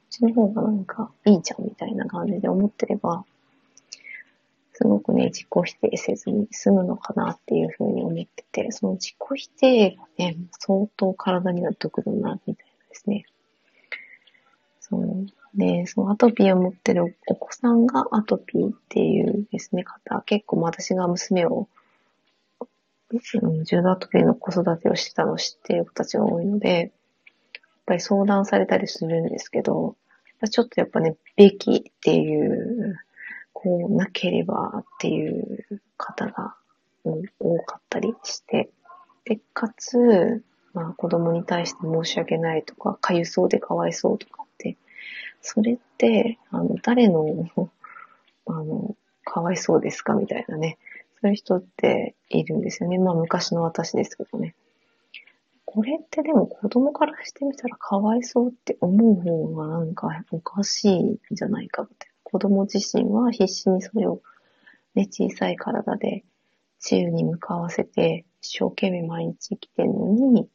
[0.10, 3.24] ちの方がなんかいいじゃんみたいな感じで思ってれば、
[4.82, 13.26] すごくね、自己否定せずに済むのかなっていうふうに思ってて、その自己否定がね、相当体には毒だな、みたいなですね。
[14.80, 15.28] そう。
[15.54, 21.68] で、そのアトピーを持ってるお子さんがアトピーっていうですね、方、結構私が娘を、
[23.12, 26.92] 重度アトピーの子育てをしてたのを知っている子たちが多いので、やっ
[27.86, 29.98] ぱり相談されたりするんですけど、
[30.50, 32.98] ちょっとやっぱね、べきっていう
[33.62, 36.56] こうなければっていう方が
[37.40, 38.70] 多かったりして、
[39.26, 44.78] で、かつ、まあ子供に対して申し訳ないとか、かゆそうでかわいそうとかって、
[45.42, 47.50] それって、あの、誰の、
[48.46, 48.96] あの、
[49.26, 50.78] かわいそうですかみたいなね。
[51.22, 52.98] そういう人っているんですよね。
[52.98, 54.56] まあ昔の私ですけどね。
[55.66, 62.09] これってでも子供からしてみたらかわいそうって思う方がなんかおかしいんじゃないかって。
[62.32, 64.22] 子供自身は必死にそれを
[64.96, 66.24] ね、小さい体で
[66.80, 70.48] 治癒に向かわせて一生懸命毎日生きてるのに、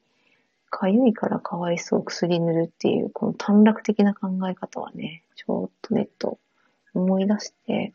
[0.70, 6.38] かゆいからかわいそう薬塗るっていう、この短絡的な考え方はね、ちょっとネット
[6.94, 7.92] 思い出して、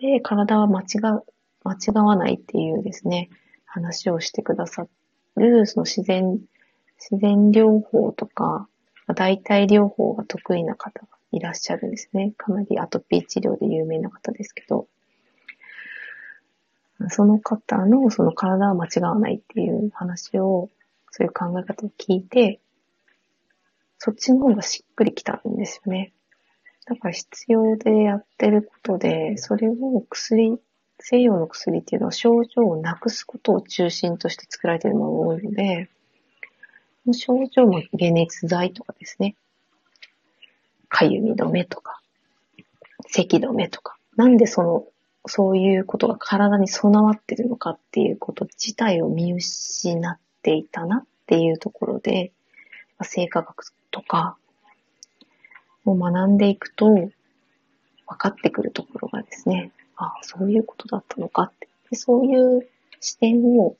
[0.00, 0.84] で、体は間違
[1.16, 1.24] う、
[1.64, 3.30] 間違わないっていうですね、
[3.64, 4.86] 話をしてくださ
[5.36, 6.40] る、その自然、
[6.98, 8.68] 自然療法とか、
[9.14, 12.32] 代替療法が得意な方がいらっしゃるんですね。
[12.36, 14.86] かなりアトピー治療で有名な方ですけど、
[17.08, 20.70] その方のその体は間違わないっていう話を、
[21.10, 22.60] そういう考え方を聞いて、
[23.98, 26.12] そっちの方がしっくりきたんですよね。
[26.86, 30.60] だから必要でやってることで、それを薬、
[31.00, 35.88] 西洋の薬っていうのは症状をなくすことを中心として作られているものが多いので、
[37.12, 39.36] 症状も解熱剤とかですね。
[40.94, 42.00] かゆみ止めとか、
[43.08, 43.96] 咳止めとか。
[44.14, 44.86] なんでその、
[45.26, 52.30] そういうことが体に備わってるのかっていうこと自体を見失っていたなっていうところで、
[53.02, 54.36] 生化学とか
[55.84, 57.10] を学んでいくと、分
[58.16, 61.68] かってくるところがですね、ああ、そういうことだったのかって。
[61.90, 62.68] でそういう
[63.00, 63.76] 視点を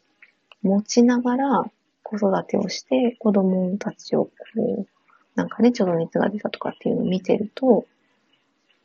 [0.62, 1.64] 持ちながら
[2.02, 4.86] 子育てをして子供たちをこう、
[5.34, 7.86] なんかね、ちょっと熱が出たとかっていうのを見てると、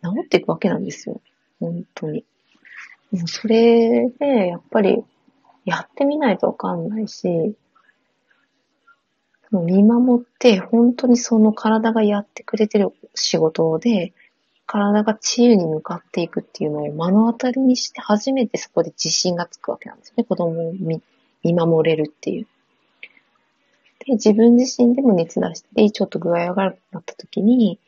[0.04, 1.22] 治っていくわけなんですよ。
[1.60, 2.26] 本当に。
[3.12, 5.04] もうそれで、やっぱり、
[5.66, 7.56] やってみないとわかんないし、
[9.52, 14.14] 見守って、本当にその体がやってくれてる仕事で、
[14.68, 20.24] 体が治癒に向かっていくっていうのを目の当たりにして初めてそこで自信がつくわけなんですね。
[20.24, 21.02] 子供を見
[21.44, 22.48] 守れるっていう。
[24.06, 27.80] で、自分自身でも熱出して、ちょっと具合が悪くなった時に、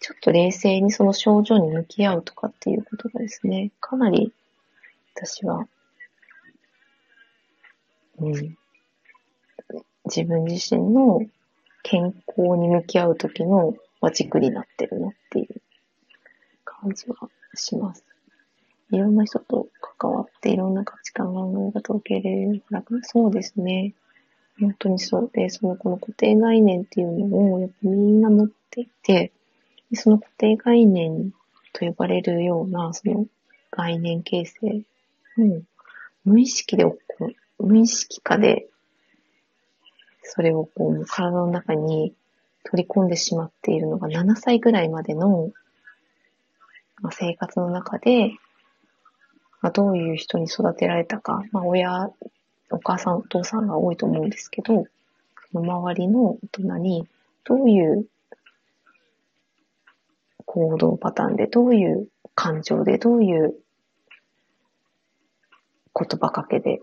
[0.00, 4.32] ちょっと冷静にその症状に向き合うとかっていうことがですね、かなり
[5.14, 5.66] 私は、
[8.20, 8.56] うん、
[10.04, 11.20] 自分自身の
[11.82, 13.74] 健康に向き合うときの
[14.12, 15.60] 軸になってるなっていう
[16.64, 18.04] 感じはします。
[18.90, 19.66] いろんな人と
[19.98, 23.94] 関わっていろんな価値観考え方を受け入れるからそうですね。
[24.60, 29.32] 本当にそうで、そのこの固定概念っていうのをやっぱみんな持っていて、
[29.94, 31.32] その固定概念
[31.72, 33.26] と呼ばれるようなその
[33.70, 34.84] 概念形成
[35.38, 35.62] を
[36.24, 38.68] 無意識で起こる、無意識化で
[40.22, 42.12] それをこう体の中に
[42.64, 45.50] 取り込んでしまっているのが7歳ぐらいまでの
[47.10, 48.32] 生活の中で、
[49.62, 52.10] まあ、どういう人に育てられたか、まあ、親、
[52.70, 54.84] お母さん、お父さんが多いと思うんですけど、
[55.52, 57.06] その周りの大人に
[57.44, 58.06] どういう
[60.44, 63.54] 行動パターンで、どういう感情で、どういう
[65.94, 66.80] 言葉かけで、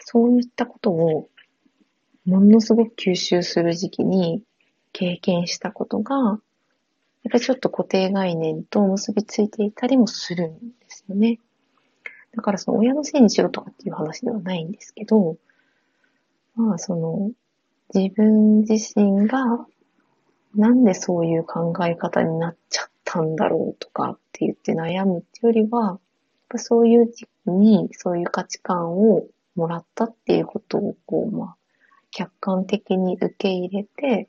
[0.00, 1.28] そういったことを
[2.24, 4.42] ものすごく吸収する時期に
[4.92, 6.38] 経験したことが、やっ
[7.30, 11.38] ぱりちょっと固定概念と結びついていたりもするんですよね。
[12.34, 15.36] だからその親のせいにしろとかっていう話ではないんですけど、
[16.54, 17.30] まあその
[17.94, 19.66] 自分自身が
[20.54, 25.98] なんでそういう考え方になっちゃったんだろうとかって言って悩むっていうよりは、
[26.56, 31.56] そういう時期にそういう価値観をもらったっていうことをこう、まあ、
[32.10, 34.28] 客観的に受け入れて、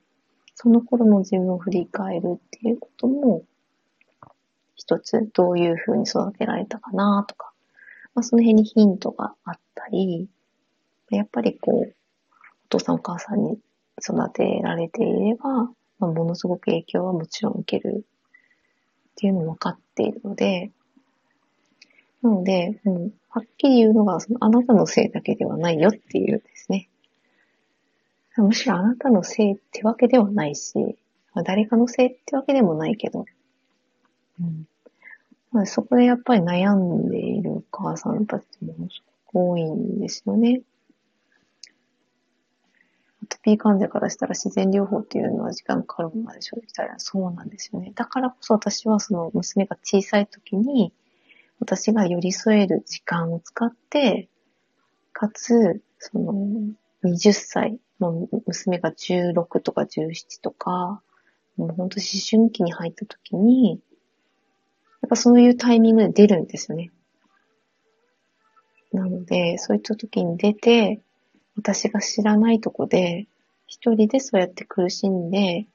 [0.55, 3.43] その頃の自分を振り返るっていうことも、
[4.75, 7.50] 一つどういうふうに育てられたかなとか、
[8.13, 10.27] まあ、その辺にヒントがあったり、
[11.09, 11.95] やっぱりこう、
[12.65, 13.59] お父さんお母さんに
[14.01, 15.71] 育てられていれば、ま
[16.01, 18.05] あ、ものすごく影響はもちろん受ける
[19.11, 20.71] っていうのも分かっているので、
[22.21, 26.87] なので、うん、はっきり言うのが、そのあなたのせいだけではないよっていうですね。
[28.37, 30.97] むしろあなたのせいってわけではないし、
[31.45, 33.25] 誰かのせいってわけでもないけど、
[34.39, 34.67] うん。
[35.51, 39.01] まあ、そこでやっぱり悩んでいるお母さんたちもす
[39.33, 40.61] ごく多いんですよね。
[43.23, 47.91] アトピー患者からしたら自然療法っていうのは時間かかるものでしょうたらそうなんですよね。
[47.95, 50.93] だからこそ私はその娘が小さい時に、
[51.59, 54.29] 私が寄り添える時間を使って、
[55.13, 56.33] かつ、その、
[57.03, 61.01] 20歳の娘が16とか17とか、
[61.57, 63.79] もう本当思春期に入った時に、
[65.11, 66.89] ぱそういうタイミングで出るんですよね。
[68.93, 71.01] なので、そういった時に出て、
[71.57, 73.27] 私が知らないとこで、
[73.67, 75.67] 一人でそうやって苦しんで、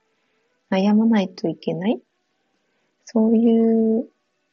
[0.70, 2.00] 悩まないといけない。
[3.04, 4.08] そういう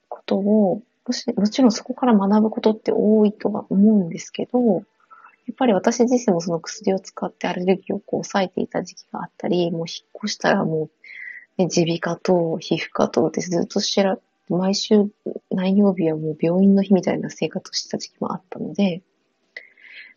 [0.09, 4.81] ことを、もし、もちろんそこから学ぶことって多いとは思うんですけど、や
[5.51, 10.89] っぱり私自身もその薬を使ってアレルギーをこう抑えていた時期があったり、もう引っ越したらも
[11.57, 14.17] う、ね、耳鼻科と皮膚科とってずっと知ら、
[14.57, 15.11] 毎週
[15.51, 19.01] 何曜日はもう病院の日みたいな生活をしてた時期もあったので、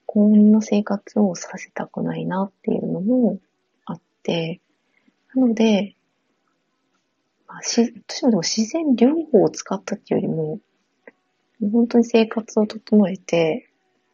[0.07, 3.39] 公認の生活をさせたくないなっていうのも
[3.85, 4.61] あって、
[5.35, 5.95] なので、
[7.47, 10.61] まあ、し私もでも自然療法を使ったっていうよりも、
[11.73, 13.69] 本当に生活を整えて、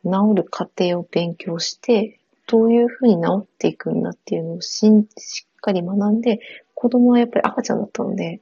[0.05, 4.87] 治る過程を勉強して、どういうふうに治っていくんだっていうのをし
[5.17, 6.41] しっかり学んで、
[6.75, 8.41] 子供はやっぱり赤ちゃんだったので、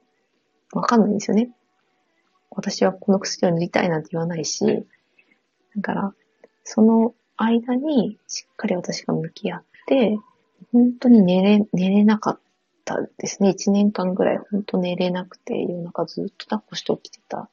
[0.73, 1.51] わかんないんですよね。
[2.51, 4.85] 私はこの薬を塗りたいなんて言わないし、
[5.75, 6.13] だから、
[6.63, 10.19] その間にしっかり私が向き合って、
[10.71, 12.39] 本当に寝れ、寝れなかっ
[12.85, 13.49] たですね。
[13.49, 17.49] 一年間ぐらい本当寝れなくて、夜中ずっと抱っこして起きてた。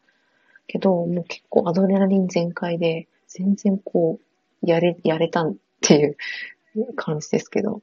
[0.67, 4.19] けど、もう結構アドレナリン全開で、全然こ
[4.63, 6.17] う、やれ、やれたって
[6.75, 7.83] いう感じですけど、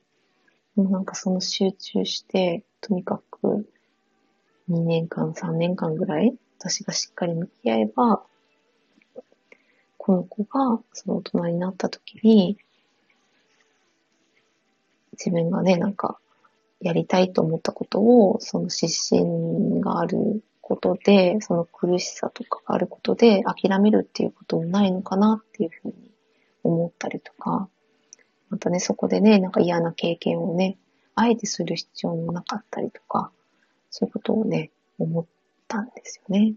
[0.75, 3.67] もうなんかその集中して、とにかく
[4.69, 8.23] 2年間、3年間ぐらい、私がしっかり向き合えば、
[9.97, 12.57] この子がその大人になった時に、
[15.13, 16.19] 自分がね、なんか、
[16.81, 26.11] やりたいと思ったことを、その指針があることで、その苦しさとかがあることで、諦めるっていうこともないのかなっていうふうに
[26.63, 27.69] 思ったりとか、
[28.49, 30.77] またね、そこでね、なんか嫌な経験をね、
[31.15, 33.31] あえてする必要もなかったりとか、
[33.89, 35.25] そういうことをね、思っ
[35.75, 36.53] たんですよね。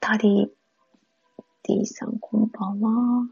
[0.00, 0.50] タリ
[1.62, 3.26] D さん、こんばんは。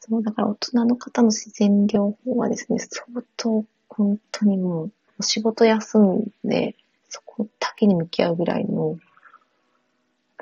[0.00, 3.04] そう、だから大人の方の自然療法はですね、相
[3.36, 6.74] 当、本当にもう、お仕事休んで、
[7.08, 8.98] そこだけに向き合うぐらいの、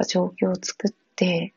[0.07, 1.53] 状況を作って、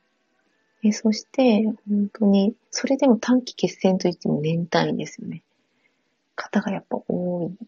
[0.81, 5.43] でそして、本当に、それでも短期決戦といっても年単位ですよね。
[6.35, 7.67] 方がやっぱ多い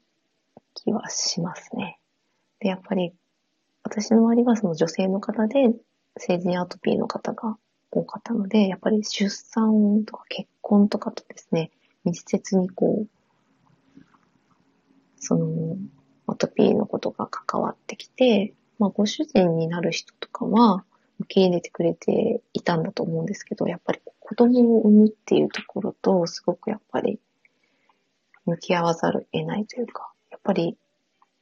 [0.74, 2.00] 気はしますね。
[2.64, 3.14] で、やっぱり、
[3.84, 5.74] 私の周りはその女性の方で、
[6.18, 7.58] 成人アトピーの方が
[7.92, 11.72] 多かったので、やっぱり出産とか結婚とかとですね、
[12.06, 14.02] 密接にこう、
[15.20, 15.76] その、
[16.26, 20.86] アトピーのことが関わってきて、まあ、ご主人になる人とかは、
[21.20, 27.20] 受け入れてくれていたんだと思うんですけど、やっぱり子供を産むっていうところと、すごくやっぱり、
[28.46, 30.78] 向き合わざるを得ないというか、やっぱり、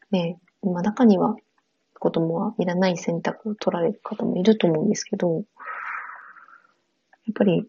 [0.10, 1.36] ね、今中には
[2.00, 5.44] 子供はいらない選択を取られる方もいると思うんですけど、
[7.26, 7.68] やっぱり、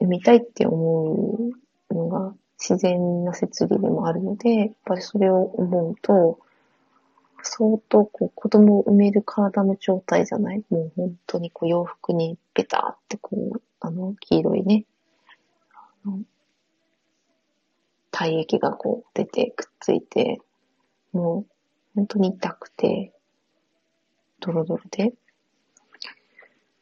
[0.00, 1.52] 産みたいって思
[1.90, 6.38] うのが自然な摂理でもあるので、やっぱりそれを思うと、
[7.42, 10.64] 相当こう子供を産める体の状態じゃない。
[10.70, 14.84] もう本当にこう洋服にペタってこう、あの、黄色いね、
[18.10, 20.40] 体液がこう出てくっついて、
[21.18, 21.46] もう
[21.96, 23.12] 本当に痛くて、
[24.38, 25.14] ドロドロで。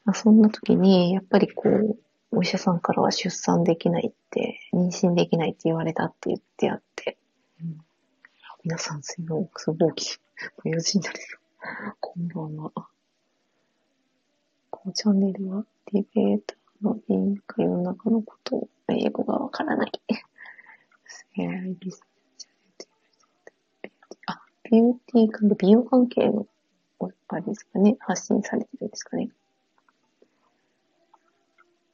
[0.05, 1.99] あ、そんな時に、やっぱりこう、
[2.31, 7.17] お医者さんからは出産できないって、妊娠できないって言われたって言ってあって。
[7.63, 7.79] うん、
[8.65, 10.19] 皆さん、すいません、すごい大きい。
[10.67, 11.39] 4時になるよ。
[12.01, 12.73] こんばんは。
[14.71, 19.93] このチャンネルは、ディベーターの委員会の中のことを、英語がわからない。
[24.71, 26.47] ビューティー関係、美容関係の、
[27.01, 29.29] やっぱりですかね、発信されてるんですかね。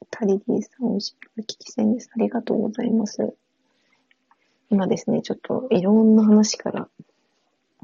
[0.09, 2.09] タリディさん、おしい聞き戦です。
[2.15, 3.35] ありがとうございます。
[4.71, 6.89] 今ですね、ちょっといろんな話から、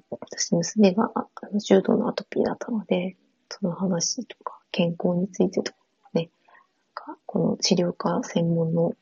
[0.09, 3.15] 私、娘がああの重度のアトピーだったので、
[3.49, 5.77] その話とか、健康についてとか
[6.13, 8.93] ね、なんかこの治療科専門の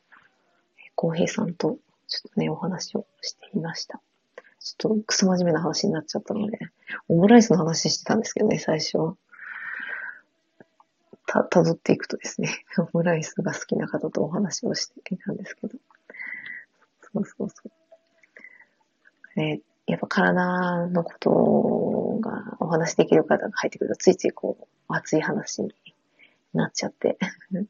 [0.94, 1.78] 浩平さんと、
[2.08, 4.02] ちょっとね、お話をしていました。
[4.76, 6.58] ちょっとクソ真面目な話になっちゃったので、
[7.08, 9.16] オムライスの話してたんですけどね、最初は。
[11.26, 15.78] た、辿っていくとですね、 オムライスが好きな方とお話をしていたんですけど。
[17.12, 17.62] そうそうそ
[19.36, 19.40] う。
[19.40, 25.72] えーやっぱ体のことがお話できる方が入ってくると、ついついこう、熱い話に
[26.52, 27.16] なっちゃって。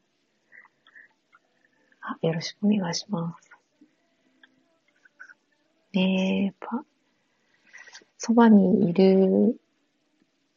[2.00, 3.47] あよろしくお願いします。
[5.98, 6.84] ねえ、やっぱ、
[8.18, 9.58] そばにいる、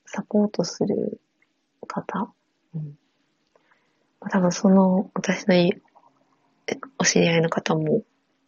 [0.06, 1.20] サポートする
[1.88, 2.32] 方、
[2.76, 2.98] うん、
[4.30, 5.56] 多分その、私の
[7.00, 8.04] お知り合いの方も、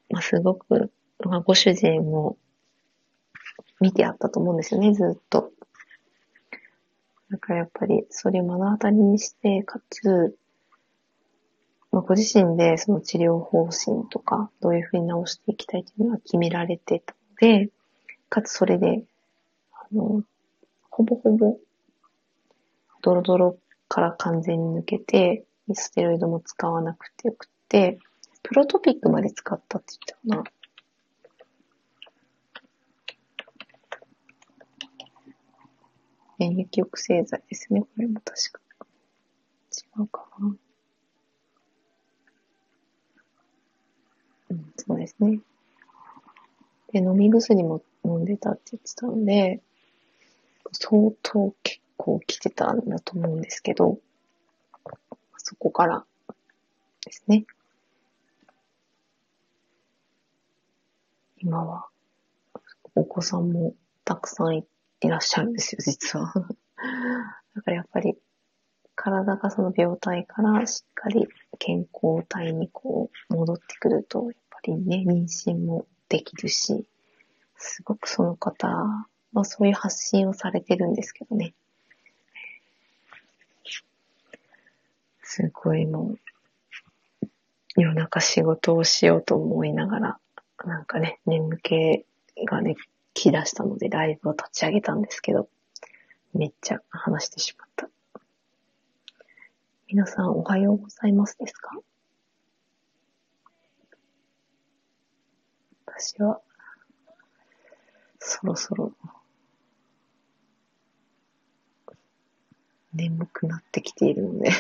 [0.10, 0.91] まあ、すごく、
[1.26, 2.38] まあ、ご主人も
[3.80, 5.52] 見てあったと思うんですよね、ずっと。
[7.32, 10.38] だからやっぱり、それを目の当たりにして、かつ、
[11.94, 17.70] まあ、ご自身でその治療方針とか、どういうふうに治していきたいというのは決められてたので、
[18.30, 19.03] かつそれで、
[19.72, 20.24] あの、
[20.90, 21.60] ほぼほぼ、
[23.03, 23.57] ドロドロ
[23.90, 25.45] から完全に抜けて、
[25.76, 27.99] ステロイドも使わなくてよくて、
[28.41, 29.94] プロトピックまで使ったって
[30.32, 30.52] 言ったかな。
[36.40, 37.82] 免疫抑制剤ですね。
[37.82, 38.60] これも確か。
[39.99, 40.56] 違うかな。
[44.53, 45.39] うん、そうですね。
[46.91, 49.61] で、飲み薬も飲んでたって言ってたので、
[50.71, 53.97] 相当結構来てたんだと思うんですけど、
[55.38, 56.05] そこから
[57.05, 57.45] ですね。
[61.39, 61.88] 今は、
[62.95, 63.73] お子さんも
[64.05, 64.65] たくさんい
[65.01, 66.31] らっしゃるんですよ、実は。
[67.55, 68.15] だからやっぱり、
[68.95, 71.27] 体がその病態からしっかり
[71.57, 74.34] 健康体にこう戻ってくると、やっ
[74.72, 76.85] りね、妊娠もできるし、
[77.57, 78.68] すごくその方
[79.34, 81.53] はそういう発信をされてるんですけどね。
[85.22, 86.15] すごいも
[87.23, 87.27] う、
[87.76, 90.19] 夜中仕事をしようと思いながら、
[90.65, 92.06] なんかね、眠気
[92.45, 92.76] がね、
[93.15, 95.49] 来だしたのでライブを立ち上げたんですけど、
[96.34, 97.90] めっちゃ話してしまった。
[99.88, 101.77] 皆さんおはようございますですか？
[106.05, 106.41] 私は、
[108.19, 108.91] そろそろ、
[112.93, 114.51] 眠くなってきているので。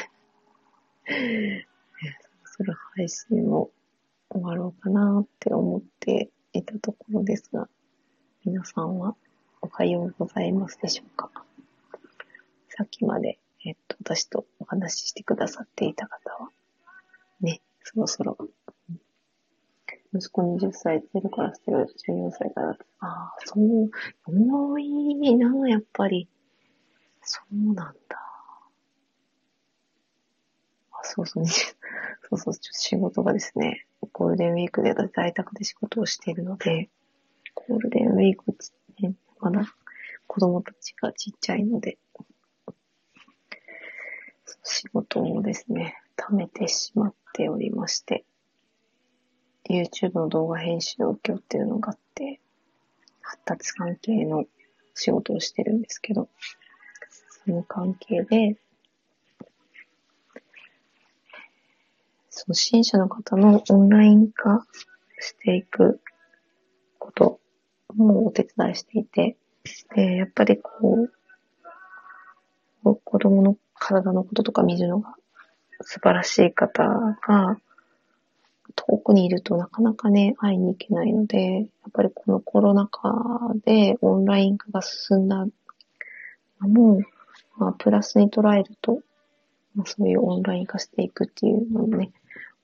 [2.45, 3.71] そろそろ配信を
[4.29, 7.67] 終わろうかなって思っていたところですが、
[8.45, 9.17] 皆さんは
[9.61, 11.29] おはようございますでしょうか？
[12.69, 16.51] さっきまで、えっと、私とお話ししてくださっていた方は、
[17.41, 18.37] ね、そろそろ、
[20.13, 23.89] 息子20歳、0からしてる14歳から、ああ、そう、
[24.27, 26.29] 多いな、やっぱり。
[27.21, 28.23] そうなんだ。
[31.03, 31.73] そうそう、 そ
[32.31, 36.89] うそう、仕事がですね、ゴールデンウィークで在宅で仕事をしているので、
[37.55, 38.55] ゴールデンウィーク、
[39.01, 39.65] ね、まだ
[40.27, 41.97] 子供たちがちっちゃいので、
[44.63, 48.25] 仕事をですね、貯めてしまっておりまして、
[49.69, 52.39] YouTube の動画編集を請け負っているのがあって、
[53.21, 54.45] 発達関係の
[54.93, 56.29] 仕事をしてるんですけど、
[57.45, 58.57] その関係で、
[62.29, 64.65] 初心者の方のオンライン化
[65.19, 66.01] していく
[66.99, 67.39] こと
[67.95, 69.37] もお手伝いしていて、
[69.95, 71.07] で、やっぱりこ
[72.83, 75.15] う、子供の体のこととか見るのが
[75.81, 77.57] 素晴らしい方が
[78.75, 85.45] 遠くにいるとなかなかね、会いに行けないので、やっぱりこのコロナ禍でオンライン化が進んだ。
[86.61, 87.01] のも、
[87.57, 88.99] まあ、プラスに捉えると、
[89.75, 92.11] まあ、そういうオンライン化していくっていうのもね、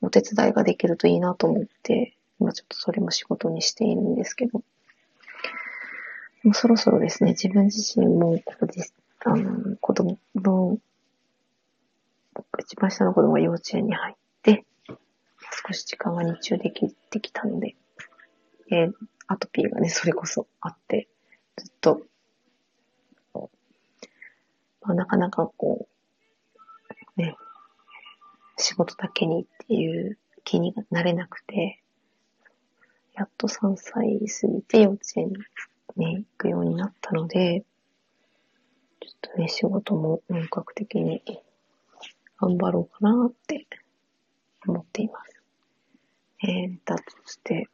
[0.02, 4.64] お手伝いができるといいなと思って、今ちょっとそれも仕事にしているんですけど、
[6.44, 8.84] もうそろそろですね、自分自身もこうで
[9.26, 10.77] あの子供の、
[12.60, 14.65] 一番下の子供が幼稚園に入って、
[15.68, 17.76] 少し時間が日中できてきたので、
[18.72, 18.94] えー、
[19.27, 21.10] アトピーがね、それこそあって、
[21.57, 22.02] ずっと、
[24.81, 25.88] まあ、なかなかこ
[27.18, 27.36] う、ね、
[28.57, 31.81] 仕事だけにっていう気になれなくて、
[33.14, 35.34] やっと3歳過ぎて幼稚園
[35.98, 37.65] に行くようになったので、
[39.02, 41.22] ちょっとね、仕事も本格的に
[42.40, 43.68] 頑張ろうかなって
[44.65, 45.39] 思っています。
[46.44, 47.68] えー、だとして、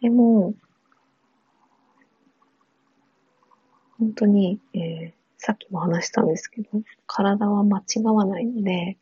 [0.00, 0.54] でも、
[3.98, 6.68] 本当に、えー、さっきも話したんですけど、
[7.06, 8.96] 体は間違わないので、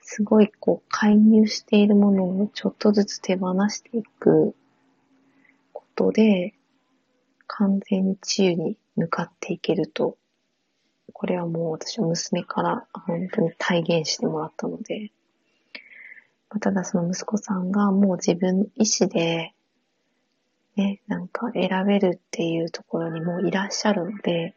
[0.00, 4.54] すごいこう介入しているものをちょっとずつ手放していく
[5.72, 6.54] ことで、
[7.46, 10.16] 完全に治癒に向かっていけると、
[11.12, 15.10] これはもう私は娘から本当に体現してもらったので、
[16.60, 19.52] ただその息子さんがもう自分の意思で、
[20.76, 24.54] ね、なんか選べるっていうところにもういらっしゃるので、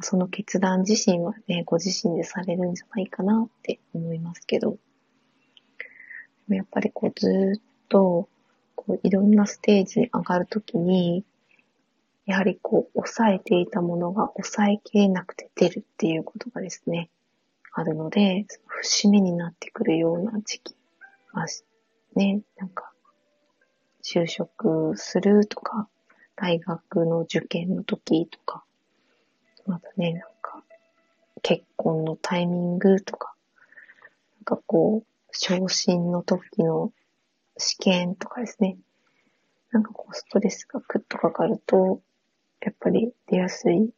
[0.00, 4.78] その決断自身はね、ご自身でされるんじゃないかなって思いますけど、
[6.48, 8.28] やっぱりこうずっと、
[8.74, 11.24] こういろんなステージに上がるときに、
[12.26, 17.10] やはりこう抑えていたものが抑えきれなくて出るっていうことがですね、
[17.72, 20.76] あるので、節目になってくるような時期、
[21.32, 21.46] まあ、
[22.16, 22.92] ね、なんか、
[24.02, 25.88] 就職するとか、
[26.36, 28.64] 大学の受験の時とか、
[29.66, 30.64] またね、なんか、
[31.42, 33.34] 結婚のタイミングとか、
[34.38, 36.92] なんかこう、昇進の時の
[37.56, 38.78] 試験とかですね。
[39.70, 42.00] なんかこう、ストレスがクッとかかると、
[42.60, 43.90] やっぱり出やすい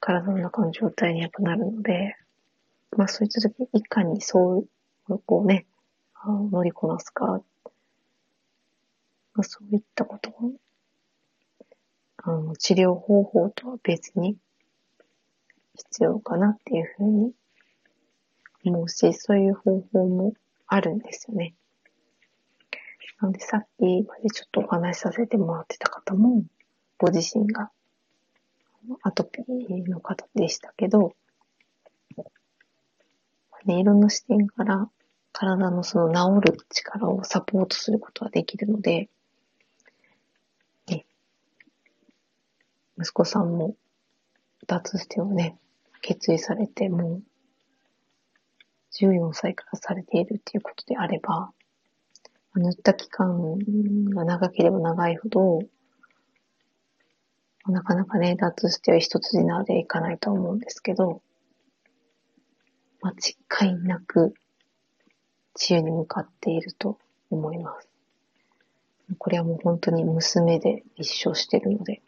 [0.00, 2.16] 体の中の状態にやっぱなるので、
[2.96, 4.64] まあそういった時にいかにそ
[5.08, 5.66] う、こうね、
[6.24, 7.42] 乗りこなすか、ま
[9.38, 10.52] あ、そういったことを、
[12.24, 14.36] あの、治療方法とは別に
[15.76, 17.32] 必要かなっていうふうに
[18.64, 20.34] 思うし、そういう方法も
[20.66, 21.54] あるんですよね。
[23.20, 26.44] なのでさっきまでちょっとお話しさせてもらってた方も、
[26.98, 27.70] ご自身が
[29.02, 31.14] アトピーの方でしたけど、
[33.64, 34.88] ね、いろんな視点から
[35.32, 39.08] 体のその治る力をサポートすることができるので、
[40.88, 41.06] ね、
[42.98, 43.76] 息子さんも
[44.66, 45.58] 脱ステをね、
[46.00, 47.22] 決意されて、もう
[48.92, 51.52] 14歳からされているっていうことであれば、
[52.54, 53.58] 塗った期間
[54.10, 55.60] が長ければ長いほど、
[57.66, 61.22] なかなかね、脱しては一筋縄でいかないと思うんですけど、
[63.00, 64.34] 間違いなく
[65.54, 66.98] 治癒に向かっていると
[67.30, 67.88] 思います。
[69.18, 72.02] これはもう本当に娘で一生してるので、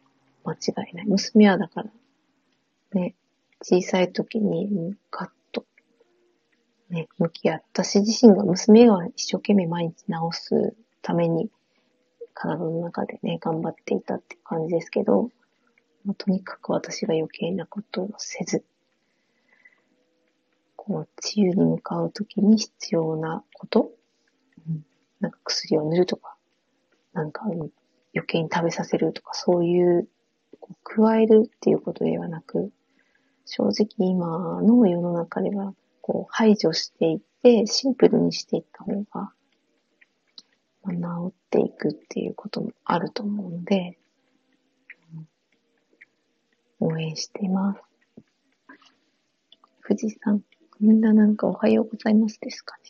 [0.45, 1.07] 間違いない。
[1.07, 1.91] 娘はだから、
[2.93, 3.15] ね、
[3.63, 5.65] 小さい時にガッと、
[6.91, 7.85] ね、向き合った。
[7.85, 11.51] 私自身が娘が一生懸命毎日治すために、
[12.35, 15.31] 体の中でね、頑張っていたって感じですけど、
[16.17, 18.65] とにかく私が余計なことをせず、
[20.83, 23.91] こう、治癒に向かうときに必要なこと、
[24.67, 24.83] うん、
[25.21, 26.37] なんか薬を塗るとか、
[27.13, 27.71] なんか余
[28.27, 30.09] 計に食べさせるとか、そういう、
[30.59, 32.73] こう加えるっていうことではなく、
[33.45, 39.33] 正直今の世の中では、こう、排除していって、シンプルにしていった方が、
[40.83, 43.99] まあ、治っていくっていうこともあると思うので、
[46.79, 47.83] 応援しています。
[49.87, 50.43] 富士山、
[50.81, 52.83] みんななんかおはようございますですかね。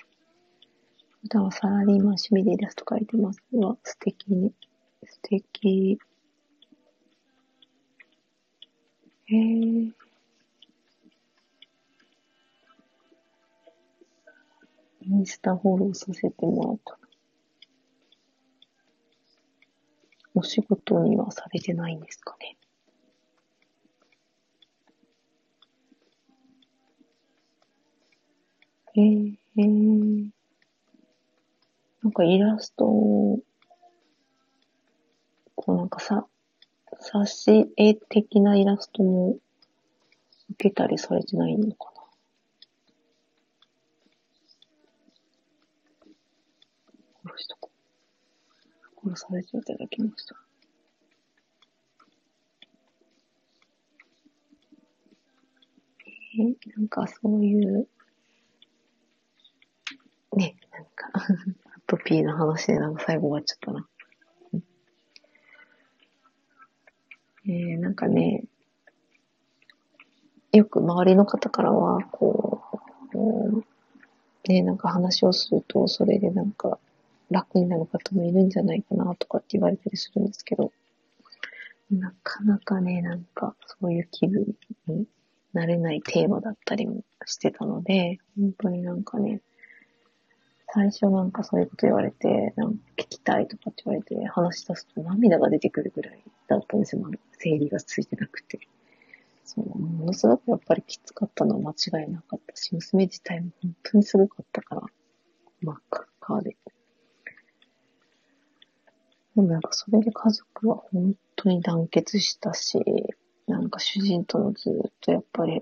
[1.22, 4.52] 普段はサラリーマン趣味でイラスト描いてますが、素敵に、
[5.04, 5.98] 素敵。
[9.26, 9.40] へえ。
[15.02, 17.08] インスタフォローさせてもらおうかな。
[20.36, 22.56] お仕事にはされてないんですかね。
[28.96, 29.62] えー、え、
[32.02, 33.38] なんかイラストを、
[35.54, 36.26] こうなんかさ、
[36.98, 39.38] 冊子絵的なイラストも
[40.50, 42.02] 受けたりされてないのかな
[47.30, 47.70] 殺しとこ
[49.04, 49.10] う。
[49.10, 50.34] 殺されていただきました。
[56.38, 56.42] え
[56.76, 57.88] なんかそういう
[60.36, 63.88] ね、なんかア トピーの話でなんか最後終わっちゃったな。
[67.46, 68.44] えー、なんかね、
[70.52, 72.62] よく周りの方からは、こ
[73.14, 73.62] う、
[74.48, 76.78] ね、なんか話をすると、それでなんか
[77.30, 80.72] 楽になる方もいるんじゃないかなとかって言われたりするんですけど、
[81.90, 84.46] なかなかね、なんかそういう気分
[84.86, 85.06] に
[85.52, 89.40] なれないテーマだったりもしてたので、本当になんかね、
[90.72, 97.02] 最初なんかそういうこと言われて、なんか聞きたいとかって言われて話し出すと涙が出てくるぐらいだったんですよ。
[97.32, 98.60] 生理がついてなくて。
[99.44, 104.82] そう、ものすごくやっぱりきつかったのは間違いなかったし、娘自体も本当にすごかったから、
[105.60, 106.56] 真っ赤っかで。
[109.34, 112.78] でもやっぱそれで家族は本当に団結したし、
[113.48, 115.60] なんか主人とのずっとやっぱり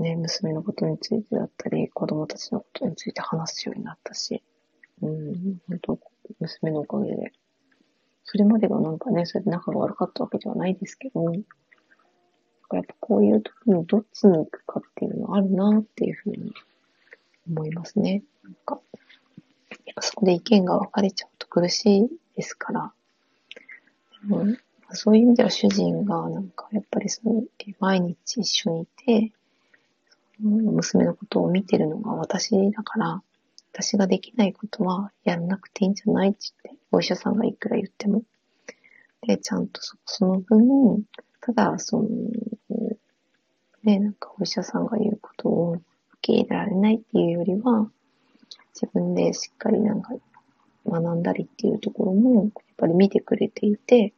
[0.00, 4.42] ね、娘のことについてだったり、子供たちのことについて話すようになったし、
[5.02, 5.98] うん、本当
[6.40, 7.32] 娘のおかげで。
[8.24, 16.54] それまでがなんかね、それで仲が悪かったわけではないですけど、やっぱこういう時にどっちに行くかっていうのはあるなっていうふうに
[17.48, 18.22] 思いますね。
[18.42, 18.80] なんか、
[20.00, 22.92] そこで意見が分かれちゃうと苦しいですから、
[24.22, 24.46] でも
[24.92, 27.42] そういう意味では主人がなんかやっぱりその
[27.80, 29.32] 毎日一緒にいて、
[30.42, 33.22] 娘のことを見てるのが私だから、
[33.72, 38.22] 私ができないことはやらなくていいんじゃないって言って、お医者さんがいくら言っても。
[39.26, 41.04] で、ちゃんとそその分、
[41.40, 42.08] ただ、その、
[43.84, 45.82] ね、なんかお医者さんが言うことを受
[46.20, 47.90] け入れられないっていうよりは、
[48.74, 50.14] 自分でしっかりなんか
[50.86, 54.12] 学んだりっていうところも、やっぱり見てくれていて、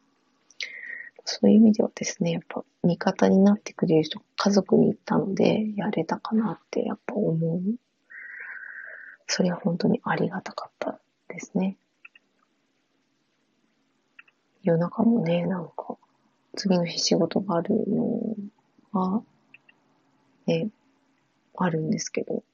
[1.24, 7.60] そういう意味ではですね、やっぱ味方になってくれる人、家族にいたので、やれたかなってやっぱ思う。
[9.26, 11.78] それは本当にありがたかったですね。
[14.62, 15.96] 夜中もね、なんか、
[16.56, 18.36] 次の日仕事があるの
[18.92, 19.22] は、
[20.46, 20.68] ね、
[21.56, 22.44] あるんですけど、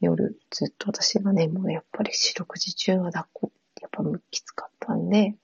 [0.00, 5.34] 夜ずっと私がね、もうやっぱり四六時中は抱っこやっぱきつかったんで、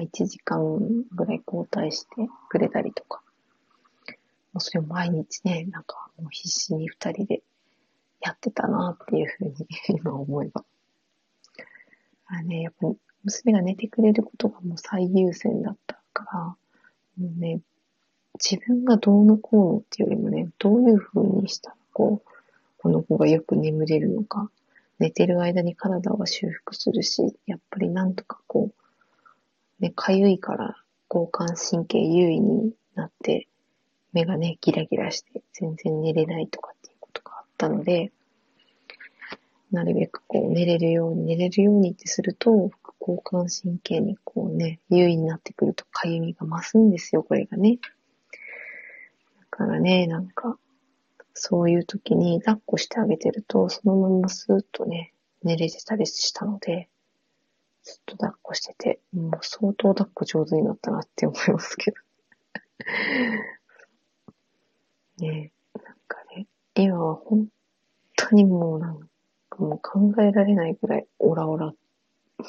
[0.00, 3.22] 1時間ぐらい交代してくれたりとか、
[4.52, 7.42] もうそれを毎日ね、なんかもう必死に二人で
[8.20, 9.54] やってたなっていうふうに
[10.00, 10.64] 今思えば。
[12.26, 12.88] あね、やっぱ
[13.24, 16.56] 娘が寝てくれることがもう最優先だったから、も
[17.18, 17.60] うね、
[18.42, 22.30] 自分がどうのこうのっていうよりもね、どういうふうにしたらこう、
[22.78, 24.50] この子がよく眠れるのか、
[24.98, 28.81] 寝てる間に体は修復するし、やっぱりなんとかこう、
[29.82, 30.76] ね、かゆいから
[31.10, 33.48] 交感神経優位になって、
[34.12, 38.12] 目がね、ギラギラして全然寝れないとかっていうことがあったので、
[39.72, 47.80] なるべくこう寝れるように、寝れるようにってすると、副交感神経にこうね、優位になってくるとかゆみが増すんですよ、これがね。
[49.40, 50.58] だからね、なんか、
[51.34, 56.88] そういう時に抱っこしてあげてると、そのままスーッとね、寝れてたりしたので、
[57.84, 61.96] ずっと抱っこしてて、もう相当抱っこ上手になったなって思いますけど。
[65.18, 67.48] ねえなんかね、今は本
[68.16, 69.00] 当にもうなん
[69.48, 71.74] かもう考えられないくらいオラオラ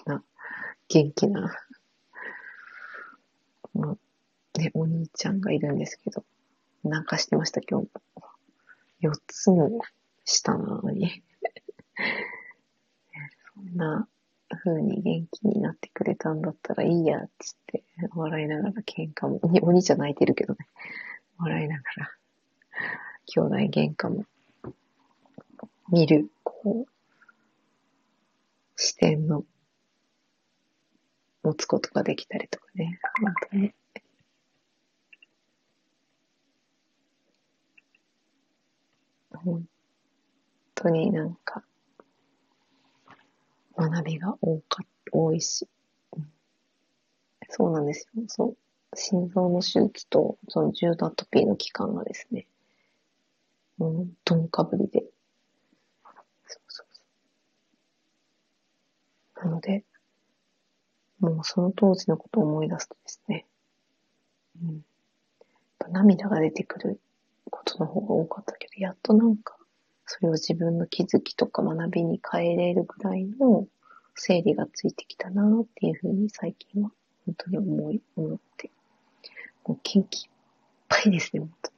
[0.05, 0.23] な、
[0.87, 1.55] 元気な、
[3.73, 6.25] まあ、ね、お兄ちゃんがいるんですけど、
[6.83, 8.01] 泣かしてました、今日も。
[9.01, 9.81] 4つも
[10.25, 11.23] したのに。
[13.55, 14.07] そんな
[14.55, 17.83] 風に元気になってくれたんだったらいいや、つって
[18.15, 20.67] 笑いながら喧嘩も、お兄ちゃん泣いてるけどね、
[21.37, 22.11] 笑いながら、
[23.25, 24.25] 兄弟喧嘩も
[25.89, 26.91] 見る、こう、
[28.75, 29.45] 視点の
[31.43, 33.73] 持つことができたりとかね、本当に。
[39.43, 39.67] 本
[40.75, 41.63] 当になんか、
[43.77, 45.67] 学びが多か、多いし、
[47.49, 48.23] そうなんですよ。
[48.27, 48.57] そう。
[48.97, 52.47] 心臓の手術と、その重度アトピーの期間がですね、
[53.77, 55.03] もう、どんかぶりで。
[56.47, 57.01] そうそうそ
[59.43, 59.45] う。
[59.45, 59.83] なので、
[61.19, 63.47] もうその当時のことを思い出すとですね、
[64.61, 64.83] うん。
[65.91, 66.99] 涙が出てくる
[67.51, 69.55] ことの方が多かったけど、やっとなんか、
[70.05, 73.67] それを自分の気づきとか学びに変えれるぐらいの
[74.15, 76.91] 整理がついてきたなっていうふうに最近は
[77.25, 78.69] 本当に思い、思って、
[79.65, 80.29] もう元気いっ
[80.89, 81.73] ぱいですね、本当に。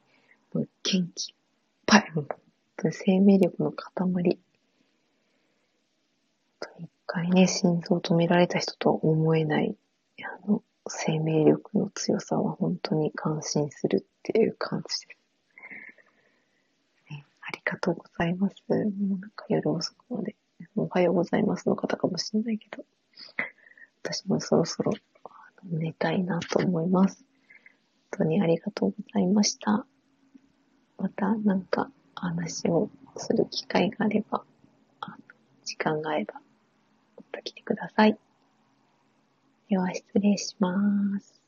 [0.54, 1.36] もう元気いっ
[1.86, 2.12] ぱい。
[2.14, 2.28] 本
[2.78, 4.40] 当に生命力の塊。
[6.80, 9.78] 一回ね、心臓を止められた人とは思えない、
[10.24, 15.25] あの、生命力の強さは本当に感心するっていう感じです。
[17.56, 18.56] ありがとうございます。
[18.70, 20.36] もうなんか夜遅くまで、
[20.76, 22.84] おはようございますの方かもしれないけど、
[24.04, 24.92] 私もそろそろ
[25.64, 27.24] 寝たいなと思います。
[28.12, 29.86] 本当にありがとうございました。
[30.98, 34.44] またなんか話をする機会があれば、
[35.64, 36.34] 時間が合えば、
[37.16, 38.18] また来てください。
[39.70, 41.45] では失礼します。